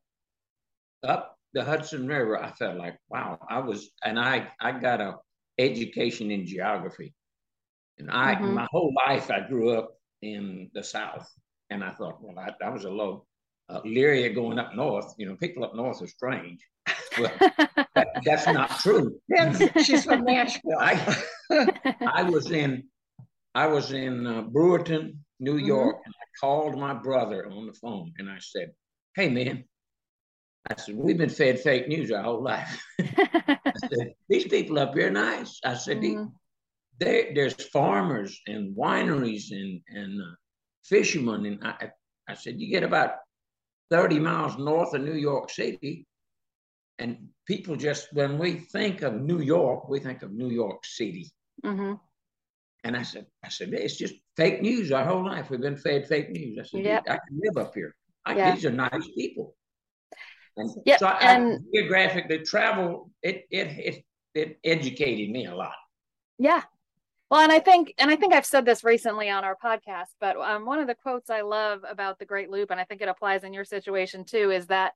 up 1.03 1.37
the 1.53 1.63
Hudson 1.63 2.07
River, 2.07 2.37
I 2.37 2.51
felt 2.51 2.77
like, 2.77 2.97
wow, 3.09 3.39
I 3.49 3.59
was, 3.59 3.89
and 4.03 4.19
I 4.19 4.47
I 4.59 4.71
got 4.71 5.01
a 5.01 5.15
education 5.57 6.31
in 6.31 6.45
geography, 6.45 7.13
and 7.97 8.11
I 8.11 8.35
mm-hmm. 8.35 8.53
my 8.53 8.67
whole 8.71 8.93
life 9.07 9.31
I 9.31 9.47
grew 9.47 9.71
up 9.71 9.97
in 10.21 10.69
the 10.73 10.83
South, 10.83 11.27
and 11.69 11.83
I 11.83 11.91
thought, 11.91 12.21
well, 12.21 12.37
I, 12.37 12.51
I 12.63 12.69
was 12.69 12.83
a 12.83 12.89
little 12.89 13.25
uh, 13.69 13.81
leery 13.85 14.27
going 14.33 14.59
up 14.59 14.75
north. 14.75 15.13
You 15.17 15.27
know, 15.27 15.35
people 15.35 15.63
up 15.63 15.75
north 15.75 16.01
are 16.01 16.07
strange. 16.07 16.59
Well, 17.19 17.31
that, 17.95 18.07
that's 18.23 18.45
not 18.47 18.79
true. 18.79 19.19
She's 19.83 20.05
from 20.05 20.23
Nashville. 20.25 20.77
I, 20.79 21.23
I 22.05 22.23
was 22.23 22.51
in 22.51 22.83
I 23.55 23.65
was 23.65 23.91
in 23.91 24.27
uh, 24.27 24.43
Brewerton, 24.43 25.17
New 25.39 25.57
mm-hmm. 25.57 25.67
York, 25.67 25.97
mm-hmm. 25.97 26.05
and 26.05 26.15
I 26.15 26.25
called 26.39 26.77
my 26.77 26.93
brother 26.93 27.47
on 27.47 27.67
the 27.67 27.73
phone 27.73 28.13
and 28.17 28.29
I 28.29 28.37
said, 28.39 28.71
Hey, 29.15 29.29
man, 29.29 29.63
I 30.69 30.75
said, 30.75 30.95
We've 30.95 31.17
been 31.17 31.29
fed 31.29 31.59
fake 31.59 31.87
news 31.87 32.11
our 32.11 32.23
whole 32.23 32.43
life. 32.43 32.81
I 32.99 33.73
said, 33.79 34.13
These 34.29 34.47
people 34.47 34.79
up 34.79 34.93
here 34.93 35.07
are 35.07 35.11
nice. 35.11 35.59
I 35.63 35.75
said, 35.75 35.97
mm-hmm. 35.97 36.25
There's 36.99 37.53
farmers 37.53 38.39
and 38.47 38.75
wineries 38.75 39.51
and, 39.51 39.81
and 39.89 40.21
uh, 40.21 40.35
fishermen. 40.83 41.45
And 41.45 41.59
I, 41.63 41.91
I 42.27 42.33
said, 42.33 42.59
You 42.59 42.69
get 42.69 42.83
about 42.83 43.11
30 43.91 44.19
miles 44.19 44.57
north 44.57 44.93
of 44.93 45.01
New 45.01 45.13
York 45.13 45.49
City, 45.49 46.05
and 46.99 47.29
people 47.45 47.75
just, 47.75 48.11
when 48.11 48.37
we 48.37 48.53
think 48.53 49.03
of 49.03 49.21
New 49.21 49.39
York, 49.39 49.87
we 49.87 49.99
think 49.99 50.23
of 50.23 50.31
New 50.31 50.49
York 50.49 50.83
City. 50.85 51.31
Mm-hmm. 51.63 51.93
And 52.83 52.97
I 52.97 53.03
said, 53.03 53.27
I 53.43 53.49
said, 53.49 53.73
it's 53.73 53.95
just 53.95 54.15
fake 54.37 54.61
news 54.61 54.91
our 54.91 55.03
whole 55.03 55.25
life. 55.25 55.49
We've 55.49 55.59
been 55.59 55.75
fed 55.75 56.07
fake 56.07 56.29
news. 56.29 56.57
I 56.59 56.63
said, 56.63 56.85
yep. 56.85 57.03
I 57.09 57.17
can 57.27 57.41
live 57.43 57.57
up 57.57 57.73
here. 57.73 57.93
I, 58.25 58.35
yeah. 58.35 58.55
These 58.55 58.65
are 58.65 58.71
nice 58.71 59.07
people. 59.17 59.55
And 60.55 60.69
yep. 60.85 60.99
so 60.99 61.07
I, 61.07 61.35
and 61.35 61.53
I, 61.55 61.57
geographically 61.73 62.39
travel, 62.39 63.11
it, 63.21 63.45
it 63.51 63.67
it 63.67 64.05
it 64.33 64.59
educated 64.63 65.29
me 65.29 65.47
a 65.47 65.55
lot. 65.55 65.75
Yeah. 66.37 66.61
Well, 67.29 67.41
and 67.41 67.51
I 67.51 67.59
think, 67.59 67.93
and 67.97 68.09
I 68.09 68.15
think 68.15 68.33
I've 68.33 68.45
said 68.45 68.63
this 68.63 68.85
recently 68.85 69.29
on 69.29 69.43
our 69.43 69.57
podcast, 69.61 70.13
but 70.21 70.37
um, 70.37 70.65
one 70.65 70.79
of 70.79 70.87
the 70.87 70.95
quotes 70.95 71.29
I 71.29 71.41
love 71.41 71.81
about 71.87 72.19
the 72.19 72.25
Great 72.25 72.49
Loop, 72.49 72.71
and 72.71 72.79
I 72.79 72.85
think 72.85 73.01
it 73.01 73.09
applies 73.09 73.43
in 73.43 73.51
your 73.51 73.65
situation 73.65 74.23
too, 74.23 74.49
is 74.51 74.67
that 74.67 74.93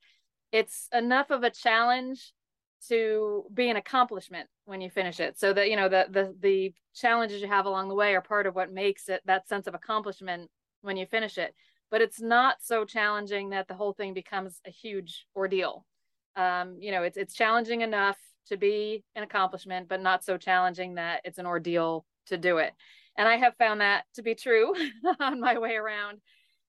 it's 0.53 0.87
enough 0.93 1.29
of 1.29 1.43
a 1.43 1.49
challenge 1.49 2.31
to 2.87 3.45
be 3.53 3.69
an 3.69 3.77
accomplishment 3.77 4.49
when 4.65 4.81
you 4.81 4.89
finish 4.89 5.19
it. 5.19 5.39
So 5.39 5.53
that 5.53 5.69
you 5.69 5.75
know 5.75 5.89
the 5.89 6.07
the 6.09 6.35
the 6.39 6.73
challenges 6.93 7.41
you 7.41 7.47
have 7.47 7.65
along 7.65 7.89
the 7.89 7.95
way 7.95 8.15
are 8.15 8.21
part 8.21 8.47
of 8.47 8.55
what 8.55 8.71
makes 8.71 9.09
it 9.09 9.21
that 9.25 9.47
sense 9.47 9.67
of 9.67 9.73
accomplishment 9.73 10.49
when 10.81 10.97
you 10.97 11.05
finish 11.05 11.37
it. 11.37 11.53
But 11.89 12.01
it's 12.01 12.21
not 12.21 12.57
so 12.61 12.85
challenging 12.85 13.49
that 13.49 13.67
the 13.67 13.73
whole 13.73 13.93
thing 13.93 14.13
becomes 14.13 14.59
a 14.65 14.71
huge 14.71 15.25
ordeal. 15.35 15.85
Um, 16.35 16.77
you 16.79 16.91
know 16.91 17.03
it's 17.03 17.17
it's 17.17 17.33
challenging 17.33 17.81
enough 17.81 18.17
to 18.47 18.57
be 18.57 19.03
an 19.15 19.23
accomplishment 19.23 19.87
but 19.87 20.01
not 20.01 20.23
so 20.23 20.37
challenging 20.37 20.95
that 20.95 21.21
it's 21.25 21.37
an 21.37 21.45
ordeal 21.45 22.05
to 22.27 22.37
do 22.37 22.57
it. 22.57 22.73
And 23.17 23.27
i 23.27 23.35
have 23.35 23.55
found 23.57 23.81
that 23.81 24.05
to 24.15 24.21
be 24.21 24.35
true 24.35 24.73
on 25.19 25.39
my 25.39 25.57
way 25.59 25.75
around 25.75 26.19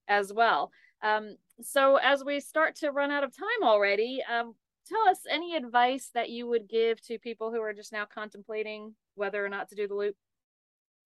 as 0.09 0.33
well. 0.33 0.71
Um, 1.03 1.37
so 1.63 1.97
as 1.97 2.25
we 2.25 2.41
start 2.41 2.77
to 2.77 2.91
run 2.91 3.11
out 3.11 3.25
of 3.25 3.37
time 3.37 3.69
already 3.69 4.23
um, 4.31 4.55
tell 4.87 5.09
us 5.09 5.21
any 5.29 5.57
advice 5.57 6.11
that 6.15 6.31
you 6.31 6.47
would 6.47 6.69
give 6.69 7.01
to 7.03 7.19
people 7.19 7.51
who 7.51 7.61
are 7.61 7.73
just 7.73 7.93
now 7.93 8.05
contemplating 8.05 8.95
whether 9.15 9.45
or 9.45 9.49
not 9.49 9.69
to 9.69 9.75
do 9.75 9.89
the 9.89 9.95
loop. 9.95 10.17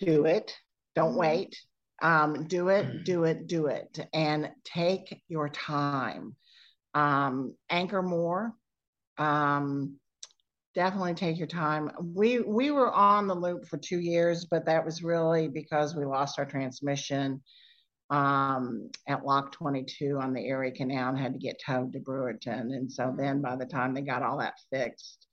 Do 0.00 0.26
it. 0.26 0.56
Don't 0.94 1.10
mm-hmm. 1.10 1.18
wait. 1.18 1.56
Um, 2.02 2.44
do 2.46 2.68
it, 2.68 3.04
do 3.04 3.24
it, 3.24 3.46
do 3.46 3.66
it, 3.66 3.98
and 4.12 4.50
take 4.64 5.22
your 5.28 5.48
time. 5.48 6.36
Um, 6.92 7.54
anchor 7.70 8.02
more. 8.02 8.52
Um, 9.16 9.96
definitely 10.74 11.14
take 11.14 11.38
your 11.38 11.46
time. 11.46 11.90
We 12.14 12.40
we 12.40 12.70
were 12.70 12.92
on 12.92 13.26
the 13.26 13.34
loop 13.34 13.66
for 13.66 13.78
two 13.78 13.98
years, 13.98 14.44
but 14.44 14.66
that 14.66 14.84
was 14.84 15.02
really 15.02 15.48
because 15.48 15.96
we 15.96 16.04
lost 16.04 16.38
our 16.38 16.44
transmission 16.44 17.42
um, 18.10 18.90
at 19.08 19.24
Lock 19.24 19.52
22 19.52 20.18
on 20.20 20.32
the 20.32 20.46
Erie 20.46 20.70
Canal 20.70 21.10
and 21.10 21.18
had 21.18 21.32
to 21.32 21.38
get 21.38 21.60
towed 21.64 21.92
to 21.92 22.00
Brewerton. 22.00 22.74
And 22.74 22.90
so 22.90 23.14
then 23.16 23.42
by 23.42 23.56
the 23.56 23.66
time 23.66 23.94
they 23.94 24.02
got 24.02 24.22
all 24.22 24.38
that 24.38 24.54
fixed, 24.70 25.26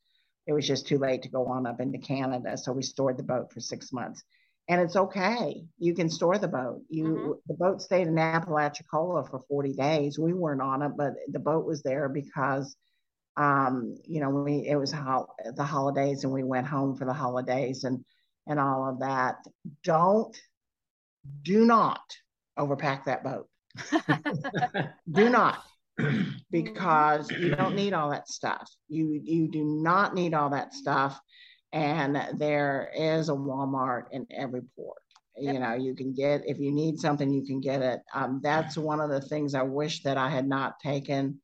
it 0.47 0.53
was 0.53 0.67
just 0.67 0.87
too 0.87 0.97
late 0.97 1.21
to 1.23 1.29
go 1.29 1.45
on 1.45 1.65
up 1.65 1.79
into 1.79 1.97
Canada. 1.99 2.57
So 2.57 2.71
we 2.71 2.83
stored 2.83 3.17
the 3.17 3.23
boat 3.23 3.53
for 3.53 3.59
six 3.59 3.93
months. 3.93 4.23
And 4.69 4.79
it's 4.81 4.95
okay. 4.95 5.65
You 5.77 5.93
can 5.93 6.09
store 6.09 6.37
the 6.37 6.47
boat. 6.47 6.81
You 6.89 7.03
mm-hmm. 7.03 7.31
the 7.47 7.53
boat 7.53 7.81
stayed 7.81 8.07
in 8.07 8.17
Apalachicola 8.17 9.29
for 9.29 9.41
40 9.49 9.73
days. 9.73 10.17
We 10.17 10.33
weren't 10.33 10.61
on 10.61 10.81
it, 10.81 10.93
but 10.97 11.13
the 11.31 11.39
boat 11.39 11.65
was 11.65 11.83
there 11.83 12.07
because 12.07 12.75
um, 13.35 13.95
you 14.05 14.21
know, 14.21 14.29
we 14.29 14.67
it 14.67 14.75
was 14.75 14.91
ho- 14.91 15.33
the 15.55 15.63
holidays 15.63 16.23
and 16.23 16.31
we 16.31 16.43
went 16.43 16.67
home 16.67 16.95
for 16.95 17.05
the 17.05 17.13
holidays 17.13 17.83
and 17.83 18.05
and 18.47 18.59
all 18.59 18.89
of 18.89 18.99
that. 18.99 19.37
Don't 19.83 20.35
do 21.41 21.65
not 21.65 22.01
overpack 22.57 23.05
that 23.05 23.23
boat. 23.23 23.47
do 25.11 25.29
not 25.29 25.63
because 26.51 27.29
you 27.31 27.55
don't 27.55 27.75
need 27.75 27.93
all 27.93 28.11
that 28.11 28.27
stuff. 28.27 28.69
You 28.87 29.19
you 29.23 29.49
do 29.49 29.63
not 29.63 30.13
need 30.15 30.33
all 30.33 30.49
that 30.51 30.73
stuff. 30.73 31.19
And 31.71 32.21
there 32.37 32.91
is 32.95 33.29
a 33.29 33.33
Walmart 33.33 34.03
in 34.11 34.27
every 34.31 34.61
port. 34.75 35.01
You 35.35 35.59
know, 35.59 35.73
you 35.73 35.95
can 35.95 36.13
get 36.13 36.43
if 36.45 36.59
you 36.59 36.71
need 36.71 36.99
something, 36.99 37.31
you 37.31 37.43
can 37.43 37.59
get 37.59 37.81
it. 37.81 38.01
Um, 38.13 38.39
that's 38.43 38.77
one 38.77 38.99
of 38.99 39.09
the 39.09 39.21
things 39.21 39.55
I 39.55 39.63
wish 39.63 40.03
that 40.03 40.17
I 40.17 40.29
had 40.29 40.47
not 40.47 40.79
taken 40.79 41.39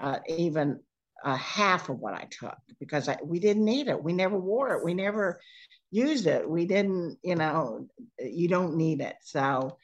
uh, 0.00 0.18
even 0.28 0.78
a 1.24 1.36
half 1.36 1.88
of 1.88 1.98
what 1.98 2.14
I 2.14 2.28
took 2.30 2.56
because 2.78 3.08
I, 3.08 3.18
we 3.24 3.40
didn't 3.40 3.64
need 3.64 3.88
it. 3.88 4.02
We 4.02 4.12
never 4.12 4.38
wore 4.38 4.74
it. 4.74 4.84
We 4.84 4.94
never 4.94 5.40
used 5.90 6.26
it. 6.26 6.48
We 6.48 6.64
didn't, 6.66 7.18
you 7.22 7.34
know, 7.34 7.88
you 8.20 8.48
don't 8.48 8.76
need 8.76 9.00
it. 9.00 9.16
So 9.22 9.76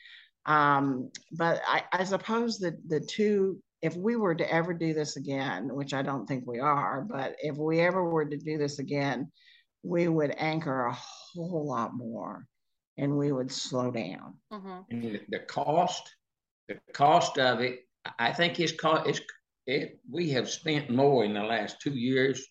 um, 0.46 1.11
but 1.33 1.62
I, 1.66 1.85
I 1.92 2.04
suppose 2.04 2.59
that 2.59 2.76
the 2.88 3.00
two, 3.00 3.61
if 3.83 3.96
we 3.96 4.16
were 4.16 4.35
to 4.35 4.52
ever 4.52 4.74
do 4.74 4.92
this 4.94 5.16
again, 5.16 5.74
which 5.74 5.94
I 5.94 6.02
don't 6.02 6.26
think 6.26 6.44
we 6.46 6.61
are, 6.61 7.07
but 7.09 7.37
if 7.40 7.57
we 7.57 7.80
ever 7.80 8.04
were 8.04 8.24
to 8.24 8.37
do 8.37 8.59
this 8.59 8.78
again, 8.78 9.30
we 9.83 10.09
would 10.09 10.35
anchor 10.37 10.87
a 10.87 10.92
whole 10.92 11.66
lot 11.66 11.94
more 11.94 12.46
and 12.96 13.16
we 13.16 13.33
would 13.33 13.50
slow 13.50 13.90
down. 13.90 14.35
Mm-hmm. 14.52 14.78
And 14.90 15.20
the 15.28 15.40
cost, 15.40 16.14
the 16.68 16.78
cost 16.92 17.38
of 17.38 17.61
it, 17.61 17.80
I 18.18 18.33
think 18.33 18.61
it's 18.61 18.72
cost. 18.72 19.09
It's 19.09 19.20
it. 19.66 19.98
We 20.11 20.30
have 20.30 20.48
spent 20.48 20.90
more 20.90 21.24
in 21.24 21.35
the 21.35 21.42
last 21.42 21.80
two 21.80 21.92
years 21.94 22.46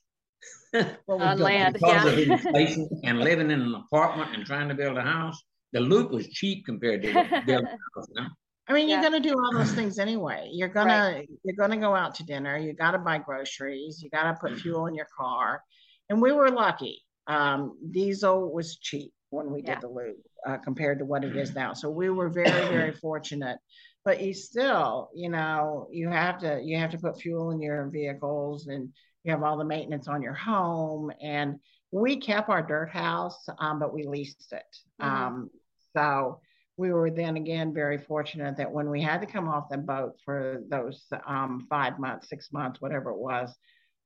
on 1.07 1.39
land 1.39 1.73
because 1.73 2.05
yeah. 2.05 2.11
of 2.11 2.17
inflation 2.17 2.89
and 3.03 3.19
living 3.19 3.51
in 3.51 3.61
an 3.61 3.75
apartment 3.75 4.35
and 4.35 4.45
trying 4.45 4.67
to 4.69 4.75
build 4.75 4.97
a 4.97 5.01
house 5.01 5.41
the 5.73 5.79
loop 5.79 6.11
was 6.11 6.27
cheap 6.29 6.65
compared 6.65 7.01
to 7.01 7.11
the 7.11 7.67
I 8.67 8.71
mean, 8.71 8.87
you're 8.87 9.01
gonna 9.01 9.19
do 9.19 9.33
all 9.33 9.51
those 9.53 9.73
things 9.73 9.99
anyway. 9.99 10.49
You're 10.53 10.69
gonna 10.69 11.23
you're 11.43 11.55
gonna 11.55 11.77
go 11.77 11.93
out 11.93 12.15
to 12.15 12.23
dinner. 12.23 12.57
You 12.57 12.73
got 12.73 12.91
to 12.91 12.99
buy 12.99 13.17
groceries. 13.17 14.01
You 14.01 14.09
got 14.09 14.23
to 14.23 14.37
put 14.39 14.57
fuel 14.57 14.85
in 14.85 14.95
your 14.95 15.07
car. 15.17 15.61
And 16.09 16.21
we 16.21 16.31
were 16.31 16.49
lucky. 16.49 17.01
Um, 17.27 17.77
diesel 17.91 18.53
was 18.53 18.77
cheap 18.77 19.11
when 19.31 19.51
we 19.51 19.63
yeah. 19.63 19.75
did 19.75 19.81
the 19.81 19.89
loop 19.89 20.17
uh, 20.47 20.57
compared 20.57 20.99
to 20.99 21.05
what 21.05 21.25
it 21.25 21.35
is 21.35 21.53
now. 21.53 21.73
So 21.73 21.89
we 21.89 22.09
were 22.09 22.29
very 22.29 22.49
very 22.69 22.93
fortunate. 22.93 23.57
But 24.05 24.21
you 24.21 24.33
still, 24.33 25.09
you 25.13 25.29
know, 25.29 25.87
you 25.91 26.09
have 26.09 26.37
to 26.39 26.61
you 26.63 26.77
have 26.77 26.91
to 26.91 26.97
put 26.97 27.19
fuel 27.19 27.51
in 27.51 27.61
your 27.61 27.89
vehicles, 27.89 28.67
and 28.67 28.89
you 29.25 29.31
have 29.31 29.43
all 29.43 29.57
the 29.57 29.65
maintenance 29.65 30.07
on 30.07 30.21
your 30.21 30.33
home. 30.33 31.11
And 31.21 31.59
we 31.91 32.17
kept 32.17 32.49
our 32.49 32.61
dirt 32.61 32.89
house, 32.89 33.45
um, 33.59 33.79
but 33.79 33.93
we 33.93 34.05
leased 34.07 34.53
it. 34.53 34.63
Mm-hmm. 35.01 35.25
Um, 35.25 35.49
so 35.95 36.39
we 36.77 36.91
were 36.91 37.11
then 37.11 37.37
again 37.37 37.73
very 37.73 37.97
fortunate 37.97 38.57
that 38.57 38.71
when 38.71 38.89
we 38.89 39.01
had 39.01 39.21
to 39.21 39.27
come 39.27 39.47
off 39.47 39.69
the 39.69 39.77
boat 39.77 40.13
for 40.25 40.63
those 40.69 41.05
um, 41.27 41.65
five 41.69 41.99
months, 41.99 42.29
six 42.29 42.51
months, 42.51 42.81
whatever 42.81 43.11
it 43.11 43.19
was, 43.19 43.53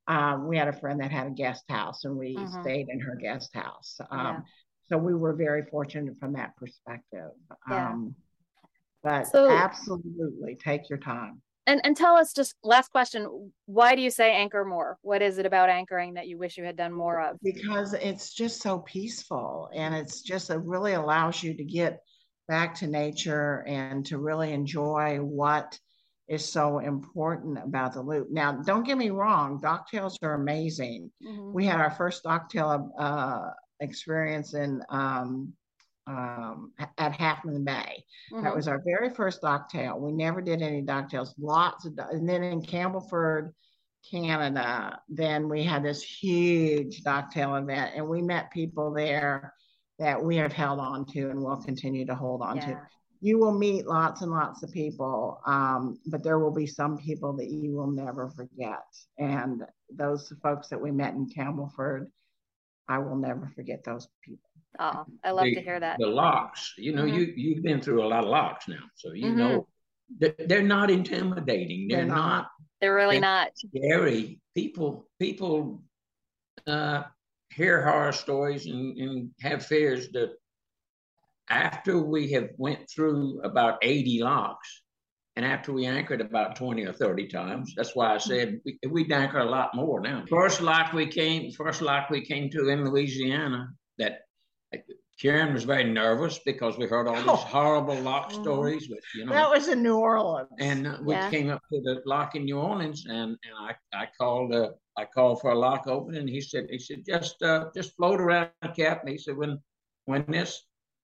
um, 0.08 0.48
we 0.48 0.58
had 0.58 0.68
a 0.68 0.74
friend 0.74 1.00
that 1.02 1.12
had 1.12 1.28
a 1.28 1.32
guest 1.32 1.64
house 1.70 2.04
and 2.04 2.18
we 2.18 2.36
mm-hmm. 2.36 2.62
stayed 2.62 2.88
in 2.90 3.00
her 3.00 3.16
guest 3.16 3.54
house. 3.54 3.98
Um, 4.12 4.20
yeah. 4.20 4.40
So 4.90 4.98
we 4.98 5.16
were 5.16 5.34
very 5.34 5.64
fortunate 5.64 6.18
from 6.20 6.34
that 6.34 6.56
perspective. 6.58 7.32
Yeah. 7.70 7.90
Um, 7.90 8.16
but 9.04 9.28
so, 9.28 9.50
absolutely 9.50 10.56
take 10.56 10.90
your 10.90 11.00
time. 11.00 11.42
And, 11.68 11.82
and 11.84 11.98
tell 11.98 12.16
us 12.16 12.34
just 12.34 12.56
last 12.64 12.92
question 12.92 13.52
why 13.66 13.96
do 13.96 14.02
you 14.02 14.10
say 14.10 14.34
anchor 14.34 14.64
more? 14.64 14.98
What 15.02 15.22
is 15.22 15.38
it 15.38 15.46
about 15.46 15.70
anchoring 15.70 16.14
that 16.14 16.28
you 16.28 16.38
wish 16.38 16.58
you 16.58 16.64
had 16.64 16.78
done 16.78 16.94
more 16.94 17.22
of? 17.22 17.38
Because 17.44 17.94
it's 17.94 18.34
just 18.34 18.62
so 18.62 18.80
peaceful 18.80 19.70
and 19.76 19.94
it's 19.94 20.22
just 20.22 20.50
it 20.50 20.62
really 20.64 20.94
allows 20.94 21.44
you 21.44 21.56
to 21.56 21.64
get 21.66 22.00
back 22.48 22.74
to 22.76 22.88
nature 22.88 23.66
and 23.68 24.06
to 24.06 24.18
really 24.18 24.54
enjoy 24.54 25.18
what 25.18 25.78
is 26.30 26.46
so 26.46 26.80
important 26.80 27.58
about 27.62 27.94
the 27.94 28.02
loop. 28.02 28.30
Now 28.32 28.54
don't 28.54 28.86
get 28.86 28.98
me 28.98 29.10
wrong 29.10 29.60
docktails 29.60 30.16
are 30.24 30.36
amazing. 30.36 31.12
Mm-hmm. 31.22 31.52
we 31.52 31.66
had 31.66 31.82
our 31.82 31.92
first 31.92 32.24
docktail 32.24 32.90
uh, 32.98 33.50
experience 33.82 34.54
in 34.54 34.82
um, 34.90 35.52
um, 36.08 36.72
at 36.98 37.14
Half 37.14 37.44
Moon 37.46 37.64
Bay. 37.64 38.04
Mm-hmm. 38.32 38.44
That 38.44 38.56
was 38.56 38.68
our 38.68 38.82
very 38.84 39.10
first 39.10 39.42
docktail. 39.42 40.00
We 40.00 40.14
never 40.14 40.42
did 40.42 40.62
any 40.62 40.82
docktails, 40.82 41.34
lots 41.38 41.86
of, 41.86 41.98
and 42.12 42.28
then 42.28 42.44
in 42.44 42.62
Campbellford, 42.62 43.52
Canada, 44.10 45.00
then 45.10 45.50
we 45.50 45.64
had 45.64 45.84
this 45.84 46.02
huge 46.02 47.04
docktail 47.04 47.56
event, 47.56 47.94
and 47.96 48.08
we 48.08 48.22
met 48.22 48.52
people 48.52 48.94
there 48.94 49.54
that 50.00 50.24
we 50.24 50.38
have 50.38 50.54
held 50.54 50.80
on 50.80 51.06
to 51.08 51.30
and 51.30 51.42
will 51.42 51.62
continue 51.62 52.06
to 52.06 52.16
hold 52.16 52.42
on 52.42 52.58
yeah. 52.58 52.66
to. 52.66 52.82
You 53.20 53.40
will 53.40 53.58
meet 53.58 53.88
lots 53.88 54.22
and 54.22 54.32
lots 54.32 54.62
of 54.62 54.72
people, 54.72 55.42
um, 55.48 56.00
but 56.06 56.24
there 56.24 56.38
will 56.38 56.54
be 56.54 56.68
some 56.68 56.98
people 56.98 57.36
that 57.38 57.50
you 57.50 57.76
will 57.76 57.92
never 57.92 58.30
forget. 58.30 58.86
And 59.18 59.64
those 59.92 60.32
folks 60.44 60.68
that 60.70 60.80
we 60.80 60.92
met 60.92 61.16
in 61.16 61.28
Campbellford, 61.28 62.06
I 62.88 63.00
will 63.00 63.16
never 63.16 63.52
forget 63.56 63.84
those 63.84 64.08
people. 64.22 64.47
Oh, 64.80 65.06
I 65.24 65.32
love 65.32 65.46
the, 65.46 65.56
to 65.56 65.62
hear 65.62 65.80
that. 65.80 65.98
The 66.00 66.08
locks, 66.08 66.74
you 66.78 66.94
know, 66.94 67.04
mm-hmm. 67.04 67.18
you 67.18 67.34
you've 67.36 67.64
been 67.64 67.82
through 67.82 68.04
a 68.04 68.08
lot 68.08 68.24
of 68.24 68.30
locks 68.30 68.68
now, 68.68 68.84
so 68.96 69.14
you 69.14 69.28
mm-hmm. 69.28 69.38
know 69.38 69.68
they're 70.20 70.62
not 70.62 70.90
intimidating. 70.90 71.88
They're, 71.88 72.00
they're 72.00 72.06
not, 72.06 72.16
not. 72.16 72.48
They're 72.82 72.96
really 72.96 73.16
they're 73.16 73.22
not 73.22 73.52
scary. 73.56 74.40
People 74.56 75.08
people 75.20 75.82
uh, 76.66 77.04
hear 77.52 77.84
horror 77.84 78.12
stories 78.12 78.66
and, 78.68 78.98
and 78.98 79.32
have 79.42 79.66
fears 79.66 80.10
that 80.10 80.34
after 81.50 82.00
we 82.00 82.32
have 82.32 82.50
went 82.58 82.90
through 82.90 83.42
about 83.42 83.80
80 83.82 84.22
locks 84.22 84.82
and 85.36 85.46
after 85.46 85.72
we 85.72 85.86
anchored 85.86 86.20
about 86.20 86.56
20 86.56 86.86
or 86.86 86.92
30 86.92 87.28
times 87.28 87.74
that's 87.76 87.96
why 87.96 88.14
i 88.14 88.18
said 88.18 88.60
we, 88.66 88.78
we'd 88.90 89.12
anchor 89.12 89.40
a 89.40 89.50
lot 89.50 89.74
more 89.74 90.02
now 90.02 90.24
first 90.30 90.62
lock 90.62 90.92
we 90.92 91.08
came 91.08 91.52
first 91.52 91.82
lock 91.82 92.10
we 92.10 92.26
came 92.26 92.50
to 92.50 92.68
in 92.68 92.84
louisiana 92.84 93.70
that 93.98 94.20
Karen 95.20 95.54
was 95.54 95.64
very 95.64 95.84
nervous 95.84 96.40
because 96.46 96.78
we 96.78 96.86
heard 96.86 97.08
all 97.08 97.16
these 97.16 97.26
Oh. 97.28 97.36
horrible 97.36 97.96
lock 98.02 98.30
Mhm. 98.30 98.34
stories, 98.42 98.88
which 98.90 99.04
you 99.16 99.26
know. 99.26 99.32
That 99.34 99.50
was 99.50 99.68
in 99.68 99.82
New 99.82 99.98
Orleans. 99.98 100.50
and 100.60 100.88
uh, 100.88 100.98
we 101.04 101.14
Yeah. 101.16 101.30
came 101.30 101.50
up 101.50 101.62
to 101.74 101.82
the 101.82 102.02
lock 102.06 102.36
in 102.36 102.46
New 102.46 102.60
Orleans, 102.60 103.06
and, 103.08 103.32
and 103.44 103.54
I, 103.60 103.76
I 103.94 104.08
called 104.20 104.54
uh, 104.54 104.72
I 104.98 105.06
called 105.06 105.42
for 105.42 105.52
a 105.52 105.56
lock 105.58 105.88
open, 105.88 106.16
and 106.16 106.30
he 106.30 106.40
said 106.42 106.68
he 106.70 106.78
said 106.80 107.04
just 107.06 107.42
uh, 107.42 107.70
just 107.76 107.96
float 107.96 108.20
around, 108.22 108.52
Captain. 108.76 109.12
He 109.12 109.18
said 109.18 109.38
when 109.38 109.58
when 110.06 110.24
this 110.28 110.64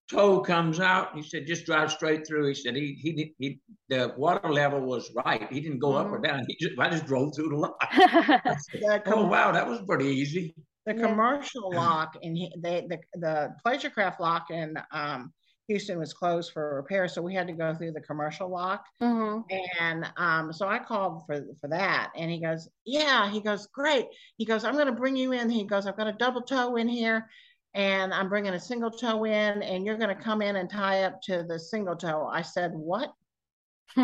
tow 0.09 0.41
comes 0.41 0.79
out, 0.79 1.15
he 1.15 1.23
said 1.23 1.47
just 1.47 1.65
drive 1.65 1.91
straight 1.91 2.27
through. 2.27 2.47
He 2.47 2.53
said 2.53 2.75
he 2.75 2.93
he 3.01 3.33
he 3.39 3.59
the 3.89 4.13
water 4.17 4.51
level 4.51 4.81
was 4.81 5.11
right. 5.25 5.51
He 5.51 5.59
didn't 5.59 5.79
go 5.79 5.93
up 5.93 6.11
or 6.11 6.19
down. 6.19 6.45
He 6.47 6.55
just 6.59 6.77
I 6.77 6.89
just 6.89 7.07
drove 7.07 7.33
through 7.35 7.49
the 7.49 7.55
lock. 7.57 7.81
Said, 8.71 9.03
oh 9.07 9.25
wow, 9.25 9.51
that 9.51 9.67
was 9.67 9.81
pretty 9.87 10.05
easy. 10.07 10.53
The 10.85 10.93
Yeah. 10.95 11.07
commercial 11.07 11.71
lock 11.73 12.15
and 12.21 12.35
they, 12.57 12.87
the, 12.87 12.99
the 13.13 13.55
pleasure 13.63 13.89
craft 13.89 14.19
lock 14.19 14.49
in, 14.51 14.75
um, 14.91 15.33
Houston 15.69 15.97
was 15.97 16.13
closed 16.13 16.51
for 16.51 16.75
repair, 16.75 17.07
so 17.07 17.21
we 17.21 17.33
had 17.33 17.47
to 17.47 17.53
go 17.53 17.73
through 17.73 17.93
the 17.93 18.01
commercial 18.01 18.49
lock. 18.49 18.83
Mhm. 19.01 19.45
And 19.79 20.11
um, 20.17 20.51
so 20.53 20.67
I 20.67 20.79
called 20.79 21.25
for 21.25 21.41
for 21.61 21.69
that, 21.69 22.11
and 22.15 22.29
he 22.31 22.41
goes, 22.41 22.67
"Yeah." 22.85 23.29
He 23.29 23.41
goes, 23.41 23.67
"Great." 23.67 24.07
He 24.37 24.45
goes, 24.45 24.65
"I'm 24.65 24.73
going 24.75 24.87
to 24.87 24.91
bring 24.93 25.15
you 25.15 25.31
in." 25.31 25.49
He 25.49 25.65
goes, 25.65 25.85
"I've 25.87 25.97
got 25.97 26.07
a 26.07 26.13
double 26.13 26.41
tow 26.41 26.75
in 26.75 26.87
here, 26.87 27.29
and 27.73 28.13
I'm 28.13 28.29
bringing 28.29 28.53
a 28.53 28.59
single 28.59 28.91
tow 28.91 29.25
in, 29.25 29.63
and 29.63 29.85
you're 29.85 29.97
going 29.97 30.15
to 30.15 30.21
come 30.21 30.41
in 30.41 30.55
and 30.57 30.69
tie 30.69 31.03
up 31.03 31.21
to 31.23 31.43
the 31.43 31.59
single 31.59 31.95
tow." 31.95 32.27
I 32.27 32.41
said, 32.41 32.71
"What?" 32.73 33.13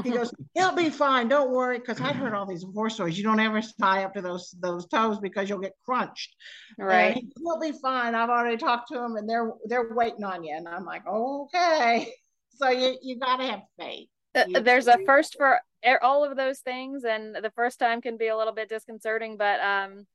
He 0.04 0.12
goes, 0.12 0.32
he'll 0.54 0.76
be 0.76 0.90
fine. 0.90 1.28
Don't 1.28 1.52
worry." 1.52 1.80
Because 1.80 2.00
I'd 2.00 2.16
heard 2.16 2.34
all 2.34 2.46
these 2.46 2.64
horror 2.74 2.90
stories. 2.90 3.18
You 3.18 3.24
don't 3.24 3.40
ever 3.40 3.62
tie 3.80 4.04
up 4.04 4.14
to 4.14 4.22
those 4.22 4.54
those 4.60 4.88
tows 4.88 5.20
because 5.20 5.50
you'll 5.50 5.60
get 5.60 5.74
crunched. 5.86 6.36
Right. 6.78 7.16
he, 7.16 7.28
He'll 7.38 7.60
be 7.60 7.72
fine. 7.82 8.14
I've 8.14 8.30
already 8.30 8.58
talked 8.58 8.90
to 8.90 9.04
him, 9.04 9.16
and 9.16 9.28
they're 9.28 9.52
they're 9.66 9.94
waiting 9.94 10.24
on 10.24 10.44
you. 10.44 10.56
And 10.56 10.68
I'm 10.68 10.86
like, 10.86 11.06
okay. 11.08 12.14
So 12.58 12.68
you 12.70 12.98
you 13.02 13.18
gotta 13.18 13.44
have 13.46 13.62
faith. 13.80 14.10
Uh, 14.36 14.44
you- 14.48 14.60
there's 14.60 14.88
a 14.88 14.98
first 15.06 15.38
for 15.40 15.62
all 16.02 16.26
of 16.26 16.36
those 16.36 16.60
things 16.60 17.06
and 17.06 17.34
the 17.36 17.52
first 17.56 17.80
time 17.80 18.02
can 18.02 18.18
be 18.18 18.28
a 18.28 18.36
little 18.36 18.52
bit 18.54 18.68
disconcerting 18.68 19.38
but 19.38 19.62
um 19.62 20.06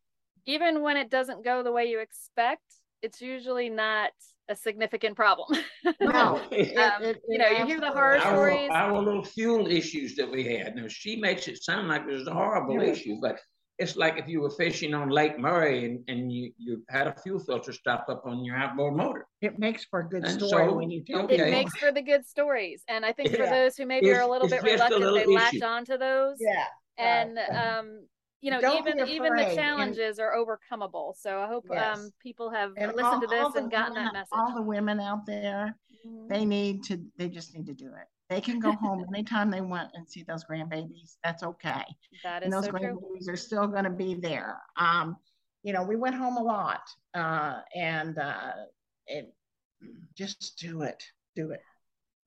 even 0.45 0.83
when 0.83 0.99
it 0.99 1.09
doesn't 1.09 1.43
go 1.43 1.63
the 1.63 1.73
way 1.73 1.87
you 1.87 2.01
expect 2.01 2.61
it's 3.01 3.23
usually 3.23 3.71
not 3.71 4.11
a 4.49 4.57
significant 4.57 5.17
problem 5.17 5.59
No, 6.01 6.37
Um, 6.37 6.41
it- 6.51 6.77
it- 7.03 7.23
you 7.29 7.39
know, 7.39 7.49
you 7.49 7.65
hear 7.67 7.81
the 7.81 7.87
absolutely- 7.87 7.91
horror 7.93 8.17
Our, 8.19 8.21
stories. 8.21 8.71
our 8.73 9.03
little 9.03 9.25
fuel 9.25 9.67
issues 9.67 10.15
that 10.17 10.31
we 10.31 10.45
had. 10.45 10.77
Now 10.77 10.89
she 10.89 11.17
makes 11.17 11.49
it 11.49 11.63
sound 11.63 11.89
like 11.89 12.03
it 12.03 12.13
was 12.13 12.27
a 12.27 12.33
horrible 12.35 12.75
Yeah. 12.83 12.91
issue, 12.91 13.17
but 13.21 13.39
it's 13.79 13.97
like 13.97 14.19
if 14.19 14.29
you 14.29 14.41
were 14.41 14.51
fishing 14.51 14.95
on 14.95 15.09
Lake 15.09 15.37
Murray 15.39 15.85
and, 15.87 16.05
and 16.09 16.31
you, 16.33 16.53
you 16.59 16.83
had 16.91 17.09
a 17.09 17.15
fuel 17.23 17.41
filter 17.41 17.73
stop 17.73 18.07
up 18.09 18.23
on 18.25 18.45
your 18.45 18.57
outboard 18.57 18.95
motor. 18.97 19.27
It 19.41 19.59
makes 19.59 19.85
for 19.87 20.01
a 20.01 20.09
good 20.09 20.25
And 20.25 20.41
story 20.41 20.69
so, 20.69 20.75
when 20.75 20.91
you 20.91 21.03
tell 21.05 21.23
okay. 21.25 21.49
it 21.49 21.51
makes 21.51 21.77
for 21.77 21.91
the 21.91 22.03
good 22.03 22.25
stories 22.27 22.83
and 22.89 23.05
i 23.05 23.13
think 23.13 23.31
for 23.31 23.47
those 23.47 23.77
who 23.77 23.85
maybe 23.87 24.13
are 24.13 24.21
a 24.21 24.29
little 24.31 24.49
bit 24.49 24.63
just 24.63 24.67
a 24.67 24.73
reluctant 24.75 25.01
they 25.01 25.07
little 25.07 25.35
latch 25.35 25.55
issue. 25.55 25.65
onto 25.65 25.99
those 25.99 26.37
Yeah. 26.39 26.65
and 26.99 27.37
right. 27.37 27.79
um 27.79 28.07
you 28.45 28.51
know 28.51 28.61
Don't 28.61 28.87
even 28.87 28.99
even 29.09 29.23
the 29.35 29.41
afraid, 29.41 29.47
and- 29.47 29.57
challenges 29.57 30.19
are 30.19 30.35
overcomable 30.37 31.17
so 31.17 31.41
i 31.41 31.47
hope 31.47 31.65
Yes. 31.71 31.99
um 31.99 32.11
people 32.23 32.51
have 32.51 32.73
And 32.77 32.89
listened 32.95 33.05
all- 33.05 33.21
to 33.23 33.27
this 33.27 33.55
and 33.57 33.71
gotten 33.71 33.95
women- 33.95 34.05
that 34.05 34.13
message 34.13 34.29
All 34.33 34.55
the 34.55 34.63
women 34.63 35.01
out 35.01 35.25
there, 35.25 35.75
Mhm. 36.07 36.29
they 36.29 36.45
need 36.45 36.85
to. 36.85 36.95
They 37.17 37.29
just 37.31 37.55
need 37.55 37.67
to 37.67 37.75
do 37.75 37.87
it. 37.95 38.07
They 38.29 38.41
can 38.43 38.59
go 38.61 38.73
home 38.73 39.07
anytime 39.15 39.51
they 39.51 39.61
want 39.63 39.91
and 39.95 40.07
see 40.09 40.23
those 40.25 40.45
grandbabies. 40.45 41.17
That's 41.25 41.43
okay. 41.43 41.85
that 42.23 42.43
and 42.43 42.53
those 42.53 42.67
so 42.67 42.71
true 42.73 42.81
grandbabies 42.81 43.29
are 43.33 43.37
still 43.37 43.67
going 43.67 43.85
to 43.85 43.91
be 44.05 44.15
there. 44.15 44.61
Um, 44.77 45.17
you 45.63 45.73
know, 45.73 45.83
we 45.83 45.97
went 45.97 46.15
home 46.15 46.37
a 46.37 46.43
lot, 46.43 46.83
uh, 47.15 47.63
and 47.75 48.19
uh, 48.19 48.53
it 49.07 49.35
just 50.15 50.59
do 50.59 50.83
it, 50.83 51.03
do 51.35 51.51
it. 51.53 51.63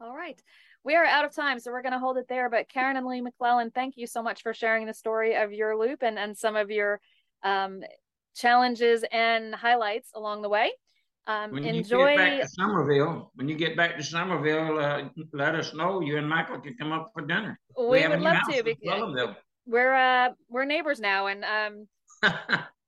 All 0.01 0.15
right. 0.15 0.41
We 0.87 0.95
are 0.95 1.03
out 1.03 1.25
of 1.25 1.35
time, 1.35 1.59
so 1.59 1.69
we're 1.69 1.81
going 1.81 1.91
to 1.91 1.99
hold 1.99 2.17
it 2.17 2.29
there. 2.29 2.49
But 2.49 2.69
Karen 2.69 2.95
and 2.95 3.05
Lee 3.05 3.19
McClellan, 3.19 3.71
thank 3.71 3.97
you 3.97 4.07
so 4.07 4.23
much 4.23 4.41
for 4.41 4.53
sharing 4.53 4.85
the 4.85 4.93
story 4.93 5.35
of 5.35 5.51
your 5.51 5.77
loop 5.77 6.01
and, 6.01 6.17
and 6.17 6.37
some 6.37 6.55
of 6.55 6.71
your 6.71 7.01
um, 7.43 7.83
challenges 8.37 9.03
and 9.11 9.53
highlights 9.53 10.11
along 10.15 10.43
the 10.43 10.47
way. 10.47 10.71
Um, 11.27 11.51
When 11.51 11.65
enjoy. 11.65 12.11
you 12.11 12.15
get 12.15 12.17
back 12.17 12.41
to 12.41 12.47
Somerville, 12.47 13.31
when 13.35 13.49
you 13.49 13.55
get 13.57 13.75
back 13.75 13.97
to 13.97 14.03
Somerville, 14.03 14.79
uh, 14.79 15.09
let 15.33 15.55
us 15.55 15.73
know. 15.73 15.99
You 15.99 16.19
and 16.19 16.29
Michael 16.29 16.61
can 16.61 16.73
come 16.75 16.93
up 16.93 17.09
for 17.13 17.21
dinner. 17.21 17.59
we 17.77 18.03
a 18.03 18.09
would 18.09 18.21
love 18.21 18.37
to. 18.49 18.63
Because 18.63 19.35
we're 19.65 19.93
uh, 19.93 20.29
we're 20.47 20.63
neighbors 20.63 21.01
now, 21.01 21.27
and 21.27 21.43
um, 21.43 21.87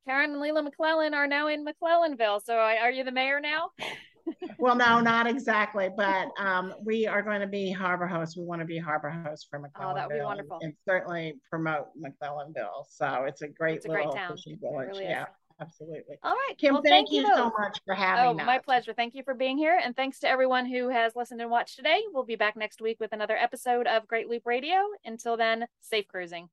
Karen 0.08 0.32
and 0.32 0.41
Leela 0.41 0.64
McClellan 0.64 1.14
are 1.14 1.28
now 1.28 1.50
in 1.50 1.66
McClellanville. 1.66 2.41
So 2.45 2.56
I, 2.56 2.78
are 2.78 2.91
you 2.91 3.04
the 3.04 3.12
mayor 3.12 3.41
now? 3.41 3.72
Well, 4.57 4.76
no, 4.76 4.99
not 4.99 5.26
exactly, 5.28 5.89
but 5.95 6.28
um, 6.38 6.74
we 6.84 7.07
are 7.07 7.22
going 7.22 7.41
to 7.41 7.47
be 7.47 7.72
harbor 7.72 8.07
hosts. 8.07 8.36
We 8.38 8.43
want 8.43 8.61
to 8.61 8.65
be 8.65 8.78
harbor 8.78 9.09
hosts 9.09 9.47
for 9.49 9.59
McClellanville. 9.59 9.91
Oh, 9.91 9.95
that 9.95 10.07
would 10.07 10.13
be 10.13 10.20
and- 10.20 10.26
wonderful. 10.26 10.59
And 10.61 10.74
certainly 10.88 11.36
promote 11.49 11.88
McClellanville. 11.99 12.86
So 12.89 13.24
it's 13.26 13.41
a 13.41 13.47
great 13.47 13.78
It's 13.78 13.86
a 13.86 13.89
great 13.89 13.99
little 14.05 14.13
town. 14.13 14.32
fishing 14.36 14.57
village. 14.61 14.89
really 14.89 15.05
is. 15.05 15.09
yeah, 15.09 15.26
absolutely. 15.61 16.17
All 16.24 16.34
right. 16.34 16.55
Kim, 16.57 16.74
well, 16.74 16.84
thank, 16.84 17.07
thank 17.09 17.11
you 17.11 17.26
so 17.34 17.51
much 17.57 17.80
for 17.86 17.93
Oh, 17.93 17.97
having 17.97 18.39
us. 18.41 18.45
my 18.45 18.59
pleasure. 18.59 18.93
Thank 18.93 19.15
you 19.15 19.24
for 19.24 19.34
being 19.34 19.57
here. 19.57 19.80
And 19.84 19.95
thanks 19.95 20.20
to 20.20 20.28
everyone 20.28 20.65
who 20.65 20.89
has 20.89 21.15
listened 21.15 21.41
and 21.41 21.49
watched 21.49 21.76
today. 21.78 22.01
We'll 22.11 22.24
be 22.26 22.36
back 22.36 22.55
next 22.57 22.82
week 22.82 22.99
with 22.99 23.13
another 23.13 23.38
episode 23.38 23.88
of 23.88 24.07
Great 24.07 24.28
Loop 24.30 24.45
Radio. 24.45 24.76
Until 25.05 25.38
then, 25.38 25.65
safe 25.82 26.07
cruising. 26.07 26.49